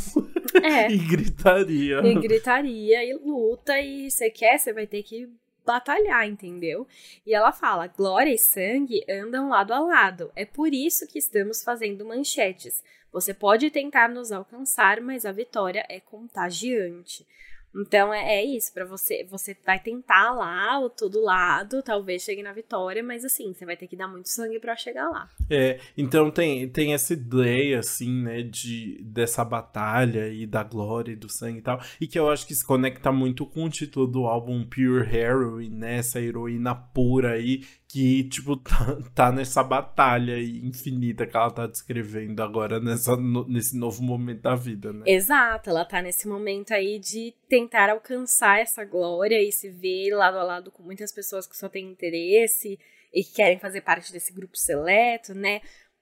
É. 0.63 0.87
e 0.93 0.99
gritaria. 0.99 2.01
E 2.07 2.15
gritaria 2.15 3.05
e 3.05 3.15
luta. 3.15 3.81
E 3.81 4.09
você 4.09 4.31
quer, 4.31 4.59
você 4.59 4.73
vai 4.73 4.87
ter 4.87 5.03
que 5.03 5.29
batalhar, 5.65 6.27
entendeu? 6.27 6.87
E 7.27 7.35
ela 7.35 7.53
fala: 7.53 7.87
glória 7.87 8.33
e 8.33 8.39
sangue 8.39 9.05
andam 9.09 9.49
lado 9.49 9.73
a 9.73 9.81
lado. 9.81 10.33
É 10.35 10.45
por 10.45 10.73
isso 10.73 11.07
que 11.07 11.19
estamos 11.19 11.63
fazendo 11.63 12.05
manchetes. 12.05 12.83
Você 13.13 13.33
pode 13.33 13.71
tentar 13.71 14.09
nos 14.09 14.33
alcançar, 14.33 15.01
mas 15.01 15.25
a 15.25 15.31
vitória 15.31 15.87
é 15.89 16.01
contagiante. 16.01 17.27
Então 17.75 18.13
é, 18.13 18.37
é 18.37 18.45
isso, 18.45 18.73
para 18.73 18.85
você, 18.85 19.27
você 19.29 19.57
vai 19.65 19.81
tentar 19.81 20.33
lá, 20.33 20.79
o 20.81 20.89
todo 20.89 21.21
lado, 21.21 21.83
talvez 21.83 22.23
chegue 22.23 22.43
na 22.43 22.53
vitória, 22.53 23.03
mas 23.03 23.25
assim, 23.25 23.53
você 23.53 23.67
vai 23.67 23.77
ter 23.77 23.87
que 23.87 23.97
dar 23.97 24.09
muito 24.09 24.29
sangue 24.29 24.61
para 24.61 24.77
chegar 24.77 25.09
lá. 25.09 25.29
É, 25.51 25.81
então 25.97 26.31
tem, 26.31 26.69
tem 26.69 26.95
essa 26.95 27.13
ideia, 27.13 27.81
assim, 27.81 28.23
né, 28.23 28.43
de, 28.43 29.03
dessa 29.03 29.45
batalha 29.45 30.29
e 30.29 30.47
da 30.47 30.63
glória 30.63 31.13
e 31.13 31.17
do 31.17 31.29
sangue 31.29 31.59
e 31.59 31.63
tal, 31.63 31.81
e 32.01 32.07
que 32.07 32.19
eu 32.19 32.31
acho 32.31 32.47
que 32.47 32.55
se 32.55 32.65
conecta 32.65 33.11
muito 33.11 33.45
com 33.47 33.65
o 33.65 33.71
título 33.71 34.07
do 34.07 34.27
álbum 34.27 34.65
Pure 34.65 35.09
Heroine, 35.15 35.75
né, 35.75 35.97
essa 35.97 36.21
heroína 36.21 36.75
pura 36.75 37.33
aí, 37.33 37.65
que, 37.95 38.25
tipo, 38.25 38.57
tá, 38.59 38.99
tá, 39.15 39.33
nessa 39.33 39.63
batalha 39.63 40.37
infinita 40.43 41.25
que 41.25 41.37
ela 41.37 41.49
tá 41.49 41.65
descrevendo 41.65 42.43
agora 42.43 42.81
nessa, 42.81 43.17
no, 43.17 43.47
nesse 43.47 43.79
novo 43.79 44.03
momento 44.03 44.43
da 44.43 44.57
vida, 44.57 44.93
né? 44.93 45.05
Exato, 45.07 45.71
ela 45.71 45.85
tá 45.85 46.03
nesse 46.03 46.27
momento 46.27 46.75
aí 46.75 46.99
de 46.99 47.33
tentar 47.49 47.91
alcançar 47.91 48.59
essa 48.59 48.85
glória 48.85 49.41
e 49.41 49.53
se 49.53 49.71
ver 49.71 50.13
lado 50.13 50.39
a 50.39 50.43
lado 50.43 50.73
com 50.73 50.83
muitas 50.83 51.13
pessoas 51.13 51.47
que 51.47 51.57
só 51.57 51.69
têm 51.69 51.89
interesse 51.89 52.81
e 53.13 53.23
que 53.23 53.35
querem 53.35 53.61
fazer 53.61 53.83
parte 53.83 54.13
desse 54.13 54.33
grupo 54.33 54.59
seleto, 54.59 55.33
né? 55.33 55.61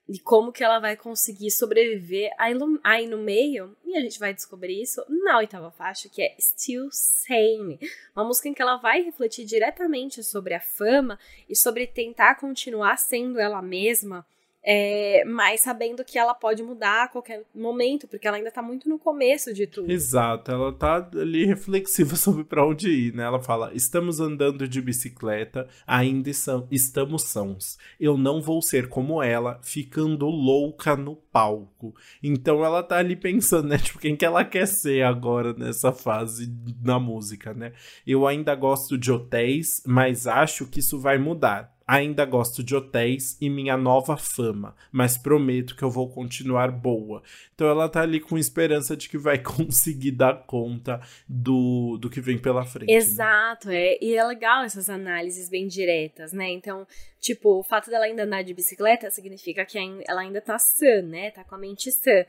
E 0.08 0.18
como 0.18 0.52
que 0.52 0.64
ela 0.64 0.78
vai 0.78 0.96
conseguir 0.96 1.50
sobreviver 1.50 2.30
aí 2.38 3.06
no 3.06 3.18
meio, 3.18 3.76
e 3.84 3.96
a 3.96 4.00
gente 4.00 4.18
vai 4.18 4.34
descobrir 4.34 4.82
isso 4.82 5.04
na 5.08 5.38
oitava 5.38 5.70
faixa, 5.70 6.08
que 6.08 6.22
é 6.22 6.34
Still 6.38 6.88
Sane. 6.90 7.78
Uma 8.14 8.24
música 8.24 8.48
em 8.48 8.54
que 8.54 8.60
ela 8.60 8.76
vai 8.76 9.02
refletir 9.02 9.44
diretamente 9.44 10.22
sobre 10.22 10.54
a 10.54 10.60
fama 10.60 11.18
e 11.48 11.54
sobre 11.54 11.86
tentar 11.86 12.34
continuar 12.34 12.96
sendo 12.98 13.38
ela 13.38 13.62
mesma 13.62 14.26
é, 14.64 15.24
mas 15.24 15.60
sabendo 15.60 16.04
que 16.04 16.16
ela 16.16 16.34
pode 16.34 16.62
mudar 16.62 17.04
a 17.04 17.08
qualquer 17.08 17.44
momento, 17.52 18.06
porque 18.06 18.28
ela 18.28 18.36
ainda 18.36 18.50
tá 18.50 18.62
muito 18.62 18.88
no 18.88 18.98
começo 18.98 19.52
de 19.52 19.66
tudo. 19.66 19.90
Exato, 19.90 20.52
ela 20.52 20.72
tá 20.72 21.08
ali 21.14 21.44
reflexiva 21.44 22.14
sobre 22.16 22.44
para 22.44 22.64
onde 22.64 22.88
ir, 22.88 23.14
né? 23.14 23.24
Ela 23.24 23.40
fala: 23.40 23.72
estamos 23.74 24.20
andando 24.20 24.68
de 24.68 24.80
bicicleta, 24.80 25.68
ainda 25.84 26.30
estamos 26.70 27.22
sãos. 27.22 27.76
Eu 27.98 28.16
não 28.16 28.40
vou 28.40 28.62
ser 28.62 28.88
como 28.88 29.20
ela, 29.20 29.58
ficando 29.62 30.26
louca 30.26 30.96
no 30.96 31.16
palco. 31.16 31.94
Então 32.22 32.64
ela 32.64 32.82
tá 32.82 32.98
ali 32.98 33.16
pensando, 33.16 33.68
né? 33.68 33.78
Tipo, 33.82 33.98
quem 33.98 34.16
que 34.16 34.24
ela 34.24 34.44
quer 34.44 34.66
ser 34.66 35.02
agora 35.02 35.52
nessa 35.54 35.92
fase 35.92 36.52
na 36.80 37.00
música, 37.00 37.52
né? 37.52 37.72
Eu 38.06 38.26
ainda 38.28 38.54
gosto 38.54 38.96
de 38.96 39.10
hotéis, 39.10 39.82
mas 39.84 40.26
acho 40.26 40.66
que 40.66 40.78
isso 40.78 41.00
vai 41.00 41.18
mudar. 41.18 41.71
Ainda 41.92 42.24
gosto 42.24 42.64
de 42.64 42.74
hotéis 42.74 43.36
e 43.38 43.50
minha 43.50 43.76
nova 43.76 44.16
fama, 44.16 44.74
mas 44.90 45.18
prometo 45.18 45.76
que 45.76 45.82
eu 45.82 45.90
vou 45.90 46.08
continuar 46.08 46.72
boa. 46.72 47.22
Então 47.54 47.68
ela 47.68 47.86
tá 47.86 48.00
ali 48.00 48.18
com 48.18 48.38
esperança 48.38 48.96
de 48.96 49.10
que 49.10 49.18
vai 49.18 49.36
conseguir 49.44 50.12
dar 50.12 50.46
conta 50.46 51.02
do, 51.28 51.98
do 52.00 52.08
que 52.08 52.18
vem 52.18 52.38
pela 52.38 52.64
frente. 52.64 52.88
Né? 52.88 52.96
Exato, 52.96 53.68
né? 53.68 53.76
é. 53.76 53.98
E 54.02 54.16
é 54.16 54.24
legal 54.24 54.64
essas 54.64 54.88
análises 54.88 55.50
bem 55.50 55.66
diretas, 55.66 56.32
né? 56.32 56.48
Então, 56.48 56.86
tipo, 57.20 57.58
o 57.58 57.62
fato 57.62 57.90
dela 57.90 58.06
ainda 58.06 58.22
andar 58.22 58.40
de 58.40 58.54
bicicleta 58.54 59.10
significa 59.10 59.62
que 59.66 59.76
ela 60.08 60.22
ainda 60.22 60.40
tá 60.40 60.58
sã, 60.58 61.02
né? 61.02 61.30
Tá 61.30 61.44
com 61.44 61.56
a 61.56 61.58
mente 61.58 61.92
sã. 61.92 62.24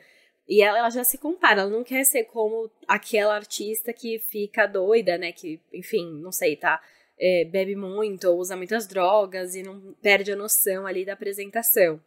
E 0.46 0.62
ela, 0.62 0.78
ela 0.78 0.90
já 0.90 1.06
se 1.06 1.18
compara, 1.18 1.62
ela 1.62 1.70
não 1.70 1.86
quer 1.86 2.04
ser 2.04 2.26
como 2.26 2.70
aquela 2.86 3.34
artista 3.34 3.94
que 3.94 4.20
fica 4.20 4.68
doida, 4.68 5.18
né? 5.18 5.32
Que, 5.32 5.58
enfim, 5.72 6.20
não 6.22 6.34
sei, 6.34 6.58
tá 6.58 6.82
é, 7.20 7.46
bebe 7.46 7.76
muito 7.76 8.28
ou 8.30 8.40
usa 8.40 8.56
muitas 8.56 8.88
drogas 8.88 9.56
e 9.56 9.64
não 9.64 9.96
perde 10.02 10.32
a 10.32 10.36
noção 10.36 10.86
ali 10.86 11.06
da 11.06 11.14
apresentação. 11.14 12.00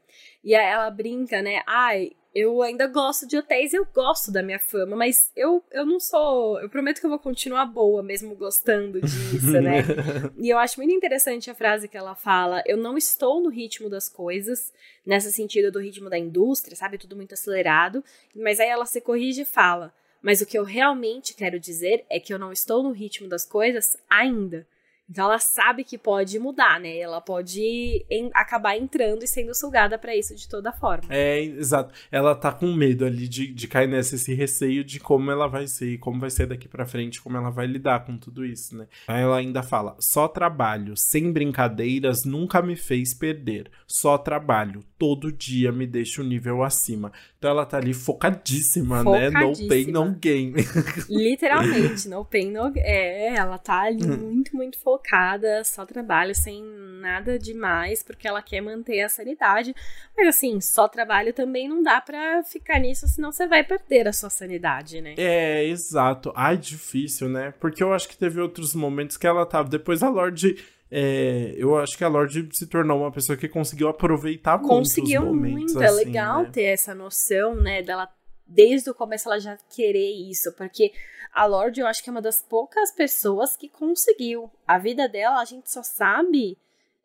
E 0.43 0.55
aí 0.55 0.67
ela 0.67 0.91
brinca, 0.91 1.43
né? 1.43 1.63
Ai, 1.67 2.13
eu 2.35 2.61
ainda 2.61 2.87
gosto 2.87 3.27
de 3.27 3.39
hotéis, 3.39 3.73
eu 3.73 3.87
gosto 3.87 4.31
da 4.31 4.43
minha 4.43 4.59
fama, 4.59 4.95
mas 4.95 5.31
eu, 5.35 5.65
eu 5.73 5.87
não 5.87 5.99
sou. 5.99 6.61
Eu 6.61 6.69
prometo 6.69 7.01
que 7.01 7.07
eu 7.07 7.11
vou 7.11 7.19
continuar 7.19 7.65
boa, 7.65 8.03
mesmo 8.03 8.35
gostando 8.35 9.01
disso, 9.01 9.53
né? 9.53 9.83
e 10.37 10.51
eu 10.51 10.59
acho 10.59 10.79
muito 10.79 10.93
interessante 10.93 11.51
a 11.51 11.55
frase 11.55 11.89
que 11.89 11.97
ela 11.97 12.15
fala: 12.15 12.63
eu 12.67 12.77
não 12.77 12.99
estou 12.99 13.43
no 13.43 13.49
ritmo 13.49 13.89
das 13.89 14.09
coisas, 14.09 14.71
nessa 15.05 15.31
sentido 15.31 15.73
do 15.73 15.81
ritmo 15.81 16.11
da 16.11 16.19
indústria, 16.19 16.77
sabe? 16.77 16.99
Tudo 16.99 17.17
muito 17.17 17.33
acelerado. 17.33 18.05
Mas 18.35 18.61
aí 18.61 18.69
ela 18.69 18.85
se 18.85 19.01
corrige 19.01 19.41
e 19.41 19.47
fala: 19.47 19.95
mas 20.21 20.41
o 20.41 20.47
que 20.47 20.59
eu 20.59 20.65
realmente 20.65 21.35
quero 21.35 21.59
dizer 21.59 22.05
é 22.11 22.21
que 22.21 22.35
eu 22.35 22.39
não 22.39 22.53
estou 22.53 22.83
no 22.83 22.91
ritmo 22.91 23.29
das 23.29 23.47
coisas 23.47 23.97
ainda. 24.11 24.67
Então 25.09 25.27
ela 25.27 25.39
sabe 25.39 25.85
que 25.85 25.97
pode 25.97 26.39
mudar, 26.39 26.81
né? 26.81 26.99
Ela 26.99 27.21
pode 27.21 28.05
acabar 28.35 28.77
entrando 28.77 29.23
e 29.23 29.29
sendo 29.29 29.55
sugada 29.55 29.97
para 29.97 30.17
isso 30.17 30.35
de 30.35 30.49
toda 30.49 30.73
forma. 30.73 31.07
É, 31.09 31.41
exato. 31.41 31.95
Ela 32.11 32.35
tá 32.35 32.51
com 32.51 32.73
medo 32.73 33.05
ali 33.05 33.29
de, 33.29 33.47
de 33.53 33.69
cair 33.69 33.89
nesse 33.89 34.17
esse 34.17 34.35
receio 34.35 34.83
de 34.83 34.99
como 34.99 35.31
ela 35.31 35.47
vai 35.47 35.69
ser, 35.69 35.99
como 35.99 36.19
vai 36.19 36.31
ser 36.31 36.47
daqui 36.47 36.67
para 36.67 36.87
frente, 36.87 37.23
como 37.23 37.37
ela 37.37 37.51
vai 37.51 37.67
lidar 37.67 38.05
com 38.05 38.19
tudo 38.19 38.45
isso, 38.45 38.77
né? 38.77 38.89
Aí 39.07 39.23
ela 39.23 39.37
ainda 39.37 39.63
fala: 39.63 39.97
só 40.01 40.27
trabalho, 40.27 40.97
sem 40.97 41.33
brincadeiras, 41.33 42.25
nunca 42.25 42.61
me 42.61 42.75
fez 42.75 43.15
perder. 43.15 43.71
Só 43.87 44.19
trabalho, 44.19 44.85
todo 44.99 45.31
dia 45.31 45.71
me 45.71 45.87
deixa 45.87 46.21
um 46.21 46.25
nível 46.25 46.65
acima. 46.65 47.13
Então 47.39 47.51
ela 47.51 47.65
tá 47.65 47.77
ali 47.77 47.95
focadíssima, 47.95 49.05
focadíssima. 49.05 49.41
né? 49.41 49.47
No 49.47 49.69
pain, 49.69 49.87
no 49.93 50.15
gain. 50.19 50.55
Literalmente, 51.09 52.09
no 52.09 52.25
pain, 52.25 52.51
no 52.51 52.73
É, 52.77 53.37
ela 53.37 53.57
tá 53.59 53.83
ali 53.83 54.05
muito, 54.05 54.57
muito 54.57 54.79
focada 54.81 54.96
focada, 54.97 55.63
só 55.65 55.85
trabalho 55.85 56.35
sem 56.35 56.63
nada 57.01 57.39
demais, 57.39 58.03
porque 58.03 58.27
ela 58.27 58.43
quer 58.43 58.61
manter 58.61 59.03
a 59.03 59.09
sanidade. 59.09 59.75
Mas 60.17 60.29
assim, 60.29 60.61
só 60.61 60.89
trabalho 60.89 61.33
também 61.33 61.69
não 61.69 61.83
dá 61.83 62.01
para 62.01 62.43
ficar 62.43 62.81
nisso, 62.81 63.07
senão 63.07 63.31
você 63.31 63.47
vai 63.47 63.63
perder 63.63 64.09
a 64.09 64.13
sua 64.13 64.31
sanidade, 64.31 65.01
né? 65.01 65.15
É, 65.17 65.65
exato. 65.65 66.33
Ai, 66.35 66.57
difícil, 66.57 67.29
né? 67.29 67.53
Porque 67.61 67.83
eu 67.83 67.93
acho 67.93 68.09
que 68.09 68.17
teve 68.17 68.41
outros 68.41 68.75
momentos 68.75 69.17
que 69.17 69.27
ela 69.27 69.47
tava. 69.47 69.69
Depois 69.69 70.03
a 70.03 70.09
Lorde. 70.09 70.57
É, 70.89 71.53
eu 71.57 71.77
acho 71.77 71.99
que 71.99 72.05
a 72.05 72.09
Lorde 72.09 72.49
se 72.53 72.65
tornou 72.65 73.01
uma 73.01 73.11
pessoa 73.11 73.37
que 73.37 73.49
conseguiu 73.49 73.89
aproveitar 73.89 74.57
conseguiu 74.61 75.23
momentos. 75.23 75.73
Conseguiu 75.75 75.75
muito, 75.75 75.83
é 75.83 75.87
assim, 75.87 76.03
é 76.03 76.05
legal 76.05 76.43
né? 76.45 76.51
ter 76.53 76.63
essa 76.63 76.95
noção, 76.95 77.57
né, 77.57 77.83
dela 77.83 78.09
desde 78.47 78.91
o 78.91 78.95
começo 78.95 79.29
ela 79.29 79.41
já 79.41 79.57
querer 79.71 80.13
isso, 80.13 80.53
porque 80.53 80.93
a 81.33 81.45
Lorde 81.45 81.81
eu 81.81 81.87
acho 81.87 82.03
que 82.03 82.09
é 82.09 82.13
uma 82.13 82.23
das 82.23 82.41
poucas 82.41 82.91
pessoas 82.91 83.57
que 83.57 83.69
conseguiu. 83.69 84.51
A 84.67 84.79
vida 84.79 85.09
dela, 85.09 85.41
a 85.41 85.45
gente 85.45 85.71
só 85.71 85.83
sabe 85.83 86.57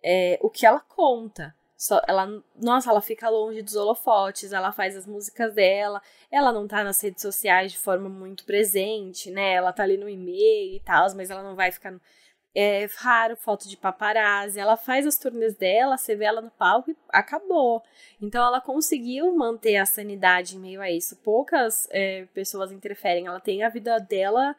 é, 0.04 0.39
o 0.42 0.50
que 0.50 0.66
ela 0.66 0.80
conta. 0.80 1.54
Só, 1.76 2.00
ela, 2.08 2.28
nossa, 2.56 2.92
ela 2.92 3.02
fica 3.02 3.28
longe 3.28 3.64
dos 3.64 3.76
holofotes, 3.76 4.54
ela 4.54 4.72
faz 4.72 4.96
as 4.96 5.08
músicas 5.08 5.56
dela, 5.56 6.00
ela 6.30 6.54
não 6.54 6.68
tá 6.68 6.84
nas 6.84 7.02
redes 7.02 7.24
sociais 7.24 7.72
de 7.72 7.78
forma 7.80 8.08
muito 8.08 8.46
presente, 8.46 9.32
né? 9.32 9.54
Ela 9.54 9.74
tá 9.74 9.82
ali 9.82 9.98
no 9.98 10.08
e-mail 10.08 10.76
e 10.76 10.80
tal, 10.80 11.08
mas 11.16 11.32
ela 11.32 11.42
não 11.42 11.56
vai 11.56 11.72
ficar 11.72 12.00
é 12.54 12.88
raro 12.97 13.36
foto 13.36 13.68
de 13.68 13.78
paparazzi. 13.78 14.60
Ela 14.60 14.78
faz 14.78 15.06
as 15.06 15.18
turnês 15.18 15.56
dela, 15.56 15.97
você 15.97 16.16
vê 16.16 16.26
ela 16.26 16.41
no 16.41 16.52
palco 16.52 16.91
e 16.91 16.95
acabou. 17.10 17.82
Então 18.22 18.45
ela 18.45 18.62
conseguiu 18.62 19.34
manter 19.36 19.78
a 19.78 19.86
sanidade 19.86 20.58
em 20.58 20.60
meio 20.60 20.82
a 20.82 20.91
isso. 20.91 21.16
Poucas 21.18 21.88
é, 21.91 22.26
pessoas 22.34 22.72
interferem. 22.72 23.28
Ela 23.28 23.39
tem 23.39 23.64
a 23.64 23.70
vida 23.70 23.97
dela 23.99 24.56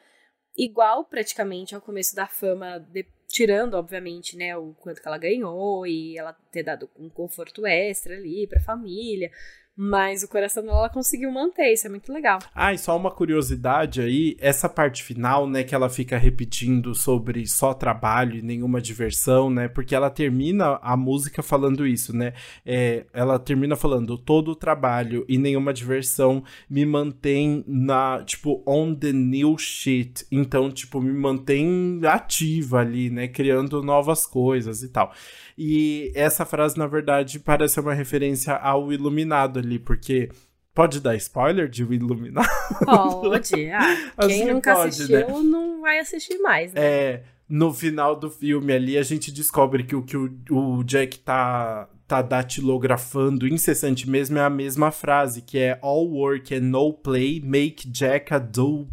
igual 0.56 1.04
praticamente 1.04 1.74
ao 1.74 1.80
começo 1.80 2.14
da 2.14 2.26
fama, 2.26 2.78
de, 2.78 3.06
tirando, 3.26 3.74
obviamente, 3.74 4.36
né, 4.36 4.56
o 4.56 4.74
quanto 4.74 5.00
que 5.00 5.08
ela 5.08 5.18
ganhou 5.18 5.86
e 5.86 6.18
ela 6.18 6.34
ter 6.50 6.62
dado 6.62 6.90
um 6.98 7.08
conforto 7.08 7.66
extra 7.66 8.14
ali 8.14 8.46
pra 8.46 8.60
família. 8.60 9.30
Mas 9.74 10.22
o 10.22 10.28
coração 10.28 10.62
dela 10.62 10.80
ela 10.80 10.88
conseguiu 10.90 11.32
manter, 11.32 11.72
isso 11.72 11.86
é 11.86 11.90
muito 11.90 12.12
legal. 12.12 12.38
Ah, 12.54 12.74
e 12.74 12.78
só 12.78 12.94
uma 12.94 13.10
curiosidade 13.10 14.02
aí, 14.02 14.36
essa 14.38 14.68
parte 14.68 15.02
final, 15.02 15.48
né, 15.48 15.64
que 15.64 15.74
ela 15.74 15.88
fica 15.88 16.18
repetindo 16.18 16.94
sobre 16.94 17.46
só 17.46 17.72
trabalho 17.72 18.36
e 18.36 18.42
nenhuma 18.42 18.82
diversão, 18.82 19.48
né, 19.48 19.68
porque 19.68 19.94
ela 19.94 20.10
termina 20.10 20.78
a 20.82 20.94
música 20.94 21.42
falando 21.42 21.86
isso, 21.86 22.14
né, 22.14 22.34
é, 22.66 23.06
ela 23.14 23.38
termina 23.38 23.74
falando, 23.74 24.18
todo 24.18 24.50
o 24.50 24.56
trabalho 24.56 25.24
e 25.26 25.38
nenhuma 25.38 25.72
diversão 25.72 26.44
me 26.68 26.84
mantém 26.84 27.64
na, 27.66 28.22
tipo, 28.24 28.62
on 28.66 28.94
the 28.94 29.12
new 29.12 29.56
shit, 29.56 30.26
então, 30.30 30.70
tipo, 30.70 31.00
me 31.00 31.12
mantém 31.12 31.98
ativa 32.04 32.80
ali, 32.80 33.08
né, 33.08 33.26
criando 33.26 33.82
novas 33.82 34.26
coisas 34.26 34.82
e 34.82 34.88
tal. 34.90 35.12
E 35.56 36.10
essa 36.14 36.44
frase, 36.44 36.78
na 36.78 36.86
verdade, 36.86 37.38
parece 37.38 37.78
uma 37.78 37.94
referência 37.94 38.54
ao 38.54 38.92
Iluminado 38.92 39.58
ali, 39.58 39.71
porque 39.78 40.30
Pode 40.74 41.00
dar 41.00 41.14
spoiler 41.16 41.68
de 41.68 41.84
O 41.84 41.92
Iluminado? 41.92 42.48
Pode. 42.84 43.52
Ah, 44.16 44.26
quem 44.26 44.46
nunca 44.46 44.74
pode, 44.74 44.88
assistiu 44.88 45.18
né? 45.18 45.26
não 45.50 45.80
vai 45.82 45.98
assistir 45.98 46.38
mais, 46.38 46.72
né? 46.72 46.80
É, 46.82 47.22
no 47.48 47.72
final 47.72 48.16
do 48.16 48.30
filme 48.30 48.72
ali, 48.72 48.96
a 48.96 49.02
gente 49.02 49.30
descobre 49.30 49.84
que 49.84 49.94
o 49.94 50.02
que 50.02 50.16
o, 50.16 50.30
o 50.50 50.82
Jack 50.84 51.18
tá 51.18 51.88
tá 52.12 52.20
datilografando 52.20 53.48
incessante 53.48 54.08
mesmo 54.08 54.36
é 54.36 54.42
a 54.42 54.50
mesma 54.50 54.90
frase, 54.90 55.40
que 55.40 55.56
é 55.56 55.78
all 55.80 56.06
work 56.10 56.54
and 56.54 56.60
no 56.60 56.92
play 56.92 57.40
make 57.42 57.88
Jack 57.88 58.34
a 58.34 58.38
dull, 58.38 58.86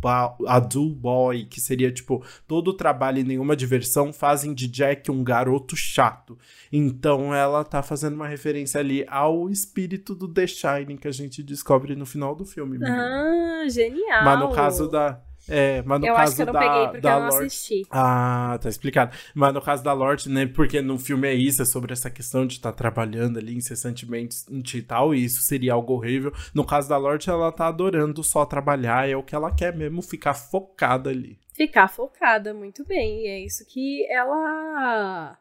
a 0.47 0.59
dull 0.61 0.95
boy, 0.95 1.43
que 1.43 1.59
seria 1.59 1.91
tipo, 1.91 2.24
todo 2.47 2.72
trabalho 2.72 3.20
e 3.20 3.24
nenhuma 3.26 3.57
diversão 3.57 4.13
fazem 4.13 4.53
de 4.53 4.70
Jack 4.70 5.11
um 5.11 5.22
garoto 5.22 5.76
chato. 5.76 6.38
Então 6.72 7.36
ela 7.36 7.65
tá 7.65 7.84
fazendo 7.84 8.13
uma 8.13 8.28
referência 8.28 8.80
ali 8.80 9.05
ao 9.09 9.49
espírito 9.49 10.15
do 10.15 10.30
The 10.30 10.47
Shining 10.47 10.95
que 10.95 11.07
a 11.09 11.11
gente 11.11 11.43
descobre 11.43 11.97
no 11.97 12.05
final 12.05 12.34
do 12.34 12.45
filme. 12.45 12.80
Ah, 12.86 13.65
genial! 13.67 14.24
Mas 14.24 14.39
no 14.39 14.53
caso 14.53 14.88
da 14.88 15.22
é, 15.50 15.82
mas 15.84 16.00
no 16.00 16.08
eu 16.08 16.14
caso 16.14 16.24
acho 16.28 16.36
que 16.36 16.41
eu 16.41 16.45
não 16.45 16.54
da, 16.54 16.60
peguei 16.60 16.88
porque 16.88 17.08
eu 17.08 17.12
não 17.12 17.20
Lorde... 17.30 17.45
assisti. 17.45 17.88
Ah, 17.89 18.60
tá 18.62 18.70
explicado. 18.70 19.18
Mas 19.34 19.54
no 19.54 19.62
caso 19.62 19.84
da 19.84 19.93
Lorde, 19.93 20.30
né, 20.30 20.45
porque 20.45 20.82
no 20.82 20.97
filme 20.97 21.28
é 21.28 21.34
isso, 21.34 21.62
é 21.62 21.66
sobre 21.66 21.93
essa 21.93 22.10
questão 22.10 22.45
de 22.45 22.56
estar 22.56 22.72
tá 22.72 22.78
trabalhando 22.78 23.39
ali 23.39 23.56
incessantemente 23.56 24.45
e 24.78 24.82
tal, 24.82 25.14
e 25.14 25.24
isso 25.24 25.41
seria 25.41 25.74
algo 25.74 25.93
horrível. 25.93 26.34
No 26.54 26.66
caso 26.66 26.88
da 26.88 26.97
Lorde, 26.97 27.30
ela 27.30 27.52
tá 27.52 27.68
adorando 27.68 28.24
só 28.24 28.45
trabalhar, 28.45 29.10
é 29.10 29.16
o 29.16 29.24
que 29.24 29.36
ela 29.36 29.52
quer 29.52 29.76
mesmo, 29.76 30.02
ficar 30.02 30.34
focada 30.34 31.10
ali. 31.10 31.38
Ficar 31.54 31.88
focada, 31.88 32.54
muito 32.54 32.86
bem, 32.86 33.24
e 33.24 33.28
é 33.28 33.39
isso 33.39 33.66
que 33.66 34.06
ela 34.10 35.38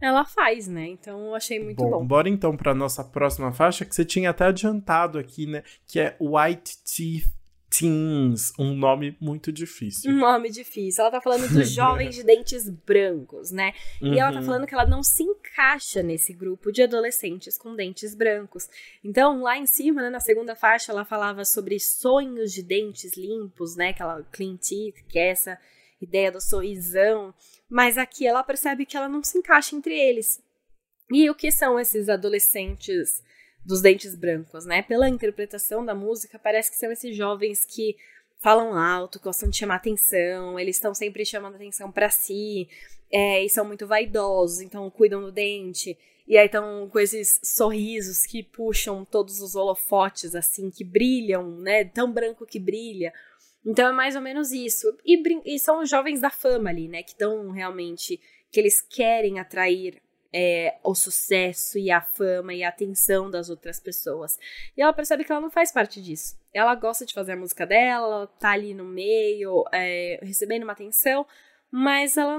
ela 0.00 0.24
faz, 0.24 0.68
né? 0.68 0.88
Então 0.88 1.28
eu 1.28 1.34
achei 1.34 1.62
muito 1.62 1.82
bom. 1.82 1.90
bom. 1.90 2.06
Bora 2.06 2.28
então 2.28 2.56
para 2.56 2.74
nossa 2.74 3.02
próxima 3.02 3.52
faixa 3.52 3.84
que 3.84 3.94
você 3.94 4.04
tinha 4.04 4.30
até 4.30 4.44
adiantado 4.44 5.18
aqui, 5.18 5.46
né? 5.46 5.62
Que 5.86 6.00
é 6.00 6.16
White 6.20 6.76
Teeth 6.84 7.36
Teens, 7.68 8.52
um 8.58 8.74
nome 8.74 9.16
muito 9.20 9.50
difícil. 9.50 10.10
Um 10.10 10.18
nome 10.18 10.50
difícil. 10.50 11.02
Ela 11.02 11.10
tá 11.10 11.20
falando 11.20 11.48
dos 11.48 11.68
jovens 11.74 12.14
de 12.14 12.22
dentes 12.22 12.68
brancos, 12.70 13.50
né? 13.50 13.72
Uhum. 14.00 14.14
E 14.14 14.18
ela 14.20 14.32
tá 14.32 14.38
uhum. 14.38 14.46
falando 14.46 14.66
que 14.66 14.74
ela 14.74 14.86
não 14.86 15.02
se 15.02 15.24
encaixa 15.24 16.02
nesse 16.02 16.32
grupo 16.32 16.70
de 16.70 16.82
adolescentes 16.82 17.58
com 17.58 17.74
dentes 17.74 18.14
brancos. 18.14 18.68
Então, 19.02 19.42
lá 19.42 19.58
em 19.58 19.66
cima, 19.66 20.02
né, 20.02 20.10
na 20.10 20.20
segunda 20.20 20.54
faixa, 20.54 20.92
ela 20.92 21.04
falava 21.04 21.44
sobre 21.44 21.78
sonhos 21.80 22.52
de 22.52 22.62
dentes 22.62 23.16
limpos, 23.16 23.74
né? 23.74 23.88
Aquela 23.88 24.22
clean 24.30 24.56
teeth, 24.56 25.04
que 25.08 25.18
é 25.18 25.30
essa 25.30 25.58
ideia 26.00 26.30
do 26.30 26.40
sorrisão. 26.40 27.34
Mas 27.68 27.98
aqui 27.98 28.26
ela 28.26 28.44
percebe 28.44 28.86
que 28.86 28.96
ela 28.96 29.08
não 29.08 29.24
se 29.24 29.38
encaixa 29.38 29.74
entre 29.74 29.92
eles. 29.92 30.40
E 31.10 31.28
o 31.28 31.34
que 31.34 31.50
são 31.50 31.78
esses 31.78 32.08
adolescentes 32.08 33.22
dos 33.66 33.82
dentes 33.82 34.14
brancos, 34.14 34.64
né? 34.64 34.82
Pela 34.82 35.08
interpretação 35.08 35.84
da 35.84 35.94
música, 35.94 36.38
parece 36.38 36.70
que 36.70 36.76
são 36.76 36.90
esses 36.90 37.16
jovens 37.16 37.64
que 37.64 37.96
falam 38.40 38.74
alto, 38.74 39.20
gostam 39.20 39.50
de 39.50 39.56
chamar 39.56 39.76
atenção, 39.76 40.58
eles 40.58 40.76
estão 40.76 40.94
sempre 40.94 41.24
chamando 41.24 41.56
atenção 41.56 41.90
para 41.90 42.08
si, 42.08 42.68
é, 43.10 43.44
e 43.44 43.48
são 43.48 43.64
muito 43.64 43.86
vaidosos, 43.86 44.60
então 44.60 44.88
cuidam 44.90 45.20
do 45.20 45.32
dente. 45.32 45.98
E 46.28 46.36
aí 46.36 46.46
estão 46.46 46.88
com 46.88 46.98
esses 46.98 47.40
sorrisos 47.42 48.26
que 48.26 48.42
puxam 48.42 49.04
todos 49.04 49.40
os 49.40 49.54
holofotes, 49.54 50.34
assim, 50.34 50.70
que 50.70 50.84
brilham, 50.84 51.58
né? 51.58 51.84
Tão 51.84 52.12
branco 52.12 52.44
que 52.44 52.58
brilha. 52.58 53.12
Então 53.64 53.88
é 53.88 53.92
mais 53.92 54.16
ou 54.16 54.22
menos 54.22 54.50
isso. 54.52 54.86
E, 55.04 55.22
e 55.44 55.58
são 55.58 55.82
os 55.82 55.88
jovens 55.88 56.20
da 56.20 56.30
fama 56.30 56.70
ali, 56.70 56.88
né? 56.88 57.02
Que 57.02 57.12
estão 57.12 57.50
realmente. 57.50 58.20
que 58.50 58.58
eles 58.58 58.80
querem 58.80 59.38
atrair 59.38 60.02
é, 60.38 60.76
o 60.84 60.94
sucesso 60.94 61.78
e 61.78 61.90
a 61.90 62.02
fama 62.02 62.52
e 62.52 62.62
a 62.62 62.68
atenção 62.68 63.30
das 63.30 63.48
outras 63.48 63.80
pessoas. 63.80 64.38
E 64.76 64.82
ela 64.82 64.92
percebe 64.92 65.24
que 65.24 65.32
ela 65.32 65.40
não 65.40 65.50
faz 65.50 65.72
parte 65.72 66.02
disso. 66.02 66.38
Ela 66.52 66.74
gosta 66.74 67.06
de 67.06 67.14
fazer 67.14 67.32
a 67.32 67.36
música 67.36 67.64
dela, 67.64 68.26
tá 68.38 68.50
ali 68.50 68.74
no 68.74 68.84
meio, 68.84 69.64
é, 69.72 70.20
recebendo 70.22 70.64
uma 70.64 70.74
atenção, 70.74 71.26
mas 71.70 72.18
ela 72.18 72.38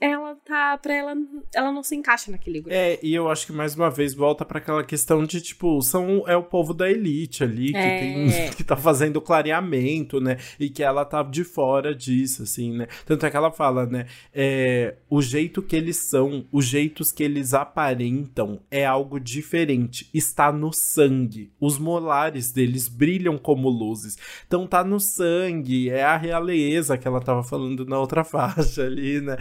ela 0.00 0.34
tá 0.44 0.76
para 0.76 0.94
ela 0.94 1.14
ela 1.54 1.72
não 1.72 1.82
se 1.82 1.96
encaixa 1.96 2.30
naquele 2.30 2.60
grupo. 2.60 2.74
É, 2.74 2.98
e 3.02 3.14
eu 3.14 3.28
acho 3.28 3.46
que 3.46 3.52
mais 3.52 3.74
uma 3.74 3.90
vez 3.90 4.14
volta 4.14 4.44
para 4.44 4.58
aquela 4.58 4.84
questão 4.84 5.24
de 5.24 5.40
tipo, 5.40 5.80
são 5.80 6.24
é 6.26 6.36
o 6.36 6.42
povo 6.42 6.74
da 6.74 6.90
elite 6.90 7.42
ali 7.42 7.72
que 7.72 7.78
é. 7.78 7.98
tem 7.98 8.50
que 8.56 8.64
tá 8.64 8.76
fazendo 8.76 9.20
clareamento, 9.20 10.20
né? 10.20 10.36
E 10.60 10.68
que 10.68 10.82
ela 10.82 11.04
tá 11.04 11.22
de 11.22 11.44
fora 11.44 11.94
disso 11.94 12.42
assim, 12.42 12.72
né? 12.72 12.86
Tanto 13.06 13.24
é 13.24 13.30
que 13.30 13.36
ela 13.36 13.50
fala, 13.50 13.86
né, 13.86 14.06
é, 14.34 14.96
o 15.08 15.22
jeito 15.22 15.62
que 15.62 15.76
eles 15.76 15.96
são, 15.96 16.46
os 16.52 16.66
jeitos 16.66 17.10
que 17.10 17.22
eles 17.22 17.54
aparentam 17.54 18.60
é 18.70 18.84
algo 18.84 19.18
diferente, 19.18 20.10
está 20.12 20.52
no 20.52 20.72
sangue. 20.72 21.50
Os 21.60 21.78
molares 21.78 22.52
deles 22.52 22.88
brilham 22.88 23.38
como 23.38 23.68
luzes. 23.68 24.18
Então 24.46 24.66
tá 24.66 24.84
no 24.84 25.00
sangue, 25.00 25.88
é 25.88 26.04
a 26.04 26.16
realeza 26.16 26.98
que 26.98 27.08
ela 27.08 27.20
tava 27.20 27.42
falando 27.42 27.86
na 27.86 27.98
outra 27.98 28.22
faixa 28.24 28.84
ali, 28.84 29.20
né? 29.20 29.36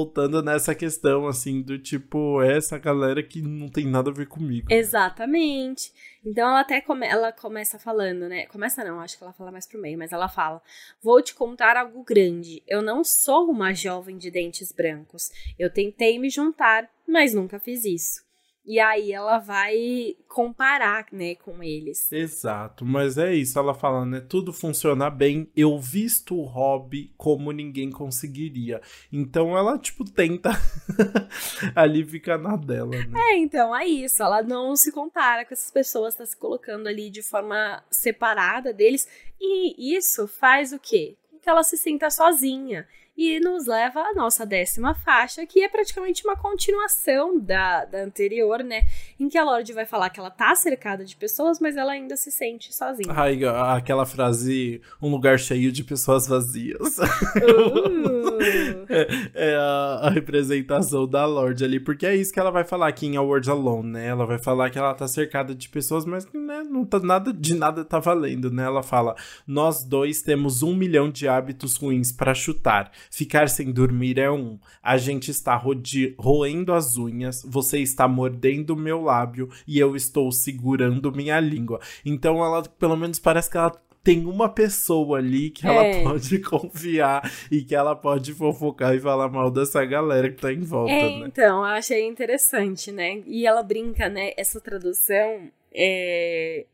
Voltando 0.00 0.42
nessa 0.42 0.74
questão, 0.74 1.26
assim, 1.26 1.60
do 1.60 1.78
tipo, 1.78 2.40
é 2.42 2.56
essa 2.56 2.78
galera 2.78 3.22
que 3.22 3.42
não 3.42 3.68
tem 3.68 3.86
nada 3.86 4.10
a 4.10 4.14
ver 4.14 4.26
comigo. 4.26 4.68
Exatamente. 4.70 5.92
Então 6.24 6.48
ela 6.48 6.60
até 6.60 6.80
come 6.80 7.06
ela 7.06 7.32
começa 7.32 7.78
falando, 7.78 8.28
né? 8.28 8.46
Começa 8.46 8.82
não, 8.82 9.00
acho 9.00 9.18
que 9.18 9.24
ela 9.24 9.32
fala 9.32 9.52
mais 9.52 9.66
pro 9.66 9.80
meio, 9.80 9.98
mas 9.98 10.12
ela 10.12 10.28
fala: 10.28 10.62
Vou 11.02 11.22
te 11.22 11.34
contar 11.34 11.76
algo 11.76 12.02
grande. 12.02 12.62
Eu 12.66 12.82
não 12.82 13.04
sou 13.04 13.50
uma 13.50 13.74
jovem 13.74 14.16
de 14.16 14.30
dentes 14.30 14.72
brancos. 14.72 15.30
Eu 15.58 15.70
tentei 15.70 16.18
me 16.18 16.30
juntar, 16.30 16.88
mas 17.06 17.34
nunca 17.34 17.58
fiz 17.58 17.84
isso. 17.84 18.29
E 18.64 18.78
aí 18.78 19.12
ela 19.12 19.38
vai 19.38 20.14
comparar, 20.28 21.06
né, 21.10 21.34
com 21.34 21.62
eles. 21.62 22.10
Exato, 22.12 22.84
mas 22.84 23.16
é 23.16 23.34
isso, 23.34 23.58
ela 23.58 23.74
fala, 23.74 24.04
né, 24.04 24.20
tudo 24.20 24.52
funciona 24.52 25.08
bem, 25.08 25.50
eu 25.56 25.78
visto 25.78 26.36
o 26.36 26.44
hobby 26.44 27.12
como 27.16 27.52
ninguém 27.52 27.90
conseguiria. 27.90 28.80
Então 29.10 29.56
ela, 29.56 29.78
tipo, 29.78 30.04
tenta 30.04 30.50
ali 31.74 32.04
ficar 32.04 32.38
na 32.38 32.54
dela, 32.56 32.90
né? 32.90 33.18
É, 33.18 33.38
então, 33.38 33.74
é 33.74 33.86
isso, 33.86 34.22
ela 34.22 34.42
não 34.42 34.76
se 34.76 34.92
compara 34.92 35.44
com 35.44 35.54
essas 35.54 35.70
pessoas, 35.70 36.14
tá 36.14 36.26
se 36.26 36.36
colocando 36.36 36.86
ali 36.86 37.10
de 37.10 37.22
forma 37.22 37.82
separada 37.90 38.72
deles, 38.72 39.08
e 39.40 39.96
isso 39.96 40.28
faz 40.28 40.72
o 40.72 40.78
quê? 40.78 41.16
Que 41.42 41.48
ela 41.48 41.62
se 41.62 41.78
sinta 41.78 42.10
sozinha 42.10 42.86
e 43.16 43.38
nos 43.40 43.66
leva 43.66 44.00
à 44.00 44.14
nossa 44.14 44.46
décima 44.46 44.94
faixa, 44.94 45.44
que 45.46 45.62
é 45.62 45.68
praticamente 45.68 46.24
uma 46.24 46.36
continuação 46.36 47.38
da, 47.38 47.84
da 47.84 48.02
anterior, 48.02 48.62
né? 48.62 48.82
Em 49.18 49.28
que 49.28 49.36
a 49.36 49.44
Lorde 49.44 49.72
vai 49.72 49.84
falar 49.84 50.10
que 50.10 50.18
ela 50.18 50.30
tá 50.30 50.54
cercada 50.54 51.04
de 51.04 51.16
pessoas, 51.16 51.60
mas 51.60 51.76
ela 51.76 51.92
ainda 51.92 52.16
se 52.16 52.30
sente 52.30 52.74
sozinha. 52.74 53.12
Ai, 53.14 53.40
aquela 53.76 54.06
frase, 54.06 54.80
um 55.02 55.10
lugar 55.10 55.38
cheio 55.38 55.70
de 55.70 55.84
pessoas 55.84 56.26
vazias. 56.26 56.98
Uh. 56.98 58.30
é, 58.88 59.50
é 59.50 59.56
a, 59.56 60.00
a, 60.02 60.10
representação 60.10 61.06
da 61.06 61.26
Lorde 61.26 61.64
ali, 61.64 61.78
porque 61.78 62.06
é 62.06 62.16
isso 62.16 62.32
que 62.32 62.40
ela 62.40 62.50
vai 62.50 62.64
falar 62.64 62.88
aqui 62.88 63.06
em 63.06 63.16
A 63.16 63.22
World 63.22 63.50
Alone, 63.50 63.90
né? 63.90 64.06
Ela 64.06 64.26
vai 64.26 64.38
falar 64.38 64.70
que 64.70 64.78
ela 64.78 64.94
tá 64.94 65.06
cercada 65.06 65.54
de 65.54 65.68
pessoas, 65.68 66.04
mas 66.04 66.26
né, 66.32 66.62
não 66.62 66.84
tá 66.84 66.98
nada 66.98 67.32
de 67.32 67.54
nada 67.54 67.84
tá 67.84 67.98
valendo, 67.98 68.50
né? 68.50 68.64
Ela 68.64 68.82
fala: 68.82 69.14
Nós 69.46 69.84
dois 69.84 70.22
temos 70.22 70.62
um 70.62 70.74
milhão 70.74 71.10
de 71.10 71.28
hábitos 71.28 71.76
ruins 71.76 72.12
para 72.12 72.34
chutar. 72.34 72.90
Ficar 73.10 73.48
sem 73.48 73.72
dormir 73.72 74.18
é 74.18 74.30
um. 74.30 74.58
A 74.82 74.96
gente 74.96 75.30
está 75.30 75.56
roendo 75.56 76.72
as 76.72 76.96
unhas, 76.96 77.42
você 77.46 77.78
está 77.78 78.08
mordendo 78.08 78.76
meu 78.76 79.02
lábio 79.02 79.48
e 79.66 79.78
eu 79.78 79.94
estou 79.94 80.30
segurando 80.32 81.12
minha 81.12 81.38
língua. 81.40 81.80
Então 82.04 82.44
ela, 82.44 82.62
pelo 82.62 82.96
menos, 82.96 83.18
parece 83.18 83.50
que 83.50 83.56
ela 83.56 83.72
tem 84.02 84.24
uma 84.26 84.48
pessoa 84.48 85.18
ali 85.18 85.50
que 85.50 85.66
ela 85.66 85.84
é. 85.84 86.02
pode 86.02 86.38
confiar 86.40 87.30
e 87.50 87.62
que 87.62 87.74
ela 87.74 87.94
pode 87.94 88.32
fofocar 88.32 88.94
e 88.94 89.00
falar 89.00 89.28
mal 89.28 89.50
dessa 89.50 89.84
galera 89.84 90.30
que 90.30 90.40
tá 90.40 90.52
em 90.52 90.60
volta, 90.60 90.92
é, 90.92 91.20
né? 91.20 91.26
Então, 91.26 91.58
eu 91.58 91.64
achei 91.64 92.06
interessante, 92.06 92.90
né? 92.90 93.22
E 93.26 93.46
ela 93.46 93.62
brinca, 93.62 94.08
né? 94.08 94.32
Essa 94.36 94.60
tradução 94.60 95.50
é, 95.72 96.64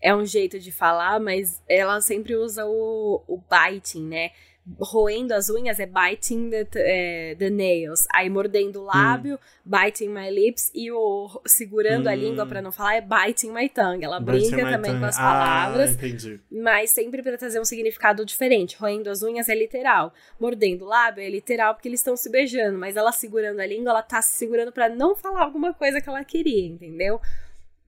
é 0.00 0.14
um 0.14 0.24
jeito 0.24 0.58
de 0.58 0.70
falar, 0.70 1.18
mas 1.18 1.62
ela 1.68 2.00
sempre 2.00 2.36
usa 2.36 2.64
o, 2.64 3.22
o 3.26 3.38
biting, 3.38 4.06
né? 4.06 4.30
Roendo 4.78 5.34
as 5.34 5.50
unhas 5.50 5.78
é 5.78 5.86
biting 5.86 6.48
the, 6.50 6.66
é, 6.76 7.34
the 7.34 7.50
nails. 7.50 8.06
Aí 8.12 8.30
mordendo 8.30 8.80
o 8.80 8.84
lábio, 8.84 9.34
hum. 9.34 9.38
biting 9.64 10.08
my 10.08 10.30
lips. 10.30 10.70
E 10.74 10.90
o 10.90 11.40
segurando 11.46 12.06
hum. 12.06 12.10
a 12.10 12.14
língua 12.14 12.46
para 12.46 12.62
não 12.62 12.72
falar 12.72 12.96
é 12.96 13.00
biting 13.00 13.52
my 13.52 13.68
tongue. 13.68 14.04
Ela 14.04 14.20
biting 14.20 14.50
brinca 14.50 14.70
também 14.70 14.92
tongue. 14.92 15.00
com 15.00 15.06
as 15.06 15.16
palavras. 15.16 15.90
Ah, 15.90 15.92
entendi. 15.92 16.40
Mas 16.50 16.90
sempre 16.90 17.22
para 17.22 17.36
trazer 17.36 17.60
um 17.60 17.64
significado 17.64 18.24
diferente. 18.24 18.76
Roendo 18.76 19.10
as 19.10 19.22
unhas 19.22 19.48
é 19.48 19.54
literal. 19.54 20.12
Mordendo 20.40 20.84
o 20.84 20.88
lábio 20.88 21.22
é 21.22 21.28
literal 21.28 21.74
porque 21.74 21.88
eles 21.88 22.00
estão 22.00 22.16
se 22.16 22.30
beijando. 22.30 22.78
Mas 22.78 22.96
ela 22.96 23.12
segurando 23.12 23.60
a 23.60 23.66
língua, 23.66 23.90
ela 23.90 24.02
tá 24.02 24.22
se 24.22 24.32
segurando 24.34 24.72
para 24.72 24.88
não 24.88 25.14
falar 25.14 25.42
alguma 25.42 25.74
coisa 25.74 26.00
que 26.00 26.08
ela 26.08 26.24
queria, 26.24 26.66
entendeu? 26.66 27.20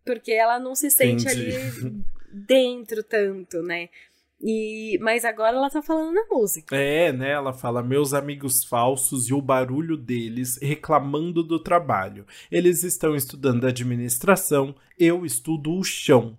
Porque 0.04 0.32
ela 0.32 0.58
não 0.58 0.74
se 0.74 0.90
sente 0.90 1.24
entendi. 1.26 1.56
ali 1.56 2.04
dentro 2.36 3.02
tanto, 3.02 3.62
né? 3.62 3.88
E, 4.40 4.98
mas 5.00 5.24
agora 5.24 5.56
ela 5.56 5.70
tá 5.70 5.80
falando 5.80 6.12
na 6.12 6.24
música. 6.30 6.76
É, 6.76 7.12
né? 7.12 7.30
Ela 7.30 7.52
fala: 7.52 7.82
meus 7.82 8.12
amigos 8.12 8.64
falsos 8.64 9.28
e 9.28 9.34
o 9.34 9.40
barulho 9.40 9.96
deles 9.96 10.58
reclamando 10.60 11.42
do 11.42 11.58
trabalho. 11.58 12.26
Eles 12.50 12.82
estão 12.82 13.14
estudando 13.14 13.66
administração, 13.66 14.74
eu 14.98 15.24
estudo 15.24 15.72
o 15.72 15.82
chão. 15.82 16.36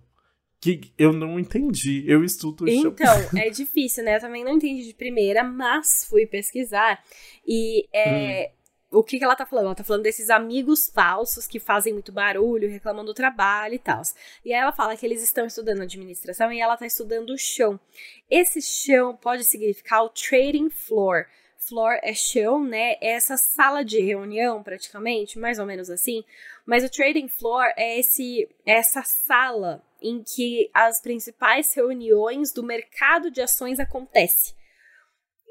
Que 0.60 0.92
eu 0.98 1.12
não 1.12 1.38
entendi. 1.38 2.02
Eu 2.06 2.24
estudo 2.24 2.64
o 2.64 2.68
então, 2.68 2.94
chão. 2.96 3.22
Então, 3.28 3.30
é 3.40 3.48
difícil, 3.48 4.02
né? 4.02 4.16
Eu 4.16 4.20
também 4.20 4.44
não 4.44 4.54
entendi 4.56 4.84
de 4.84 4.94
primeira, 4.94 5.44
mas 5.44 6.04
fui 6.08 6.26
pesquisar. 6.26 7.00
E 7.46 7.86
é, 7.92 8.50
hum 8.52 8.57
o 8.90 9.02
que, 9.02 9.18
que 9.18 9.24
ela 9.24 9.36
tá 9.36 9.44
falando? 9.44 9.66
Ela 9.66 9.74
tá 9.74 9.84
falando 9.84 10.02
desses 10.02 10.30
amigos 10.30 10.88
falsos 10.88 11.46
que 11.46 11.60
fazem 11.60 11.92
muito 11.92 12.10
barulho, 12.10 12.70
reclamam 12.70 13.04
do 13.04 13.12
trabalho 13.12 13.74
e 13.74 13.78
tal. 13.78 14.00
E 14.44 14.52
aí 14.52 14.60
ela 14.60 14.72
fala 14.72 14.96
que 14.96 15.04
eles 15.04 15.22
estão 15.22 15.44
estudando 15.44 15.82
administração 15.82 16.50
e 16.50 16.60
ela 16.60 16.76
tá 16.76 16.86
estudando 16.86 17.30
o 17.30 17.38
chão. 17.38 17.78
Esse 18.30 18.62
chão 18.62 19.14
pode 19.14 19.44
significar 19.44 20.02
o 20.04 20.08
trading 20.08 20.70
floor. 20.70 21.26
Floor 21.58 21.98
é 22.02 22.14
chão, 22.14 22.64
né? 22.64 22.92
É 23.00 23.12
essa 23.12 23.36
sala 23.36 23.84
de 23.84 24.00
reunião, 24.00 24.62
praticamente, 24.62 25.38
mais 25.38 25.58
ou 25.58 25.66
menos 25.66 25.90
assim. 25.90 26.24
Mas 26.64 26.82
o 26.82 26.90
trading 26.90 27.28
floor 27.28 27.66
é 27.76 27.98
esse, 27.98 28.48
é 28.64 28.72
essa 28.72 29.02
sala 29.02 29.82
em 30.00 30.22
que 30.22 30.70
as 30.72 31.02
principais 31.02 31.74
reuniões 31.74 32.52
do 32.52 32.62
mercado 32.62 33.30
de 33.30 33.42
ações 33.42 33.78
acontecem. 33.78 34.54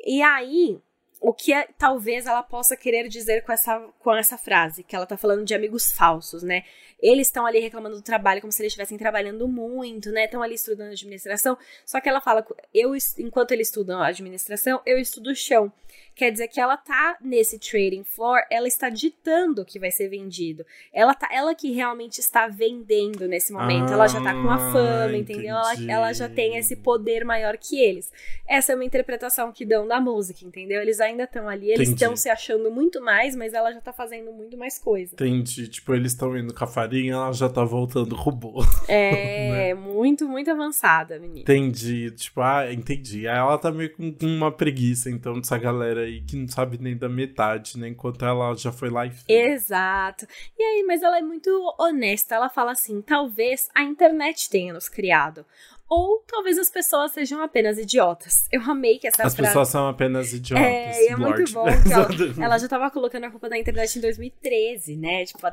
E 0.06 0.22
aí, 0.22 0.80
o 1.20 1.34
que 1.34 1.52
é, 1.52 1.68
talvez 1.78 2.26
ela 2.26 2.44
possa 2.44 2.76
querer 2.76 3.08
dizer 3.08 3.44
com 3.44 3.52
essa, 3.52 3.80
com 4.00 4.16
essa 4.16 4.38
frase, 4.38 4.84
que 4.84 4.96
ela 4.96 5.06
tá 5.06 5.18
falando 5.18 5.44
de 5.44 5.54
amigos 5.54 5.92
falsos, 5.92 6.44
né? 6.44 6.64
Eles 7.00 7.28
estão 7.28 7.46
ali 7.46 7.60
reclamando 7.60 7.96
do 7.96 8.02
trabalho 8.02 8.42
como 8.42 8.52
se 8.52 8.62
eles 8.62 8.72
estivessem 8.72 8.98
trabalhando 8.98 9.48
muito, 9.48 10.12
né? 10.12 10.26
Estão 10.26 10.42
ali 10.42 10.56
estudando 10.56 10.92
administração. 10.92 11.58
Só 11.86 12.02
que 12.02 12.10
ela 12.10 12.22
fala, 12.22 12.46
eu, 12.74 12.94
enquanto 13.20 13.52
eles 13.52 13.68
estudam 13.68 14.02
administração, 14.02 14.82
eu 14.86 14.98
estudo 14.98 15.36
chão. 15.36 15.72
Quer 16.18 16.32
dizer 16.32 16.48
que 16.48 16.60
ela 16.60 16.76
tá 16.76 17.16
nesse 17.22 17.60
trading 17.60 18.04
floor, 18.04 18.42
ela 18.50 18.68
está 18.68 18.90
ditando 18.90 19.62
o 19.62 19.66
que 19.66 19.78
vai 19.78 19.92
ser 19.92 20.10
vendido. 20.10 20.66
Ela 20.92 21.14
tá, 21.14 21.30
ela 21.32 21.54
que 21.54 21.72
realmente 21.72 22.20
está 22.20 22.48
vendendo 22.48 23.28
nesse 23.28 23.54
momento. 23.54 23.92
Ah, 23.92 23.94
ela 23.94 24.08
já 24.08 24.20
tá 24.24 24.34
com 24.34 24.50
a 24.50 24.56
ah, 24.56 24.72
fama, 24.72 25.16
entendeu? 25.16 25.56
Ela, 25.56 25.74
ela 25.88 26.14
já 26.14 26.28
tem 26.28 26.58
esse 26.58 26.76
poder 26.76 27.24
maior 27.24 27.56
que 27.56 27.80
eles. 27.80 28.12
Essa 28.48 28.72
é 28.72 28.76
uma 28.76 28.84
interpretação 28.84 29.52
que 29.52 29.64
dão 29.64 29.88
da 29.88 30.02
música, 30.02 30.44
entendeu? 30.44 30.82
Eles 30.82 31.00
ainda 31.08 31.24
estão 31.24 31.48
ali, 31.48 31.72
eles 31.72 31.90
estão 31.90 32.16
se 32.16 32.30
achando 32.30 32.72
muito 32.72 33.02
mais, 33.02 33.36
mas 33.36 33.54
ela 33.54 33.72
já 33.72 33.82
tá 33.82 33.92
fazendo 33.92 34.32
muito 34.32 34.58
mais 34.58 34.78
coisa. 34.78 35.14
Entendi. 35.14 35.68
Tipo, 35.68 35.94
eles 35.94 36.12
estão 36.12 36.38
indo 36.38 36.54
com 36.54 36.64
a 36.64 36.68
farinha, 36.68 37.14
ela 37.14 37.32
já 37.32 37.50
tá 37.50 37.64
voltando 37.64 38.16
robô. 38.16 38.64
É, 38.88 39.52
né? 39.52 39.74
muito, 39.74 40.28
muito 40.28 40.52
avançada, 40.52 41.20
menina. 41.20 41.42
Entendi. 41.42 42.12
Tipo, 42.12 42.42
ah, 42.42 42.72
entendi. 42.72 43.28
Aí 43.28 43.38
ela 43.38 43.58
tá 43.58 43.72
meio 43.72 43.94
com 43.94 44.14
uma 44.22 44.52
preguiça, 44.52 45.10
então, 45.10 45.40
dessa 45.40 45.58
galera 45.58 46.02
aí 46.02 46.22
que 46.22 46.36
não 46.36 46.48
sabe 46.48 46.78
nem 46.80 46.98
da 46.98 47.10
metade, 47.10 47.78
né? 47.78 47.88
Enquanto 47.88 48.26
ela 48.26 48.54
já 48.56 48.72
foi 48.72 48.90
lá 48.90 49.06
e 49.06 49.12
fez. 49.12 49.26
Exato. 49.28 50.28
E 50.58 50.64
aí, 50.64 50.84
mas 50.86 51.02
ela 51.02 51.18
é 51.18 51.22
muito 51.22 51.50
honesta. 51.80 52.36
Ela 52.36 52.50
fala 52.50 52.72
assim: 52.72 53.02
talvez 53.02 53.70
a 53.74 53.84
internet 53.84 54.50
tenha 54.50 54.74
nos 54.74 54.90
criado. 54.90 55.46
Ou 55.90 56.22
talvez 56.28 56.58
as 56.58 56.70
pessoas 56.70 57.12
sejam 57.14 57.42
apenas 57.42 57.78
idiotas. 57.78 58.48
Eu 58.52 58.62
amei 58.62 59.00
que 59.00 59.08
essa 59.08 59.24
As 59.24 59.34
frase... 59.34 59.50
pessoas 59.50 59.70
são 59.70 59.88
apenas 59.88 60.34
idiotas. 60.34 60.66
É, 60.66 61.06
e 61.06 61.08
é 61.08 61.16
muito 61.16 61.52
bom 61.54 61.66
que 61.82 61.94
ela, 61.94 62.08
ela, 62.46 62.58
já 62.58 62.68
tava 62.68 62.92
colocando 62.92 63.24
a 63.24 63.32
culpa 63.32 63.48
da 63.48 63.58
internet 63.58 63.98
em 63.98 64.02
2013, 64.02 64.98
né? 64.98 65.24
Tipo, 65.26 65.48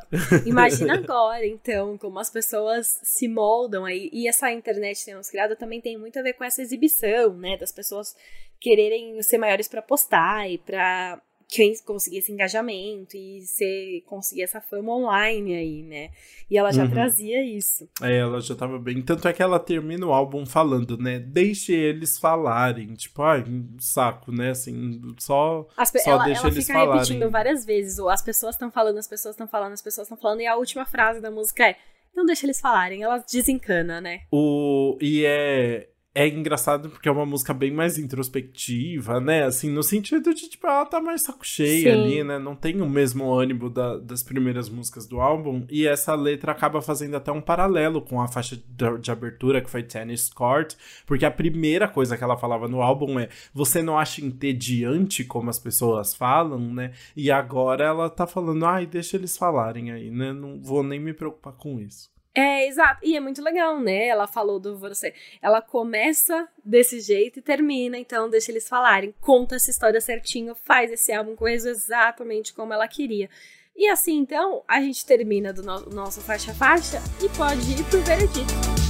imagina 0.44 0.94
agora, 0.98 1.46
então, 1.46 1.96
como 1.98 2.18
as 2.18 2.30
pessoas 2.30 2.98
se 3.02 3.28
moldam 3.28 3.84
aí. 3.84 4.10
E 4.12 4.28
essa 4.28 4.50
internet 4.50 5.04
temos 5.04 5.30
criado 5.30 5.54
também 5.54 5.80
tem 5.80 5.96
muito 5.96 6.18
a 6.18 6.22
ver 6.22 6.32
com 6.32 6.42
essa 6.42 6.60
exibição, 6.60 7.34
né? 7.34 7.56
Das 7.56 7.70
pessoas 7.70 8.16
quererem 8.60 9.22
ser 9.22 9.38
maiores 9.38 9.68
para 9.68 9.82
postar 9.82 10.50
e 10.50 10.58
para 10.58 11.20
quem 11.48 11.76
conseguir 11.84 12.18
esse 12.18 12.32
engajamento 12.32 13.16
e 13.16 13.42
ser, 13.42 14.02
conseguir 14.06 14.42
essa 14.42 14.60
fama 14.60 14.94
online 14.94 15.54
aí, 15.54 15.82
né? 15.82 16.10
E 16.50 16.58
ela 16.58 16.72
já 16.72 16.84
uhum. 16.84 16.90
trazia 16.90 17.44
isso. 17.44 17.88
É, 18.02 18.18
ela 18.18 18.40
já 18.40 18.54
tava 18.54 18.78
bem. 18.78 19.00
Tanto 19.02 19.26
é 19.28 19.32
que 19.32 19.42
ela 19.42 19.58
termina 19.58 20.06
o 20.06 20.12
álbum 20.12 20.44
falando, 20.44 20.98
né? 20.98 21.18
Deixe 21.18 21.72
eles 21.72 22.18
falarem. 22.18 22.94
Tipo, 22.94 23.22
ai, 23.22 23.44
saco, 23.78 24.32
né? 24.32 24.50
Assim, 24.50 25.00
só, 25.18 25.66
As, 25.76 25.90
só 25.90 26.10
ela, 26.10 26.24
deixa 26.24 26.40
ela 26.40 26.50
eles 26.50 26.66
falarem. 26.66 26.86
fica 26.86 26.94
repetindo 26.94 27.30
várias 27.30 27.64
vezes. 27.64 27.98
Ou 27.98 28.08
as 28.08 28.22
pessoas 28.22 28.54
estão 28.54 28.70
falando, 28.70 28.98
as 28.98 29.08
pessoas 29.08 29.34
estão 29.34 29.46
falando, 29.46 29.72
as 29.72 29.82
pessoas 29.82 30.06
estão 30.06 30.18
falando. 30.18 30.40
E 30.40 30.46
a 30.46 30.56
última 30.56 30.84
frase 30.84 31.20
da 31.20 31.30
música 31.30 31.68
é. 31.68 31.76
Não 32.14 32.24
deixa 32.24 32.46
eles 32.46 32.60
falarem, 32.60 33.02
ela 33.02 33.18
desencana, 33.18 34.00
né? 34.00 34.20
O, 34.30 34.96
e 35.00 35.24
é, 35.26 35.88
é 36.14 36.28
engraçado 36.28 36.88
porque 36.88 37.08
é 37.08 37.12
uma 37.12 37.26
música 37.26 37.52
bem 37.52 37.72
mais 37.72 37.98
introspectiva, 37.98 39.18
né? 39.20 39.42
Assim, 39.42 39.68
no 39.68 39.82
sentido 39.82 40.32
de, 40.32 40.48
tipo, 40.48 40.64
ela 40.64 40.86
tá 40.86 41.00
mais 41.00 41.22
saco 41.22 41.44
cheia 41.44 41.92
Sim. 41.92 42.00
ali, 42.00 42.22
né? 42.22 42.38
Não 42.38 42.54
tem 42.54 42.80
o 42.80 42.88
mesmo 42.88 43.34
ânimo 43.34 43.68
da, 43.68 43.98
das 43.98 44.22
primeiras 44.22 44.68
músicas 44.68 45.08
do 45.08 45.20
álbum. 45.20 45.66
E 45.68 45.88
essa 45.88 46.14
letra 46.14 46.52
acaba 46.52 46.80
fazendo 46.80 47.16
até 47.16 47.32
um 47.32 47.40
paralelo 47.40 48.00
com 48.00 48.20
a 48.20 48.28
faixa 48.28 48.56
de, 48.56 48.98
de 49.00 49.10
abertura, 49.10 49.60
que 49.60 49.68
foi 49.68 49.82
Tennis 49.82 50.32
Court. 50.32 50.76
Porque 51.04 51.24
a 51.24 51.32
primeira 51.32 51.88
coisa 51.88 52.16
que 52.16 52.22
ela 52.22 52.36
falava 52.36 52.68
no 52.68 52.80
álbum 52.80 53.18
é: 53.18 53.28
você 53.52 53.82
não 53.82 53.98
acha 53.98 54.24
entediante 54.24 55.24
como 55.24 55.50
as 55.50 55.58
pessoas 55.58 56.14
falam, 56.14 56.72
né? 56.72 56.92
E 57.16 57.28
agora 57.28 57.84
ela 57.84 58.08
tá 58.08 58.24
falando, 58.24 58.64
ai, 58.64 58.86
deixa 58.86 59.16
eles 59.16 59.36
falarem 59.36 59.90
aí, 59.90 60.12
né? 60.12 60.32
Não 60.32 60.62
vou 60.62 60.84
nem 60.84 61.00
me 61.00 61.12
preocupar 61.12 61.54
com 61.54 61.80
isso. 61.80 62.13
É, 62.34 62.66
exato. 62.66 63.00
E 63.02 63.16
é 63.16 63.20
muito 63.20 63.40
legal, 63.40 63.78
né? 63.80 64.08
Ela 64.08 64.26
falou 64.26 64.58
do 64.58 64.76
você. 64.76 65.14
Ela 65.40 65.62
começa 65.62 66.48
desse 66.64 67.00
jeito 67.00 67.38
e 67.38 67.42
termina, 67.42 67.96
então 67.96 68.28
deixa 68.28 68.50
eles 68.50 68.68
falarem. 68.68 69.14
Conta 69.20 69.54
essa 69.54 69.70
história 69.70 70.00
certinho, 70.00 70.54
faz 70.54 70.90
esse 70.90 71.12
álbum 71.12 71.36
coeso 71.36 71.68
exatamente 71.68 72.52
como 72.52 72.72
ela 72.72 72.88
queria. 72.88 73.30
E 73.76 73.88
assim, 73.88 74.18
então, 74.18 74.62
a 74.66 74.80
gente 74.80 75.04
termina 75.06 75.52
do 75.52 75.62
no 75.62 75.90
nosso 75.90 76.20
faixa-faixa 76.20 77.00
e 77.22 77.28
pode 77.36 77.72
ir 77.72 77.84
pro 77.84 78.00
veredito. 78.02 78.83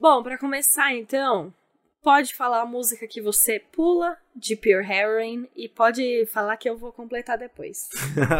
Bom, 0.00 0.22
para 0.22 0.38
começar 0.38 0.94
então, 0.94 1.52
pode 2.02 2.32
falar 2.32 2.62
a 2.62 2.66
música 2.66 3.06
que 3.08 3.20
você 3.20 3.60
pula 3.72 4.16
de 4.34 4.54
Pure 4.54 4.86
Heroin 4.88 5.48
e 5.56 5.68
pode 5.68 6.24
falar 6.26 6.56
que 6.56 6.70
eu 6.70 6.78
vou 6.78 6.92
completar 6.92 7.36
depois. 7.36 7.88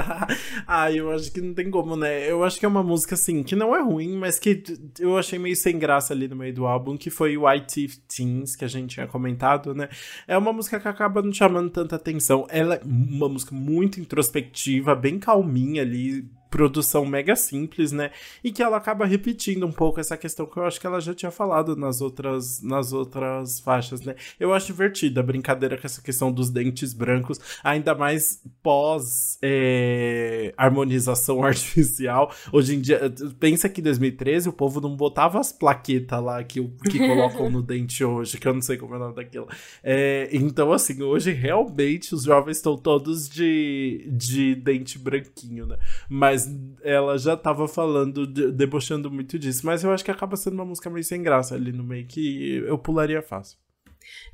ah, 0.67 0.93
eu 0.93 1.11
acho 1.11 1.33
que 1.33 1.41
não 1.41 1.53
tem 1.53 1.69
como, 1.69 1.97
né? 1.97 2.31
Eu 2.31 2.45
acho 2.45 2.61
que 2.61 2.65
é 2.65 2.69
uma 2.69 2.85
música 2.85 3.17
assim 3.17 3.43
que 3.43 3.57
não 3.57 3.75
é 3.75 3.83
ruim, 3.83 4.17
mas 4.17 4.39
que 4.39 4.63
eu 5.01 5.19
achei 5.19 5.37
meio 5.37 5.57
sem 5.57 5.77
graça 5.79 6.15
ali 6.15 6.29
no 6.29 6.37
meio 6.37 6.55
do 6.55 6.65
álbum, 6.65 6.97
que 6.97 7.11
foi 7.11 7.37
White 7.37 7.75
Teeth 7.75 8.03
Teens, 8.07 8.55
que 8.55 8.65
a 8.65 8.69
gente 8.69 8.95
tinha 8.95 9.09
comentado, 9.09 9.75
né? 9.75 9.89
É 10.29 10.39
uma 10.39 10.53
música 10.53 10.79
que 10.79 10.87
acaba 10.87 11.21
não 11.21 11.33
chamando 11.33 11.71
tanta 11.71 11.97
atenção. 11.97 12.47
Ela 12.49 12.77
é 12.77 12.81
uma 12.85 13.29
música 13.29 13.53
muito 13.53 13.99
introspectiva, 13.99 14.95
bem 14.95 15.19
calminha 15.19 15.83
ali, 15.83 16.25
produção 16.51 17.05
mega 17.05 17.37
simples, 17.37 17.93
né? 17.93 18.11
E 18.43 18.51
que 18.51 18.63
ela 18.63 18.77
acaba 18.77 19.05
repetindo 19.05 19.67
um 19.67 19.73
pouco 19.73 20.01
essa 20.01 20.17
questão 20.17 20.47
que 20.47 20.57
eu 20.57 20.65
acho 20.65 20.81
que 20.81 20.87
ela 20.87 21.01
já 21.01 21.15
tinha 21.15 21.31
falado 21.31 21.77
nas 21.77 22.01
outras, 22.01 22.63
nas 22.63 22.93
outras 22.93 23.61
faixas, 23.61 24.01
né? 24.01 24.15
Eu 24.39 24.53
acho 24.53 24.67
divertida 24.67 25.21
a 25.21 25.23
brincadeira 25.23 25.77
com 25.77 25.87
essa 25.87 26.03
questão 26.03 26.33
dos 26.33 26.51
dentes 26.51 26.93
brancos, 26.93 27.41
ainda 27.63 27.95
mais 27.95 28.43
pós 28.63 29.39
é, 29.43 30.53
harmonização 30.57 31.43
artificial. 31.45 32.33
Hoje 32.53 32.77
em 32.77 32.81
dia, 32.81 33.13
pensa 33.39 33.69
que 33.69 33.81
em 33.81 33.85
2013 33.85 34.49
o 34.49 34.53
povo 34.53 34.81
não 34.81 34.97
botava 34.97 35.39
as 35.39 35.53
plaquetas 35.53 36.23
lá 36.23 36.43
que, 36.45 36.63
que 36.91 36.99
colocam 37.07 37.51
no 37.51 37.63
dente 37.63 38.05
hoje, 38.05 38.39
que 38.39 38.47
eu 38.47 38.55
não 38.55 38.63
sei 38.63 38.77
como 38.77 38.95
é 38.95 38.97
o 38.97 39.01
nome 39.01 39.15
daquilo. 39.15 39.49
É, 39.83 40.29
então, 40.33 40.73
assim, 40.73 41.03
hoje 41.03 41.33
realmente 41.33 42.15
os 42.15 42.25
jovens 42.25 42.57
estão 42.59 42.77
todos 42.77 43.29
de, 43.29 44.09
de 44.13 44.55
dente 44.55 44.99
branquinho, 44.99 45.67
né? 45.67 45.77
Mas 46.09 46.38
mas 46.47 46.79
ela 46.83 47.19
já 47.19 47.37
tava 47.37 47.67
falando, 47.67 48.27
de, 48.27 48.53
debochando 48.53 49.11
muito 49.11 49.39
disso. 49.39 49.67
Mas 49.67 49.83
eu 49.83 49.91
acho 49.91 50.05
que 50.05 50.11
acaba 50.11 50.37
sendo 50.37 50.55
uma 50.55 50.65
música 50.65 50.91
meio 50.91 51.05
sem 51.05 51.23
graça 51.23 51.55
ali 51.55 51.73
no 51.73 51.83
meio, 51.83 52.07
que 52.07 52.59
eu 52.67 52.79
pularia 52.79 53.23
fácil. 53.23 53.59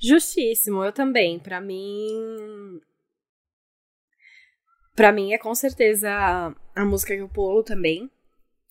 Justíssimo, 0.00 0.84
eu 0.84 0.92
também. 0.92 1.38
Para 1.38 1.60
mim. 1.60 2.80
Para 4.94 5.10
mim 5.10 5.32
é 5.32 5.38
com 5.38 5.54
certeza 5.54 6.10
a, 6.10 6.54
a 6.74 6.84
música 6.84 7.14
que 7.14 7.22
eu 7.22 7.28
pulo 7.28 7.62
também 7.62 8.10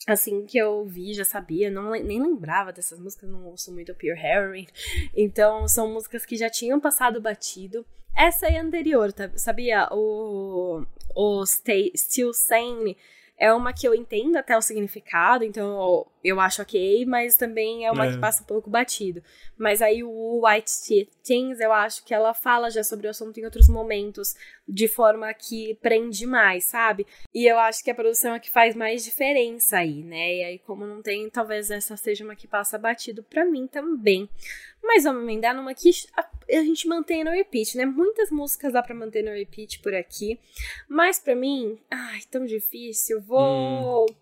assim 0.06 0.46
que 0.46 0.58
eu 0.58 0.86
vi, 0.86 1.14
já 1.14 1.24
sabia, 1.24 1.72
não, 1.72 1.92
nem 1.92 2.22
lembrava 2.22 2.74
dessas 2.74 3.00
músicas, 3.00 3.30
não 3.30 3.46
ouço 3.46 3.72
muito 3.72 3.96
Pure 3.96 4.20
Heroin. 4.20 4.68
Então, 5.16 5.66
são 5.68 5.94
músicas 5.94 6.26
que 6.26 6.36
já 6.36 6.50
tinham 6.50 6.80
passado 6.80 7.22
batido. 7.22 7.86
Essa 8.16 8.48
é 8.48 8.58
anterior, 8.58 9.14
tá, 9.14 9.32
sabia? 9.38 9.88
O, 9.92 10.86
o 11.16 11.46
Stay, 11.46 11.92
Still 11.96 12.34
Sane 12.34 12.98
é 13.38 13.52
uma 13.52 13.74
que 13.74 13.88
eu 13.88 13.94
entendo 13.94 14.38
até 14.38 14.58
o 14.58 14.62
significado, 14.62 15.44
então 15.44 16.06
eu 16.24 16.40
acho 16.40 16.62
ok, 16.62 17.06
mas 17.06 17.36
também 17.36 17.86
é 17.86 17.92
uma 17.92 18.06
é. 18.06 18.12
que 18.12 18.18
passa 18.18 18.44
um 18.44 18.46
pouco 18.46 18.70
batido. 18.70 19.22
Mas 19.58 19.82
aí 19.82 20.04
o 20.04 20.46
White 20.46 21.10
Things, 21.24 21.60
eu 21.60 21.74
acho 21.74 22.06
que 22.06 22.14
ela 22.14 22.34
fala 22.34 22.70
já 22.70 22.84
sobre 22.84 23.08
o 23.08 23.10
assunto 23.10 23.40
em 23.40 23.46
outros 23.46 23.68
momentos, 23.68 24.36
de 24.68 24.88
forma 24.88 25.34
que 25.34 25.78
prende 25.82 26.26
mais, 26.26 26.66
sabe? 26.66 27.06
E 27.34 27.46
eu 27.46 27.58
acho 27.60 27.84
que 27.84 27.92
a 27.92 27.96
produção 27.96 28.36
é 28.36 28.40
que 28.40 28.50
faz 28.50 28.76
mais 28.76 29.04
diferença 29.04 29.78
aí, 29.78 30.04
né? 30.04 30.36
E 30.36 30.44
aí, 30.44 30.60
como 30.60 30.86
não 30.86 31.02
tem, 31.02 31.30
talvez 31.30 31.70
essa 31.70 31.98
seja 31.98 32.24
uma 32.24 32.36
que 32.36 32.48
passa 32.48 32.78
batido 32.78 33.24
para 33.24 33.46
mim 33.46 33.68
também. 33.68 34.30
Mas 34.82 35.06
vamos 35.06 35.24
emendar 35.24 35.56
numa 35.56 35.74
que 35.74 35.90
a 36.50 36.64
gente 36.64 36.88
mantém 36.88 37.24
no 37.24 37.32
repeat, 37.32 37.78
né? 37.78 37.86
Muitas 37.86 38.32
músicas 38.32 38.74
dá 38.74 38.82
pra 38.82 38.96
manter 38.96 39.24
no 39.24 39.32
repeat 39.32 39.80
por 39.80 39.94
aqui. 39.94 40.40
Mas 40.88 41.20
para 41.20 41.36
mim, 41.36 41.80
ai, 41.90 42.22
tão 42.30 42.46
difícil. 42.46 43.22
Vou. 43.22 44.06
Hum. 44.06 44.16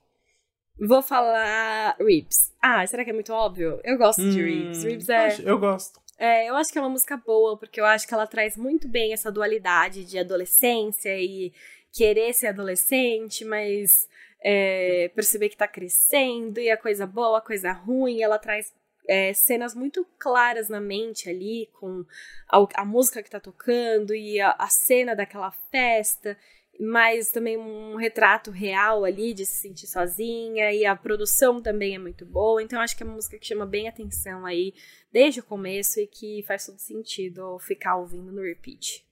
Vou 0.87 1.01
falar 1.01 1.95
Ribs. 1.99 2.51
Ah, 2.59 2.85
será 2.87 3.03
que 3.03 3.11
é 3.11 3.13
muito 3.13 3.31
óbvio? 3.31 3.79
Eu 3.83 3.97
gosto 3.97 4.21
hum, 4.21 4.29
de 4.29 4.41
Ribs. 4.41 4.83
Ribs 4.83 5.09
é. 5.09 5.37
Eu 5.43 5.59
gosto. 5.59 6.01
É, 6.17 6.47
eu 6.49 6.55
acho 6.55 6.71
que 6.71 6.77
é 6.77 6.81
uma 6.81 6.89
música 6.89 7.17
boa, 7.17 7.57
porque 7.57 7.79
eu 7.79 7.85
acho 7.85 8.07
que 8.07 8.13
ela 8.13 8.27
traz 8.27 8.55
muito 8.55 8.87
bem 8.87 9.11
essa 9.11 9.31
dualidade 9.31 10.05
de 10.05 10.19
adolescência 10.19 11.17
e 11.19 11.51
querer 11.91 12.33
ser 12.33 12.47
adolescente, 12.47 13.43
mas 13.43 14.07
é, 14.43 15.09
perceber 15.15 15.49
que 15.49 15.57
tá 15.57 15.67
crescendo 15.67 16.59
e 16.59 16.69
a 16.69 16.77
coisa 16.77 17.05
boa, 17.05 17.39
a 17.39 17.41
coisa 17.41 17.71
ruim. 17.71 18.21
Ela 18.21 18.37
traz 18.39 18.73
é, 19.07 19.33
cenas 19.33 19.75
muito 19.75 20.05
claras 20.17 20.69
na 20.69 20.79
mente 20.79 21.29
ali, 21.29 21.69
com 21.79 22.05
a, 22.49 22.81
a 22.81 22.85
música 22.85 23.21
que 23.21 23.29
tá 23.29 23.39
tocando 23.39 24.13
e 24.13 24.39
a, 24.39 24.55
a, 24.57 24.67
cena 24.67 25.15
daquela 25.15 25.51
festa. 25.71 26.37
mas 26.79 27.29
também 27.31 27.57
um 27.57 27.95
retrato 27.95 28.49
real 28.49 29.05
ali 29.05 29.33
de 29.33 29.45
se 29.45 29.61
sentir 29.61 29.87
sozinha 29.87 30.71
e 30.71 30.85
a 30.85 30.95
produção 30.95 31.61
também 31.61 31.95
é 31.95 31.99
muito 31.99 32.25
boa. 32.25 32.61
Então 32.63 32.79
acho 32.79 32.95
que 32.95 33.03
é 33.03 33.05
uma 33.05 33.15
música 33.15 33.37
que 33.37 33.45
chama 33.45 33.65
bem 33.65 33.87
atenção 33.87 34.45
aí 34.45 34.73
desde 35.11 35.41
o 35.41 35.43
começo 35.43 35.99
e 35.99 36.07
que 36.07 36.43
faz 36.43 36.65
todo 36.65 36.79
sentido 36.79 37.59
ficar 37.59 37.97
ouvindo 37.97 38.31
no 38.31 38.41
repeat. 38.41 39.05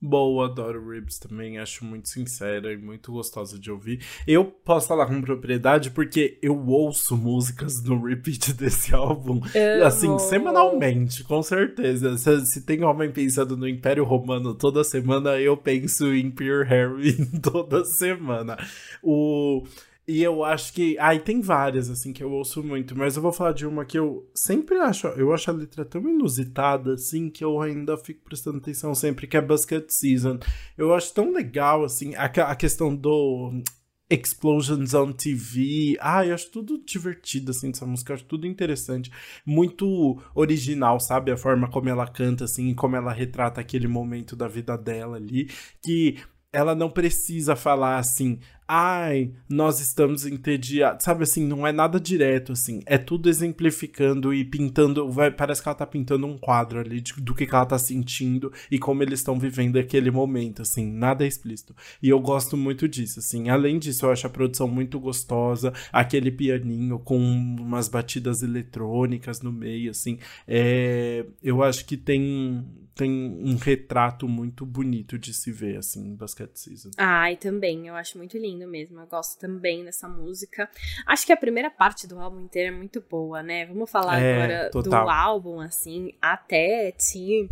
Boa, 0.00 0.46
adoro 0.46 0.90
Ribs 0.90 1.18
também, 1.18 1.58
acho 1.58 1.84
muito 1.84 2.08
sincera 2.08 2.72
e 2.72 2.76
muito 2.76 3.10
gostosa 3.10 3.58
de 3.58 3.68
ouvir. 3.68 4.00
Eu 4.28 4.44
posso 4.44 4.86
falar 4.86 5.06
com 5.06 5.20
propriedade 5.20 5.90
porque 5.90 6.38
eu 6.40 6.56
ouço 6.68 7.16
músicas 7.16 7.82
no 7.82 8.00
repeat 8.00 8.52
desse 8.54 8.94
álbum, 8.94 9.40
Amo. 9.54 9.84
assim, 9.84 10.16
semanalmente, 10.20 11.24
com 11.24 11.42
certeza. 11.42 12.16
Se, 12.16 12.46
se, 12.46 12.64
tem 12.64 12.84
homem 12.84 13.10
pensando 13.10 13.56
no 13.56 13.66
Império 13.66 14.04
Romano 14.04 14.54
toda 14.54 14.84
semana, 14.84 15.40
eu 15.40 15.56
penso 15.56 16.14
em 16.14 16.30
Pure 16.30 16.64
Harry 16.64 17.16
toda 17.42 17.84
semana. 17.84 18.56
O 19.02 19.64
e 20.08 20.22
eu 20.22 20.42
acho 20.42 20.72
que. 20.72 20.96
Ai, 20.98 21.18
ah, 21.18 21.20
tem 21.20 21.42
várias, 21.42 21.90
assim, 21.90 22.14
que 22.14 22.24
eu 22.24 22.32
ouço 22.32 22.64
muito, 22.64 22.96
mas 22.96 23.14
eu 23.14 23.22
vou 23.22 23.30
falar 23.30 23.52
de 23.52 23.66
uma 23.66 23.84
que 23.84 23.98
eu 23.98 24.26
sempre 24.34 24.78
acho. 24.78 25.06
Eu 25.08 25.34
acho 25.34 25.50
a 25.50 25.52
letra 25.52 25.84
tão 25.84 26.00
inusitada, 26.00 26.94
assim, 26.94 27.28
que 27.28 27.44
eu 27.44 27.60
ainda 27.60 27.94
fico 27.98 28.24
prestando 28.24 28.56
atenção 28.56 28.94
sempre, 28.94 29.26
que 29.26 29.36
é 29.36 29.42
Basket 29.42 29.84
Season. 29.90 30.38
Eu 30.78 30.94
acho 30.94 31.12
tão 31.12 31.30
legal, 31.30 31.84
assim, 31.84 32.14
a, 32.14 32.24
a 32.24 32.56
questão 32.56 32.96
do. 32.96 33.62
Explosions 34.10 34.94
on 34.94 35.12
TV. 35.12 35.98
Ah, 36.00 36.24
eu 36.24 36.34
acho 36.34 36.50
tudo 36.50 36.82
divertido, 36.82 37.50
assim, 37.50 37.70
dessa 37.70 37.84
música. 37.84 38.12
Eu 38.12 38.14
acho 38.14 38.24
tudo 38.24 38.46
interessante. 38.46 39.10
Muito 39.44 40.18
original, 40.34 40.98
sabe? 40.98 41.30
A 41.30 41.36
forma 41.36 41.68
como 41.68 41.90
ela 41.90 42.06
canta, 42.06 42.44
assim, 42.44 42.68
e 42.70 42.74
como 42.74 42.96
ela 42.96 43.12
retrata 43.12 43.60
aquele 43.60 43.86
momento 43.86 44.34
da 44.34 44.48
vida 44.48 44.78
dela 44.78 45.18
ali. 45.18 45.50
Que 45.82 46.16
ela 46.50 46.74
não 46.74 46.90
precisa 46.90 47.54
falar 47.54 47.98
assim, 47.98 48.38
ai, 48.68 49.32
nós 49.48 49.80
estamos 49.80 50.26
entediados. 50.26 51.02
Sabe 51.02 51.22
assim, 51.22 51.46
não 51.46 51.66
é 51.66 51.72
nada 51.72 51.98
direto, 51.98 52.52
assim. 52.52 52.82
É 52.84 52.98
tudo 52.98 53.30
exemplificando 53.30 54.34
e 54.34 54.44
pintando. 54.44 55.10
Vai, 55.10 55.30
parece 55.30 55.62
que 55.62 55.68
ela 55.68 55.74
tá 55.74 55.86
pintando 55.86 56.26
um 56.26 56.36
quadro 56.36 56.78
ali 56.78 57.00
de, 57.00 57.14
do 57.14 57.34
que, 57.34 57.46
que 57.46 57.54
ela 57.54 57.64
tá 57.64 57.78
sentindo 57.78 58.52
e 58.70 58.78
como 58.78 59.02
eles 59.02 59.20
estão 59.20 59.38
vivendo 59.38 59.78
aquele 59.78 60.10
momento, 60.10 60.60
assim. 60.60 60.86
Nada 60.86 61.24
é 61.24 61.26
explícito. 61.26 61.74
E 62.02 62.10
eu 62.10 62.20
gosto 62.20 62.56
muito 62.58 62.86
disso, 62.86 63.20
assim. 63.20 63.48
Além 63.48 63.78
disso, 63.78 64.04
eu 64.04 64.10
acho 64.10 64.26
a 64.26 64.30
produção 64.30 64.68
muito 64.68 65.00
gostosa. 65.00 65.72
Aquele 65.90 66.30
pianinho 66.30 66.98
com 66.98 67.16
umas 67.16 67.88
batidas 67.88 68.42
eletrônicas 68.42 69.40
no 69.40 69.50
meio, 69.50 69.92
assim. 69.92 70.18
É, 70.46 71.24
eu 71.42 71.62
acho 71.62 71.86
que 71.86 71.96
tem 71.96 72.66
tem 72.98 73.10
um 73.40 73.54
retrato 73.54 74.26
muito 74.26 74.66
bonito 74.66 75.16
de 75.16 75.32
se 75.32 75.52
ver, 75.52 75.76
assim, 75.76 76.04
em 76.04 76.16
Basket 76.16 76.50
Season. 76.52 76.90
Ah, 76.98 77.30
e 77.30 77.36
também, 77.36 77.86
eu 77.86 77.94
acho 77.94 78.18
muito 78.18 78.36
lindo 78.36 78.66
mesmo. 78.66 78.98
Eu 78.98 79.06
gosto 79.06 79.38
também 79.38 79.84
dessa 79.84 80.08
música. 80.08 80.68
Acho 81.06 81.24
que 81.24 81.32
a 81.32 81.36
primeira 81.36 81.70
parte 81.70 82.08
do 82.08 82.18
álbum 82.18 82.40
inteiro 82.40 82.74
é 82.74 82.76
muito 82.76 83.00
boa, 83.08 83.40
né? 83.40 83.66
Vamos 83.66 83.88
falar 83.88 84.20
é, 84.20 84.34
agora 84.34 84.70
total. 84.72 85.04
do 85.04 85.10
álbum, 85.10 85.60
assim, 85.60 86.12
até 86.20 86.90
Team 86.90 87.48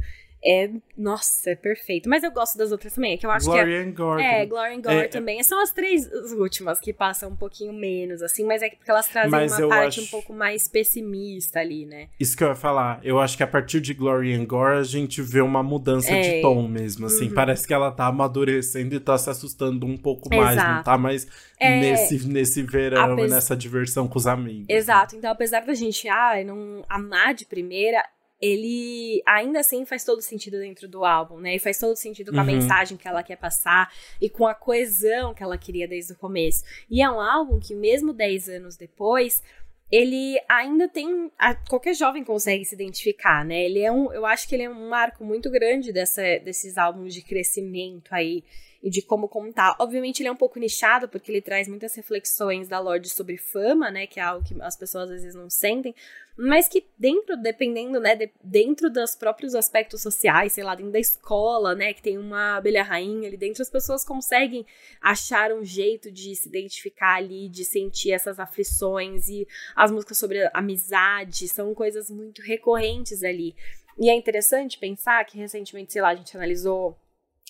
é, 0.46 0.70
nossa, 0.96 1.50
é 1.50 1.56
perfeito. 1.56 2.08
Mas 2.08 2.22
eu 2.22 2.30
gosto 2.30 2.56
das 2.56 2.70
outras 2.70 2.94
também, 2.94 3.14
é 3.14 3.16
que 3.16 3.26
eu 3.26 3.30
acho 3.30 3.46
Gloria 3.46 3.64
que 3.64 3.72
é, 3.72 3.82
and 3.82 3.92
Gordon. 3.92 4.22
É, 4.22 4.46
Gloria 4.46 4.76
and 4.76 4.80
Gordon 4.80 5.00
é, 5.00 5.08
também. 5.08 5.42
São 5.42 5.60
as 5.60 5.72
três 5.72 6.06
as 6.12 6.30
últimas 6.32 6.78
que 6.78 6.92
passam 6.92 7.30
um 7.30 7.36
pouquinho 7.36 7.72
menos, 7.72 8.22
assim, 8.22 8.44
mas 8.44 8.62
é 8.62 8.70
porque 8.70 8.90
elas 8.90 9.08
trazem 9.08 9.30
uma 9.30 9.68
parte 9.68 10.00
acho... 10.00 10.02
um 10.02 10.10
pouco 10.10 10.32
mais 10.32 10.68
pessimista 10.68 11.58
ali, 11.58 11.84
né? 11.84 12.08
Isso 12.18 12.36
que 12.36 12.44
eu 12.44 12.48
ia 12.48 12.54
falar. 12.54 13.00
Eu 13.02 13.18
acho 13.18 13.36
que 13.36 13.42
a 13.42 13.46
partir 13.46 13.80
de 13.80 13.92
Gloria 13.92 14.38
and 14.38 14.44
Gore 14.44 14.78
a 14.78 14.84
gente 14.84 15.20
vê 15.20 15.40
uma 15.40 15.62
mudança 15.62 16.12
é. 16.12 16.20
de 16.20 16.42
tom 16.42 16.68
mesmo, 16.68 17.06
assim. 17.06 17.28
Uhum. 17.28 17.34
Parece 17.34 17.66
que 17.66 17.74
ela 17.74 17.90
tá 17.90 18.06
amadurecendo 18.06 18.94
e 18.94 19.00
tá 19.00 19.18
se 19.18 19.28
assustando 19.28 19.84
um 19.84 19.96
pouco 19.96 20.32
Exato. 20.32 20.44
mais, 20.44 20.56
não 20.56 20.82
tá 20.82 20.96
mais 20.96 21.26
é, 21.58 21.80
nesse, 21.80 22.28
nesse 22.28 22.62
verão, 22.62 23.14
apes... 23.14 23.30
nessa 23.30 23.56
diversão 23.56 24.06
com 24.06 24.18
os 24.18 24.26
amigos. 24.26 24.66
Exato. 24.68 25.14
Né? 25.14 25.18
Então, 25.18 25.30
apesar 25.30 25.64
da 25.64 25.74
gente 25.74 26.08
ah, 26.08 26.42
não 26.44 26.84
amar 26.88 27.34
de 27.34 27.44
primeira, 27.46 28.02
ele 28.40 29.22
ainda 29.26 29.60
assim 29.60 29.84
faz 29.84 30.04
todo 30.04 30.20
sentido 30.20 30.58
dentro 30.58 30.86
do 30.86 31.04
álbum, 31.04 31.38
né? 31.38 31.56
E 31.56 31.58
faz 31.58 31.78
todo 31.78 31.96
sentido 31.96 32.32
com 32.32 32.38
a 32.38 32.40
uhum. 32.40 32.46
mensagem 32.46 32.96
que 32.96 33.08
ela 33.08 33.22
quer 33.22 33.36
passar 33.36 33.92
e 34.20 34.28
com 34.28 34.46
a 34.46 34.54
coesão 34.54 35.32
que 35.32 35.42
ela 35.42 35.56
queria 35.56 35.88
desde 35.88 36.12
o 36.12 36.16
começo. 36.16 36.64
E 36.90 37.00
é 37.00 37.10
um 37.10 37.20
álbum 37.20 37.58
que, 37.58 37.74
mesmo 37.74 38.12
10 38.12 38.48
anos 38.48 38.76
depois, 38.76 39.42
ele 39.90 40.38
ainda 40.48 40.88
tem. 40.88 41.30
A, 41.38 41.54
qualquer 41.54 41.94
jovem 41.94 42.24
consegue 42.24 42.64
se 42.64 42.74
identificar, 42.74 43.44
né? 43.44 43.64
Ele 43.64 43.80
é 43.80 43.90
um. 43.90 44.12
Eu 44.12 44.26
acho 44.26 44.48
que 44.48 44.54
ele 44.54 44.64
é 44.64 44.70
um 44.70 44.88
marco 44.88 45.24
muito 45.24 45.50
grande 45.50 45.92
dessa, 45.92 46.22
desses 46.40 46.76
álbuns 46.76 47.14
de 47.14 47.22
crescimento 47.22 48.12
aí 48.12 48.44
e 48.82 48.90
de 48.90 49.02
como 49.02 49.28
contar. 49.28 49.76
Obviamente 49.78 50.20
ele 50.20 50.28
é 50.28 50.32
um 50.32 50.36
pouco 50.36 50.58
nichado, 50.58 51.08
porque 51.08 51.30
ele 51.30 51.40
traz 51.40 51.68
muitas 51.68 51.94
reflexões 51.94 52.68
da 52.68 52.78
Lorde 52.78 53.08
sobre 53.08 53.36
fama, 53.36 53.90
né, 53.90 54.06
que 54.06 54.20
é 54.20 54.22
algo 54.22 54.46
que 54.46 54.54
as 54.62 54.76
pessoas 54.76 55.10
às 55.10 55.22
vezes 55.22 55.34
não 55.34 55.50
sentem, 55.50 55.94
mas 56.36 56.68
que 56.68 56.86
dentro, 56.98 57.36
dependendo, 57.36 57.98
né, 57.98 58.14
de, 58.14 58.30
dentro 58.44 58.90
dos 58.90 59.14
próprios 59.14 59.54
aspectos 59.54 60.02
sociais, 60.02 60.52
sei 60.52 60.62
lá, 60.62 60.74
dentro 60.74 60.92
da 60.92 60.98
escola, 60.98 61.74
né, 61.74 61.94
que 61.94 62.02
tem 62.02 62.18
uma 62.18 62.56
abelha 62.56 62.82
rainha 62.82 63.26
ali 63.26 63.38
dentro, 63.38 63.62
as 63.62 63.70
pessoas 63.70 64.04
conseguem 64.04 64.66
achar 65.00 65.50
um 65.52 65.64
jeito 65.64 66.10
de 66.10 66.36
se 66.36 66.48
identificar 66.48 67.16
ali, 67.16 67.48
de 67.48 67.64
sentir 67.64 68.12
essas 68.12 68.38
aflições 68.38 69.28
e 69.28 69.48
as 69.74 69.90
músicas 69.90 70.18
sobre 70.18 70.48
amizade 70.52 71.48
são 71.48 71.74
coisas 71.74 72.10
muito 72.10 72.42
recorrentes 72.42 73.22
ali. 73.22 73.54
E 73.98 74.10
é 74.10 74.14
interessante 74.14 74.78
pensar 74.78 75.24
que 75.24 75.38
recentemente, 75.38 75.94
sei 75.94 76.02
lá, 76.02 76.10
a 76.10 76.14
gente 76.14 76.36
analisou 76.36 76.98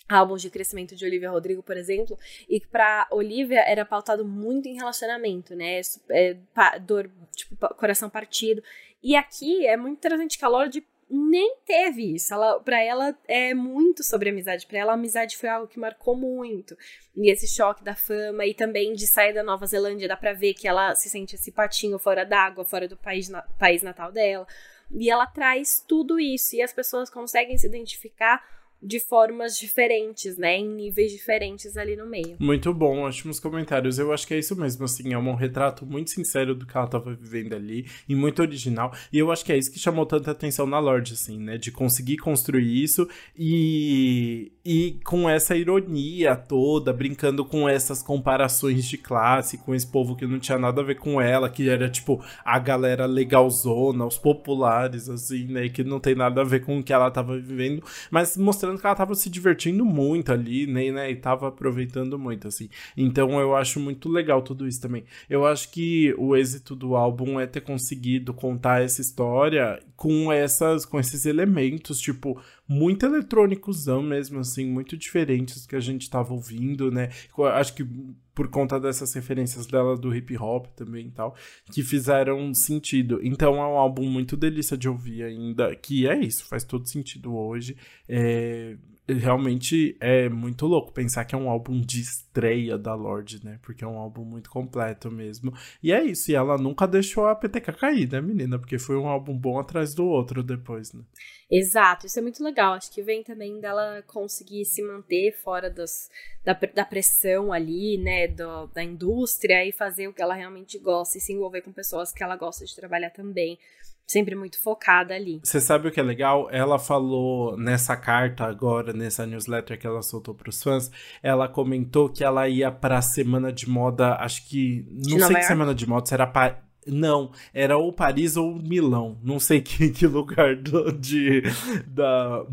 álbuns 0.09 0.43
de 0.43 0.51
crescimento 0.51 0.95
de 0.95 1.05
Olivia 1.05 1.31
Rodrigo, 1.31 1.63
por 1.63 1.77
exemplo, 1.77 2.19
e 2.49 2.61
que 2.61 2.67
pra 2.67 3.07
Olivia 3.11 3.61
era 3.61 3.85
pautado 3.85 4.25
muito 4.25 4.69
em 4.69 4.75
relacionamento, 4.75 5.55
né? 5.55 5.81
É, 6.11 6.37
dor, 6.81 7.11
tipo, 7.35 7.57
coração 7.75 8.09
partido. 8.09 8.63
E 9.03 9.17
aqui 9.17 9.67
é 9.67 9.77
muito 9.77 9.99
interessante 9.99 10.39
que 10.39 10.45
a 10.45 10.49
Lorde 10.49 10.85
nem 11.09 11.57
teve 11.65 12.15
isso. 12.15 12.35
Ela, 12.35 12.61
para 12.61 12.83
ela 12.83 13.17
é 13.29 13.55
muito 13.55 14.03
sobre 14.03 14.31
amizade. 14.31 14.67
Para 14.67 14.79
ela 14.79 14.93
a 14.93 14.95
amizade 14.95 15.37
foi 15.37 15.49
algo 15.49 15.69
que 15.69 15.79
marcou 15.79 16.17
muito. 16.17 16.77
E 17.17 17.31
esse 17.31 17.47
choque 17.47 17.85
da 17.85 17.95
fama 17.95 18.45
e 18.47 18.55
também 18.55 18.93
de 18.93 19.07
sair 19.07 19.33
da 19.33 19.43
Nova 19.43 19.67
Zelândia, 19.67 20.09
dá 20.09 20.17
para 20.17 20.33
ver 20.33 20.55
que 20.55 20.67
ela 20.67 20.95
se 20.95 21.09
sente 21.09 21.37
esse 21.37 21.53
patinho 21.53 21.99
fora 21.99 22.25
d'água, 22.25 22.65
fora 22.65 22.89
do 22.89 22.97
país, 22.97 23.29
na, 23.29 23.43
país 23.43 23.83
natal 23.83 24.11
dela. 24.11 24.47
E 24.91 25.11
ela 25.11 25.27
traz 25.27 25.85
tudo 25.87 26.19
isso 26.19 26.55
e 26.57 26.63
as 26.63 26.73
pessoas 26.73 27.11
conseguem 27.11 27.59
se 27.59 27.67
identificar 27.67 28.43
de 28.83 29.01
formas 29.01 29.59
diferentes, 29.59 30.37
né? 30.37 30.59
Em 30.59 30.69
níveis 30.69 31.11
diferentes 31.11 31.77
ali 31.77 31.97
no 31.97 32.07
meio. 32.07 32.37
Muito 32.39 32.73
bom, 32.73 33.01
ótimos 33.01 33.41
comentários. 33.41 33.99
Eu 33.99 34.13
acho 34.13 34.27
que 34.27 34.35
é 34.35 34.39
isso 34.39 34.55
mesmo, 34.57 34.85
assim, 34.85 35.13
é 35.13 35.19
um 35.19 35.35
retrato 35.35 35.85
muito 35.87 36.11
sincero 36.11 36.55
do 36.55 36.67
que 36.67 36.77
ela 36.77 36.87
estava 36.87 37.15
vivendo 37.15 37.55
ali 37.55 37.87
e 38.09 38.15
muito 38.15 38.41
original. 38.41 38.93
E 39.13 39.19
eu 39.19 39.33
acho 39.33 39.45
que 39.45 39.53
é 39.53 39.59
isso 39.59 39.73
que 39.73 39.79
chamou 39.79 40.07
tanta 40.07 40.31
atenção 40.31 40.67
na 40.67 40.79
Lorde, 40.79 41.15
assim, 41.15 41.39
né? 41.39 41.59
De 41.59 41.73
conseguir 41.73 42.19
construir 42.19 42.83
isso 42.83 43.09
e, 43.37 44.53
e 44.65 45.01
com 45.05 45.29
essa 45.29 45.57
ironia 45.57 46.37
toda, 46.37 46.93
brincando 46.93 47.45
com 47.45 47.69
essas 47.69 48.03
comparações 48.03 48.85
de 48.85 48.99
classe, 48.99 49.59
com 49.59 49.75
esse 49.75 49.87
povo 49.87 50.17
que 50.17 50.27
não 50.27 50.39
tinha 50.39 50.59
nada 50.59 50.81
a 50.81 50.85
ver 50.85 50.97
com 50.97 51.21
ela, 51.21 51.49
que 51.49 51.69
era 51.69 51.89
tipo 51.89 52.23
a 52.45 52.59
galera 52.59 53.07
legalzona, 53.07 54.05
os 54.05 54.19
populares, 54.19 55.09
assim, 55.09 55.47
né? 55.47 55.69
Que 55.69 55.83
não 55.83 55.99
tem 55.99 56.15
nada 56.15 56.41
a 56.41 56.45
ver 56.45 56.65
com 56.65 56.79
o 56.79 56.83
que 56.83 56.93
ela 56.93 57.09
estava 57.09 57.39
vivendo, 57.39 57.83
mas 58.11 58.37
mostrando 58.37 58.76
mostrando 58.77 58.81
que 58.81 58.87
ela 58.87 58.95
tava 58.95 59.15
se 59.15 59.29
divertindo 59.31 59.85
muito 59.85 60.31
ali, 60.31 60.67
né, 60.67 60.91
né, 60.91 61.11
e 61.11 61.17
tava 61.17 61.49
aproveitando 61.49 62.19
muito, 62.19 62.47
assim. 62.47 62.69
Então 62.97 63.41
eu 63.41 63.57
acho 63.57 63.81
muito 63.81 64.09
legal 64.09 64.43
tudo 64.43 64.69
isso 64.69 64.81
também. 64.81 65.05
Eu 65.29 65.47
acho 65.47 65.71
que 65.71 66.15
o 66.19 66.37
êxito 66.37 66.77
do 66.77 66.95
álbum 66.95 67.41
é 67.41 67.47
ter 67.47 67.63
conseguido 67.63 68.33
contar 68.33 68.83
essa 68.83 69.01
história 69.01 69.81
com 69.97 70.31
essas, 70.31 70.85
com 70.85 71.01
esses 71.01 71.27
elementos, 71.27 71.99
tipo, 72.01 72.41
muito 72.69 73.07
eletrônicosão 73.07 74.03
mesmo, 74.03 74.41
assim, 74.41 74.67
muito 74.67 74.97
diferentes 74.97 75.67
que 75.67 75.77
a 75.77 75.81
gente 75.81 76.11
tava 76.11 76.33
ouvindo, 76.35 76.91
né? 76.91 77.11
Acho 77.55 77.75
que 77.75 77.87
por 78.35 78.49
conta 78.49 78.79
dessas 78.79 79.15
referências 79.15 79.67
dela 79.67 79.97
do 79.97 80.15
hip 80.15 80.37
hop 80.37 80.67
também 80.77 81.07
e 81.07 81.11
tal, 81.11 81.35
que 81.73 81.83
fizeram 81.83 82.53
sentido. 82.53 83.19
Então 83.23 83.57
é 83.57 83.67
um 83.67 83.79
álbum 83.79 84.09
muito 84.09 84.37
delícia 84.37 84.77
de 84.77 84.89
ouvir 84.89 85.23
ainda, 85.23 85.75
que 85.75 86.07
é 86.07 86.19
isso, 86.19 86.45
faz 86.45 86.63
todo 86.65 86.87
sentido 86.87 87.35
hoje. 87.35 87.77
É, 88.09 88.77
realmente 89.09 89.97
é 90.01 90.29
muito 90.29 90.67
louco 90.67 90.93
pensar 90.93 91.25
que 91.25 91.35
é 91.35 91.39
um 91.39 91.49
álbum 91.49 91.81
de 91.81 92.01
estreia 92.01 92.77
da 92.77 92.95
Lorde, 92.95 93.45
né? 93.45 93.59
Porque 93.63 93.85
é 93.85 93.87
um 93.87 93.99
álbum 93.99 94.25
muito 94.25 94.51
completo 94.51 95.11
mesmo. 95.11 95.53
E 95.83 95.93
é 95.93 96.03
isso, 96.05 96.31
e 96.31 96.35
ela 96.35 96.59
nunca 96.59 96.87
deixou 96.87 97.27
a 97.27 97.35
PTK 97.35 97.73
cair, 97.73 98.11
né, 98.11 98.21
menina? 98.21 98.59
Porque 98.59 98.79
foi 98.79 98.97
um 98.97 99.07
álbum 99.07 99.37
bom 99.37 99.59
atrás 99.59 99.95
do 99.95 100.05
outro 100.07 100.43
depois, 100.43 100.93
né? 100.93 101.03
Exato, 101.49 102.07
isso 102.07 102.19
é 102.19 102.23
muito 102.23 102.43
legal. 102.43 102.75
Acho 102.75 102.93
que 102.93 103.03
vem 103.03 103.23
também 103.23 103.61
dela 103.61 104.03
conseguir 104.07 104.65
se 104.65 104.83
manter 104.83 105.33
fora 105.33 105.71
da, 105.71 106.53
da 106.75 106.85
pressão 106.85 107.53
ali, 107.53 107.99
né, 107.99 108.27
do, 108.27 108.67
da 108.69 108.83
indústria 108.83 109.65
e 109.65 109.71
fazer 109.71 110.09
o 110.09 110.13
que 110.13 110.23
ela 110.23 110.35
realmente 110.35 110.79
gosta 110.79 111.19
e 111.19 111.21
se 111.21 111.33
envolver 111.33 111.63
com 111.63 111.73
pessoas 111.73 112.13
que 112.13 112.23
ela 112.23 112.37
gosta 112.37 112.65
de 112.65 112.75
trabalhar 112.75 113.11
também. 113.11 113.59
Sempre 114.07 114.35
muito 114.35 114.61
focada 114.63 115.15
ali. 115.15 115.41
Você 115.43 115.61
sabe 115.61 115.89
o 115.89 115.91
que 115.91 115.99
é 115.99 116.03
legal? 116.03 116.49
Ela 116.51 116.79
falou 116.79 117.57
nessa 117.57 117.97
carta 117.97 118.45
agora, 118.45 118.93
nessa 118.93 119.27
newsletter 119.27 119.79
que 119.79 119.87
ela 119.87 120.03
soltou 120.03 120.35
para 120.35 120.49
os 120.49 120.63
fãs, 120.63 120.91
ela 121.23 121.49
comentou 121.49 122.09
que 122.09 122.23
ela 122.23 122.49
ia 122.49 122.71
para 122.71 122.99
a 122.99 123.03
semana 123.03 123.53
de 123.53 123.69
moda, 123.69 124.15
acho 124.17 124.49
que 124.49 124.87
não 124.91 125.19
De 125.19 125.25
sei 125.25 125.37
que 125.37 125.43
semana 125.43 125.75
de 125.75 125.89
moda, 125.89 126.07
será 126.07 126.27
pa... 126.27 126.59
não, 126.87 127.31
era 127.53 127.77
ou 127.77 127.93
Paris 127.93 128.37
ou 128.37 128.55
Milão, 128.57 129.19
não 129.23 129.39
sei 129.41 129.61
que, 129.63 129.91
que 129.91 130.07
lugar 130.07 130.57
do- 130.57 130.93
de, 130.93 131.43
da, 131.87 132.45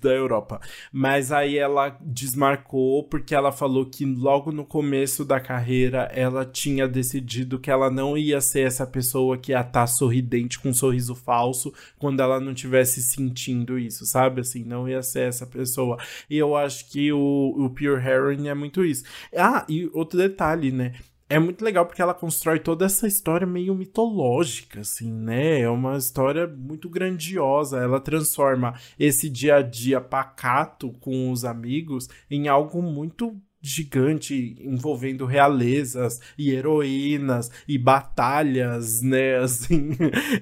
da 0.00 0.10
Europa. 0.10 0.60
Mas 0.92 1.32
aí 1.32 1.58
ela 1.58 1.96
desmarcou 2.00 3.04
porque 3.04 3.34
ela 3.34 3.52
falou 3.52 3.86
que 3.86 4.04
logo 4.04 4.52
no 4.52 4.64
começo 4.64 5.24
da 5.24 5.40
carreira 5.40 6.08
ela 6.12 6.44
tinha 6.44 6.86
decidido 6.88 7.58
que 7.58 7.70
ela 7.70 7.90
não 7.90 8.16
ia 8.16 8.40
ser 8.40 8.66
essa 8.66 8.86
pessoa 8.86 9.36
que 9.38 9.52
ia 9.52 9.60
estar 9.60 9.86
sorridente 9.86 10.58
com 10.58 10.70
um 10.70 10.74
sorriso 10.74 11.14
falso 11.14 11.72
quando 11.98 12.20
ela 12.20 12.40
não 12.40 12.54
tivesse 12.54 13.02
sentindo 13.02 13.78
isso, 13.78 14.04
sabe? 14.06 14.40
Assim, 14.40 14.64
não 14.64 14.88
ia 14.88 15.02
ser 15.02 15.28
essa 15.28 15.46
pessoa. 15.46 15.98
E 16.28 16.36
eu 16.38 16.56
acho 16.56 16.88
que 16.90 17.12
o, 17.12 17.54
o 17.56 17.70
Pure 17.70 18.04
Heroine 18.04 18.48
é 18.48 18.54
muito 18.54 18.84
isso. 18.84 19.04
Ah, 19.36 19.64
e 19.68 19.88
outro 19.92 20.18
detalhe, 20.18 20.70
né? 20.72 20.92
É 21.32 21.38
muito 21.38 21.64
legal 21.64 21.86
porque 21.86 22.02
ela 22.02 22.12
constrói 22.12 22.60
toda 22.60 22.84
essa 22.84 23.06
história 23.06 23.46
meio 23.46 23.74
mitológica, 23.74 24.80
assim, 24.80 25.10
né? 25.10 25.60
É 25.60 25.68
uma 25.70 25.96
história 25.96 26.46
muito 26.46 26.90
grandiosa. 26.90 27.78
Ela 27.78 27.98
transforma 27.98 28.78
esse 28.98 29.30
dia 29.30 29.56
a 29.56 29.62
dia 29.62 29.98
pacato 29.98 30.92
com 31.00 31.30
os 31.30 31.42
amigos 31.42 32.06
em 32.30 32.48
algo 32.48 32.82
muito 32.82 33.34
gigante 33.62 34.56
envolvendo 34.60 35.24
realezas 35.24 36.20
e 36.36 36.50
heroínas 36.50 37.50
e 37.66 37.78
batalhas, 37.78 39.00
né, 39.00 39.36
assim, 39.40 39.90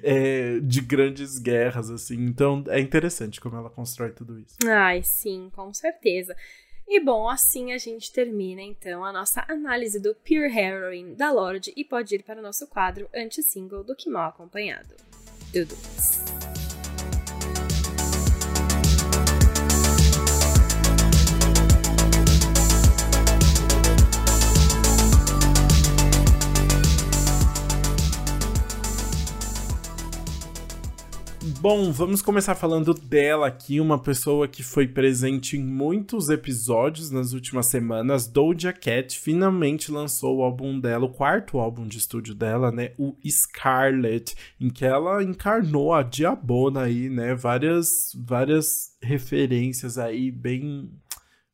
é, 0.03 0.59
de 0.59 0.81
grandes 0.81 1.37
guerras, 1.37 1.89
assim. 1.89 2.15
Então 2.15 2.65
é 2.67 2.81
interessante 2.81 3.39
como 3.39 3.55
ela 3.55 3.69
constrói 3.69 4.09
tudo 4.09 4.37
isso. 4.37 4.57
Ai, 4.67 5.01
sim, 5.03 5.49
com 5.55 5.73
certeza. 5.73 6.35
E 6.93 6.99
bom, 6.99 7.29
assim 7.29 7.71
a 7.71 7.77
gente 7.77 8.11
termina 8.11 8.61
então 8.61 9.05
a 9.05 9.13
nossa 9.13 9.45
análise 9.47 9.97
do 9.97 10.13
Pure 10.13 10.53
Heroine 10.53 11.15
da 11.15 11.31
Lorde 11.31 11.71
e 11.73 11.85
pode 11.85 12.15
ir 12.15 12.21
para 12.21 12.41
o 12.41 12.43
nosso 12.43 12.67
quadro 12.67 13.07
anti-single 13.15 13.81
do 13.81 13.95
Que 13.95 14.09
Mal 14.09 14.27
Acompanhado. 14.27 14.93
Dudu. 15.53 15.77
Bom, 31.61 31.91
vamos 31.91 32.23
começar 32.23 32.55
falando 32.55 32.91
dela 32.91 33.45
aqui, 33.45 33.79
uma 33.79 33.99
pessoa 33.99 34.47
que 34.47 34.63
foi 34.63 34.87
presente 34.87 35.55
em 35.55 35.63
muitos 35.63 36.27
episódios 36.27 37.11
nas 37.11 37.33
últimas 37.33 37.67
semanas. 37.67 38.25
Doja 38.25 38.73
Cat 38.73 39.19
finalmente 39.19 39.91
lançou 39.91 40.39
o 40.39 40.41
álbum 40.41 40.79
dela, 40.79 41.05
o 41.05 41.13
quarto 41.13 41.59
álbum 41.59 41.87
de 41.87 41.99
estúdio 41.99 42.33
dela, 42.33 42.71
né? 42.71 42.93
O 42.97 43.15
Scarlet, 43.29 44.35
em 44.59 44.71
que 44.71 44.83
ela 44.83 45.23
encarnou 45.23 45.93
a 45.93 46.01
Diabona 46.01 46.81
aí, 46.81 47.11
né? 47.11 47.35
Várias, 47.35 48.11
várias 48.15 48.97
referências 48.99 49.99
aí 49.99 50.31
bem 50.31 50.89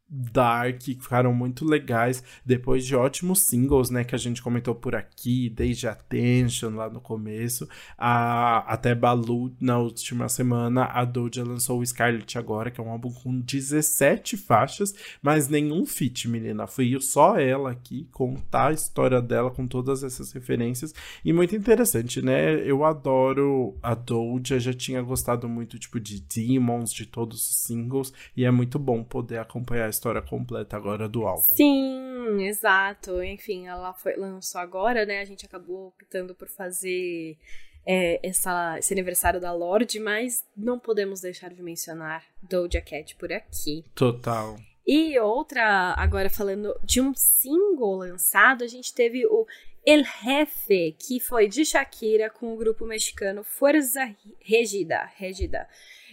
dark, 0.09 0.77
que 0.79 0.95
ficaram 0.95 1.33
muito 1.33 1.65
legais, 1.65 2.23
depois 2.45 2.85
de 2.85 2.95
ótimos 2.95 3.41
singles, 3.41 3.89
né, 3.89 4.03
que 4.03 4.15
a 4.15 4.17
gente 4.17 4.41
comentou 4.41 4.73
por 4.73 4.95
aqui, 4.95 5.49
desde 5.49 5.87
Attention 5.87 6.75
lá 6.75 6.89
no 6.89 7.01
começo, 7.01 7.67
a, 7.97 8.59
até 8.71 8.95
Balu 8.95 9.53
na 9.59 9.77
última 9.77 10.29
semana, 10.29 10.85
a 10.85 11.03
Doja 11.03 11.43
lançou 11.43 11.79
o 11.79 11.85
Scarlet 11.85 12.37
agora, 12.37 12.71
que 12.71 12.79
é 12.79 12.83
um 12.83 12.89
álbum 12.89 13.11
com 13.11 13.39
17 13.39 14.37
faixas, 14.37 14.93
mas 15.21 15.49
nenhum 15.49 15.85
feat, 15.85 16.27
menina, 16.27 16.67
fui 16.67 16.97
só 17.01 17.37
ela 17.37 17.71
aqui 17.71 18.07
contar 18.11 18.67
a 18.67 18.73
história 18.73 19.21
dela 19.21 19.51
com 19.51 19.67
todas 19.67 20.03
essas 20.03 20.31
referências, 20.31 20.93
e 21.23 21.33
muito 21.33 21.55
interessante, 21.55 22.21
né, 22.21 22.55
eu 22.65 22.85
adoro 22.85 23.77
a 23.83 23.93
Doja, 23.93 24.59
já 24.59 24.73
tinha 24.73 25.01
gostado 25.01 25.49
muito, 25.49 25.77
tipo, 25.77 25.99
de 25.99 26.21
Demons, 26.21 26.93
de 26.93 27.05
todos 27.05 27.49
os 27.49 27.57
singles, 27.57 28.13
e 28.35 28.45
é 28.45 28.51
muito 28.51 28.79
bom 28.79 29.03
poder 29.03 29.39
acompanhar 29.39 29.89
história 29.97 30.21
completa 30.21 30.77
agora 30.77 31.09
do 31.09 31.25
álbum. 31.25 31.55
Sim, 31.55 32.43
exato. 32.43 33.21
Enfim, 33.23 33.67
ela 33.67 33.93
foi, 33.93 34.15
lançou 34.15 34.61
agora, 34.61 35.05
né? 35.05 35.19
A 35.19 35.25
gente 35.25 35.45
acabou 35.45 35.87
optando 35.87 36.33
por 36.33 36.47
fazer 36.47 37.37
é, 37.85 38.19
essa, 38.21 38.77
esse 38.77 38.93
aniversário 38.93 39.39
da 39.39 39.53
Lorde, 39.53 39.99
mas 39.99 40.45
não 40.55 40.77
podemos 40.77 41.21
deixar 41.21 41.53
de 41.53 41.61
mencionar 41.63 42.23
Doja 42.41 42.81
Cat 42.81 43.15
por 43.15 43.31
aqui. 43.31 43.83
Total. 43.95 44.57
E 44.85 45.19
outra, 45.19 45.93
agora 45.97 46.29
falando 46.29 46.73
de 46.83 47.01
um 47.01 47.13
single 47.13 47.97
lançado, 47.97 48.63
a 48.63 48.67
gente 48.67 48.93
teve 48.93 49.25
o 49.25 49.45
El 49.87 50.03
Jefe, 50.03 50.97
que 50.99 51.17
foi 51.17 51.47
de 51.47 51.63
Shakira 51.63 52.29
com 52.29 52.53
o 52.53 52.57
grupo 52.57 52.85
mexicano 52.85 53.41
Fuerza 53.41 54.13
Regida. 54.41 55.09
Regida. 55.15 55.65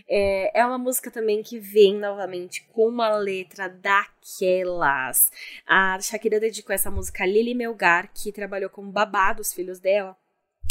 É, 0.09 0.61
é 0.61 0.64
uma 0.64 0.79
música 0.79 1.11
também 1.11 1.43
que 1.43 1.59
vem 1.59 1.97
novamente 1.97 2.62
com 2.72 2.87
uma 2.87 3.16
letra 3.16 3.68
daquelas. 3.68 5.33
A 5.66 5.99
Shakira 6.01 6.39
dedicou 6.39 6.72
essa 6.72 6.89
música 6.89 7.25
a 7.25 7.27
Lili 7.27 7.53
Melgar, 7.53 8.12
que 8.14 8.31
trabalhou 8.31 8.70
como 8.70 8.93
babá 8.93 9.33
dos 9.33 9.53
filhos 9.53 9.81
dela. 9.81 10.16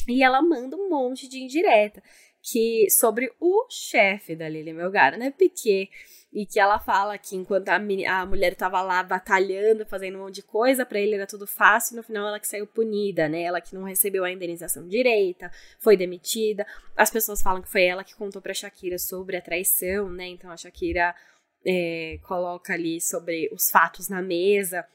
E 0.07 0.23
ela 0.23 0.41
manda 0.41 0.77
um 0.77 0.89
monte 0.89 1.27
de 1.27 1.39
indireta 1.39 2.01
que 2.41 2.89
sobre 2.89 3.33
o 3.37 3.67
chefe 3.69 4.33
da 4.33 4.47
Lili 4.47 4.71
Melgar, 4.71 5.17
né, 5.17 5.29
Piquet, 5.29 5.89
e 6.33 6.47
que 6.47 6.59
ela 6.59 6.79
fala 6.79 7.15
que 7.17 7.35
enquanto 7.35 7.69
a, 7.69 7.75
a 7.75 8.25
mulher 8.25 8.55
tava 8.55 8.81
lá 8.81 9.03
batalhando, 9.03 9.85
fazendo 9.85 10.17
um 10.17 10.23
monte 10.23 10.35
de 10.35 10.43
coisa, 10.43 10.83
para 10.83 10.99
ele 10.99 11.13
era 11.13 11.27
tudo 11.27 11.45
fácil, 11.45 11.93
e 11.93 11.97
no 11.97 12.03
final 12.03 12.27
ela 12.27 12.39
que 12.39 12.47
saiu 12.47 12.65
punida, 12.65 13.29
né? 13.29 13.43
Ela 13.43 13.61
que 13.61 13.75
não 13.75 13.83
recebeu 13.83 14.23
a 14.23 14.31
indenização 14.31 14.87
direita, 14.87 15.51
foi 15.79 15.95
demitida. 15.95 16.65
As 16.97 17.11
pessoas 17.11 17.41
falam 17.41 17.61
que 17.61 17.69
foi 17.69 17.83
ela 17.85 18.03
que 18.03 18.15
contou 18.15 18.41
pra 18.41 18.53
Shakira 18.53 18.97
sobre 18.97 19.37
a 19.37 19.41
traição, 19.41 20.09
né? 20.09 20.27
Então 20.27 20.49
a 20.49 20.57
Shakira 20.57 21.13
é, 21.65 22.17
coloca 22.23 22.73
ali 22.73 22.99
sobre 22.99 23.49
os 23.53 23.69
fatos 23.69 24.09
na 24.09 24.21
mesa. 24.21 24.85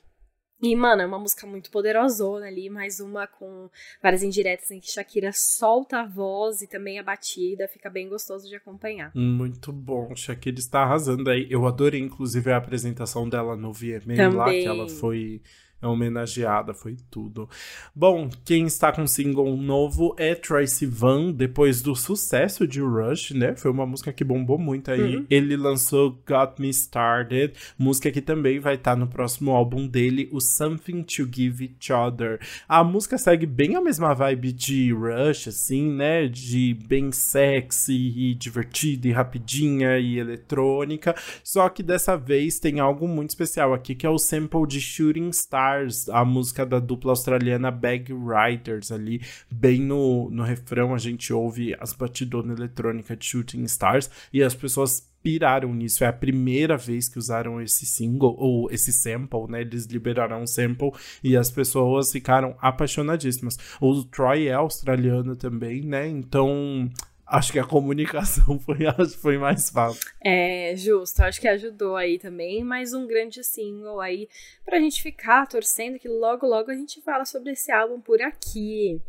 E, 0.61 0.74
mano, 0.74 1.02
é 1.02 1.06
uma 1.06 1.18
música 1.18 1.46
muito 1.46 1.70
poderosona 1.70 2.46
ali, 2.46 2.68
mais 2.68 2.98
uma 2.98 3.26
com 3.26 3.70
várias 4.02 4.22
indiretas 4.24 4.70
em 4.72 4.80
que 4.80 4.90
Shakira 4.90 5.30
solta 5.32 6.00
a 6.00 6.06
voz 6.06 6.62
e 6.62 6.66
também 6.66 6.98
a 6.98 7.02
batida, 7.02 7.68
fica 7.68 7.88
bem 7.88 8.09
gostoso 8.09 8.48
de 8.48 8.56
acompanhar. 8.56 9.12
Muito 9.14 9.72
bom, 9.72 10.14
Shakira 10.16 10.59
está 10.59 10.80
arrasando 10.80 11.30
aí. 11.30 11.46
Eu 11.48 11.64
adorei, 11.66 12.00
inclusive, 12.00 12.50
a 12.50 12.56
apresentação 12.56 13.28
dela 13.28 13.56
no 13.56 13.72
VMA 13.72 14.34
lá, 14.34 14.50
que 14.50 14.64
ela 14.64 14.88
foi 14.88 15.40
homenageada, 15.80 16.74
foi 16.74 16.96
tudo. 17.10 17.48
Bom, 17.94 18.28
quem 18.44 18.66
está 18.66 18.90
com 18.90 19.06
single 19.06 19.56
novo 19.56 20.14
é 20.18 20.34
Tracy 20.34 20.86
Van, 20.86 21.30
depois 21.30 21.80
do 21.80 21.94
sucesso 21.94 22.66
de 22.66 22.80
Rush, 22.80 23.30
né? 23.30 23.54
Foi 23.54 23.70
uma 23.70 23.86
música 23.86 24.12
que 24.12 24.24
bombou 24.24 24.58
muito 24.58 24.90
aí. 24.90 25.16
Uhum. 25.16 25.26
Ele 25.30 25.56
lançou 25.56 26.20
Got 26.26 26.60
Me 26.60 26.68
Started, 26.70 27.54
música 27.78 28.10
que 28.10 28.20
também 28.20 28.58
vai 28.58 28.74
estar 28.74 28.96
no 28.96 29.06
próximo 29.06 29.52
álbum 29.52 29.86
dele, 29.86 30.28
o 30.32 30.40
Something 30.40 31.02
to 31.02 31.28
Give 31.32 31.64
Each 31.64 31.92
Other. 31.92 32.40
A 32.68 32.82
música 32.82 33.16
segue 33.16 33.46
bem 33.46 33.76
a 33.76 33.80
mesma 33.80 34.14
vibe 34.14 34.52
de 34.52 34.92
Rush, 34.92 35.48
assim, 35.48 35.92
né? 35.92 36.26
De 36.26 36.74
bem 36.86 37.12
sexy 37.12 37.92
e 38.16 38.34
divertida 38.34 39.06
e 39.06 39.12
rapidinha 39.12 39.98
e 39.98 40.18
eletrônica, 40.18 41.14
só 41.44 41.68
que 41.68 41.82
dessa 41.82 42.16
vez 42.16 42.58
tem 42.58 42.80
algo 42.80 43.06
muito 43.06 43.30
especial 43.30 43.72
aqui, 43.72 43.94
que 43.94 44.06
é 44.06 44.10
o 44.10 44.18
sample 44.18 44.66
de 44.66 44.80
Shooting 44.80 45.30
Star 45.32 45.67
a 46.10 46.24
música 46.24 46.64
da 46.64 46.78
dupla 46.78 47.12
australiana 47.12 47.70
Bag 47.70 48.12
Riders 48.12 48.90
ali, 48.90 49.20
bem 49.50 49.80
no, 49.80 50.30
no 50.30 50.42
refrão 50.42 50.94
a 50.94 50.98
gente 50.98 51.32
ouve 51.32 51.76
as 51.80 51.92
batidonas 51.92 52.58
eletrônicas 52.58 53.18
de 53.18 53.24
Shooting 53.24 53.62
Stars 53.64 54.10
e 54.32 54.42
as 54.42 54.54
pessoas 54.54 55.08
piraram 55.22 55.74
nisso. 55.74 56.04
É 56.04 56.06
a 56.06 56.12
primeira 56.12 56.76
vez 56.76 57.08
que 57.08 57.18
usaram 57.18 57.60
esse 57.60 57.84
single, 57.84 58.34
ou 58.38 58.70
esse 58.70 58.92
sample, 58.92 59.46
né? 59.48 59.60
Eles 59.60 59.86
liberaram 59.86 60.42
um 60.42 60.46
sample 60.46 60.92
e 61.22 61.36
as 61.36 61.50
pessoas 61.50 62.10
ficaram 62.10 62.56
apaixonadíssimas. 62.60 63.58
O 63.80 64.04
Troy 64.04 64.48
é 64.48 64.54
australiano 64.54 65.36
também, 65.36 65.82
né? 65.82 66.08
Então 66.08 66.88
acho 67.28 67.52
que 67.52 67.58
a 67.58 67.64
comunicação 67.64 68.58
foi, 68.60 68.78
foi 69.20 69.38
mais 69.38 69.70
fácil. 69.70 70.00
É, 70.20 70.74
justo. 70.76 71.20
Acho 71.20 71.40
que 71.40 71.48
ajudou 71.48 71.96
aí 71.96 72.18
também. 72.18 72.64
Mais 72.64 72.92
um 72.92 73.06
grande 73.06 73.44
single 73.44 74.00
aí 74.00 74.28
pra 74.64 74.80
gente 74.80 75.02
ficar 75.02 75.46
torcendo 75.46 75.98
que 75.98 76.08
logo, 76.08 76.46
logo 76.46 76.70
a 76.70 76.74
gente 76.74 77.00
fala 77.02 77.24
sobre 77.24 77.52
esse 77.52 77.70
álbum 77.70 78.00
por 78.00 78.20
aqui. 78.22 79.00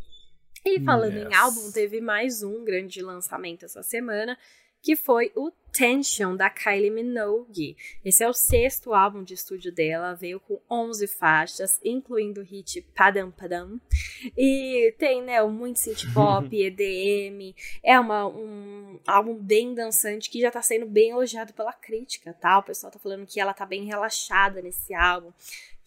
E 0.66 0.80
falando 0.82 1.16
yes. 1.16 1.30
em 1.30 1.34
álbum, 1.34 1.72
teve 1.72 2.02
mais 2.02 2.44
um 2.44 2.66
grande 2.66 3.02
lançamento 3.02 3.64
essa 3.64 3.82
semana, 3.82 4.38
que 4.82 4.96
foi 4.96 5.32
o 5.36 5.52
Tension, 5.72 6.36
da 6.36 6.50
Kylie 6.50 6.90
Minogue. 6.90 7.78
Esse 8.04 8.24
é 8.24 8.28
o 8.28 8.34
sexto 8.34 8.94
álbum 8.94 9.24
de 9.24 9.34
estúdio 9.34 9.72
dela, 9.72 10.16
veio 10.16 10.40
com 10.40 10.60
11 10.70 11.08
faixas, 11.08 11.80
incluindo 11.84 12.42
o 12.42 12.44
hit 12.44 12.82
Padam 12.96 13.32
Padam. 13.32 13.80
E 14.38 14.94
tem, 14.98 15.22
né, 15.22 15.42
muito 15.44 15.80
synth 15.80 16.12
pop, 16.14 16.50
EDM, 16.52 17.56
é 17.84 18.00
uma, 18.00 18.28
um 18.28 19.00
álbum 19.06 19.36
bem 19.36 19.74
dançante 19.74 20.30
que 20.30 20.42
já 20.42 20.52
tá 20.52 20.62
sendo 20.62 20.86
bem 20.86 21.12
elogiado 21.12 21.54
pela 21.54 21.74
crítica, 21.74 22.34
tá? 22.34 22.58
O 22.58 22.64
pessoal 22.64 22.92
tá 22.92 23.00
falando 23.00 23.26
que 23.26 23.40
ela 23.40 23.54
tá 23.54 23.66
bem 23.66 23.86
relaxada 23.86 24.62
nesse 24.62 24.94
álbum, 24.94 25.32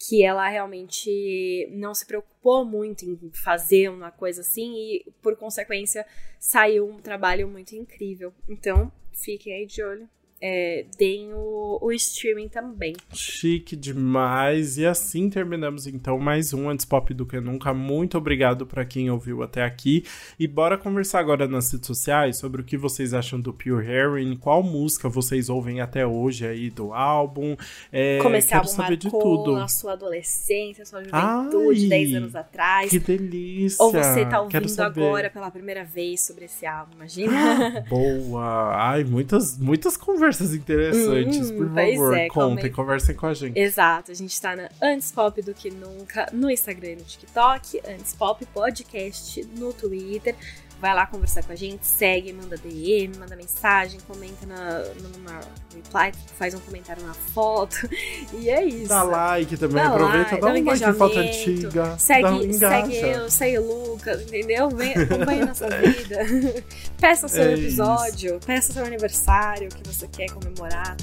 que 0.07 0.23
ela 0.23 0.47
realmente 0.49 1.69
não 1.71 1.93
se 1.93 2.05
preocupou 2.05 2.65
muito 2.65 3.05
em 3.05 3.31
fazer 3.33 3.89
uma 3.89 4.11
coisa 4.11 4.41
assim 4.41 4.75
e, 4.75 5.05
por 5.21 5.37
consequência, 5.37 6.05
saiu 6.39 6.89
um 6.89 7.01
trabalho 7.01 7.47
muito 7.47 7.73
incrível. 7.73 8.33
Então, 8.49 8.91
fiquem 9.13 9.53
aí 9.53 9.65
de 9.65 9.81
olho 9.81 10.09
é, 10.45 10.85
deem 10.97 11.33
o, 11.33 11.79
o, 11.81 11.91
streaming 11.93 12.49
também. 12.49 12.97
Chique 13.13 13.77
demais. 13.77 14.77
E 14.77 14.85
assim 14.85 15.29
terminamos 15.29 15.87
então 15.87 16.19
mais 16.19 16.53
um 16.53 16.69
Antes 16.69 16.83
Pop 16.83 17.13
do 17.13 17.25
que 17.25 17.39
Nunca. 17.39 17.73
Muito 17.73 18.17
obrigado 18.17 18.65
para 18.67 18.83
quem 18.83 19.09
ouviu 19.09 19.41
até 19.41 19.63
aqui. 19.63 20.03
E 20.37 20.45
bora 20.45 20.77
conversar 20.77 21.19
agora 21.19 21.47
nas 21.47 21.71
redes 21.71 21.87
sociais 21.87 22.37
sobre 22.39 22.61
o 22.61 22.65
que 22.65 22.75
vocês 22.75 23.13
acham 23.13 23.39
do 23.39 23.53
Pure 23.53 23.87
Heroin, 23.87 24.35
qual 24.35 24.61
música 24.61 25.07
vocês 25.07 25.47
ouvem 25.47 25.79
até 25.79 26.05
hoje 26.05 26.45
aí 26.45 26.69
do 26.69 26.93
álbum. 26.93 27.55
É, 27.89 28.19
esse 28.35 28.53
álbum 28.53 28.67
saber 28.67 28.97
de 28.97 29.09
tudo. 29.09 29.53
na 29.53 29.69
sua 29.69 29.93
adolescência, 29.93 30.85
sua 30.85 31.05
juventude, 31.05 31.83
Ai, 31.83 31.89
10 31.89 32.15
anos 32.15 32.35
atrás. 32.35 32.89
Que 32.89 32.99
delícia! 32.99 33.81
Ou 33.81 33.93
você 33.93 34.25
tá 34.25 34.41
ouvindo 34.41 34.81
agora 34.81 35.29
pela 35.29 35.49
primeira 35.49 35.85
vez 35.85 36.25
sobre 36.25 36.45
esse 36.45 36.65
álbum, 36.65 36.95
imagina? 36.95 37.85
Boa! 37.87 38.75
Ai, 38.75 39.05
muitas, 39.05 39.57
muitas 39.57 39.95
conversas 39.95 40.32
conversas 40.33 40.53
interessantes, 40.53 41.51
hum, 41.51 41.57
por 41.57 41.67
favor. 41.73 42.17
É, 42.17 42.27
Contem, 42.27 42.71
conversem 42.71 43.15
com 43.15 43.27
a 43.27 43.33
gente. 43.33 43.57
Exato, 43.57 44.11
a 44.11 44.15
gente 44.15 44.39
tá 44.41 44.55
na 44.55 44.69
Antes 44.81 45.11
Pop 45.11 45.41
do 45.41 45.53
que 45.53 45.69
nunca 45.69 46.27
no 46.33 46.49
Instagram 46.49 46.91
e 46.91 46.95
no 46.95 47.03
TikTok, 47.03 47.81
Antes 47.87 48.13
Pop 48.13 48.45
Podcast 48.47 49.43
no 49.57 49.71
Twitter 49.73 50.35
vai 50.83 50.93
lá 50.93 51.07
conversar 51.07 51.41
com 51.43 51.53
a 51.53 51.55
gente, 51.55 51.87
segue, 51.87 52.33
manda 52.33 52.57
DM, 52.57 53.17
manda 53.17 53.37
mensagem, 53.37 54.01
comenta 54.05 54.45
na, 54.45 54.79
numa 55.01 55.39
reply, 55.73 56.11
faz 56.37 56.53
um 56.53 56.59
comentário 56.59 57.01
na 57.03 57.13
foto. 57.13 57.77
E 58.33 58.49
é 58.49 58.65
isso. 58.65 58.89
Dá 58.89 59.03
like 59.03 59.55
também, 59.57 59.81
dá 59.81 59.89
aproveita, 59.89 60.31
like, 60.31 60.41
dá 60.41 60.47
um 60.47 60.65
like 60.65 60.85
de 60.85 60.93
foto 60.93 61.19
antiga. 61.19 61.97
Segue, 61.97 62.53
segue 62.53 62.95
eu, 62.97 63.29
segue 63.29 63.59
o 63.59 63.91
Lucas, 63.91 64.21
entendeu? 64.23 64.69
Vem, 64.69 64.93
acompanha 64.93 65.45
nossa 65.45 65.67
vida. 65.79 66.19
Peça 66.99 67.27
seu 67.27 67.43
é 67.43 67.53
episódio, 67.53 68.37
isso. 68.37 68.47
peça 68.47 68.73
seu 68.73 68.83
aniversário 68.83 69.69
que 69.69 69.87
você 69.87 70.07
quer 70.07 70.29
comemorar. 70.31 70.97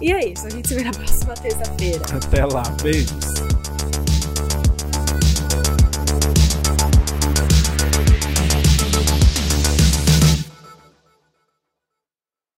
E 0.00 0.12
é 0.12 0.26
isso, 0.28 0.46
a 0.46 0.50
gente 0.50 0.68
se 0.68 0.74
vê 0.74 0.84
na 0.84 0.92
próxima 0.92 1.34
terça-feira. 1.34 2.04
Até 2.14 2.44
lá, 2.44 2.62
beijos. 2.82 3.53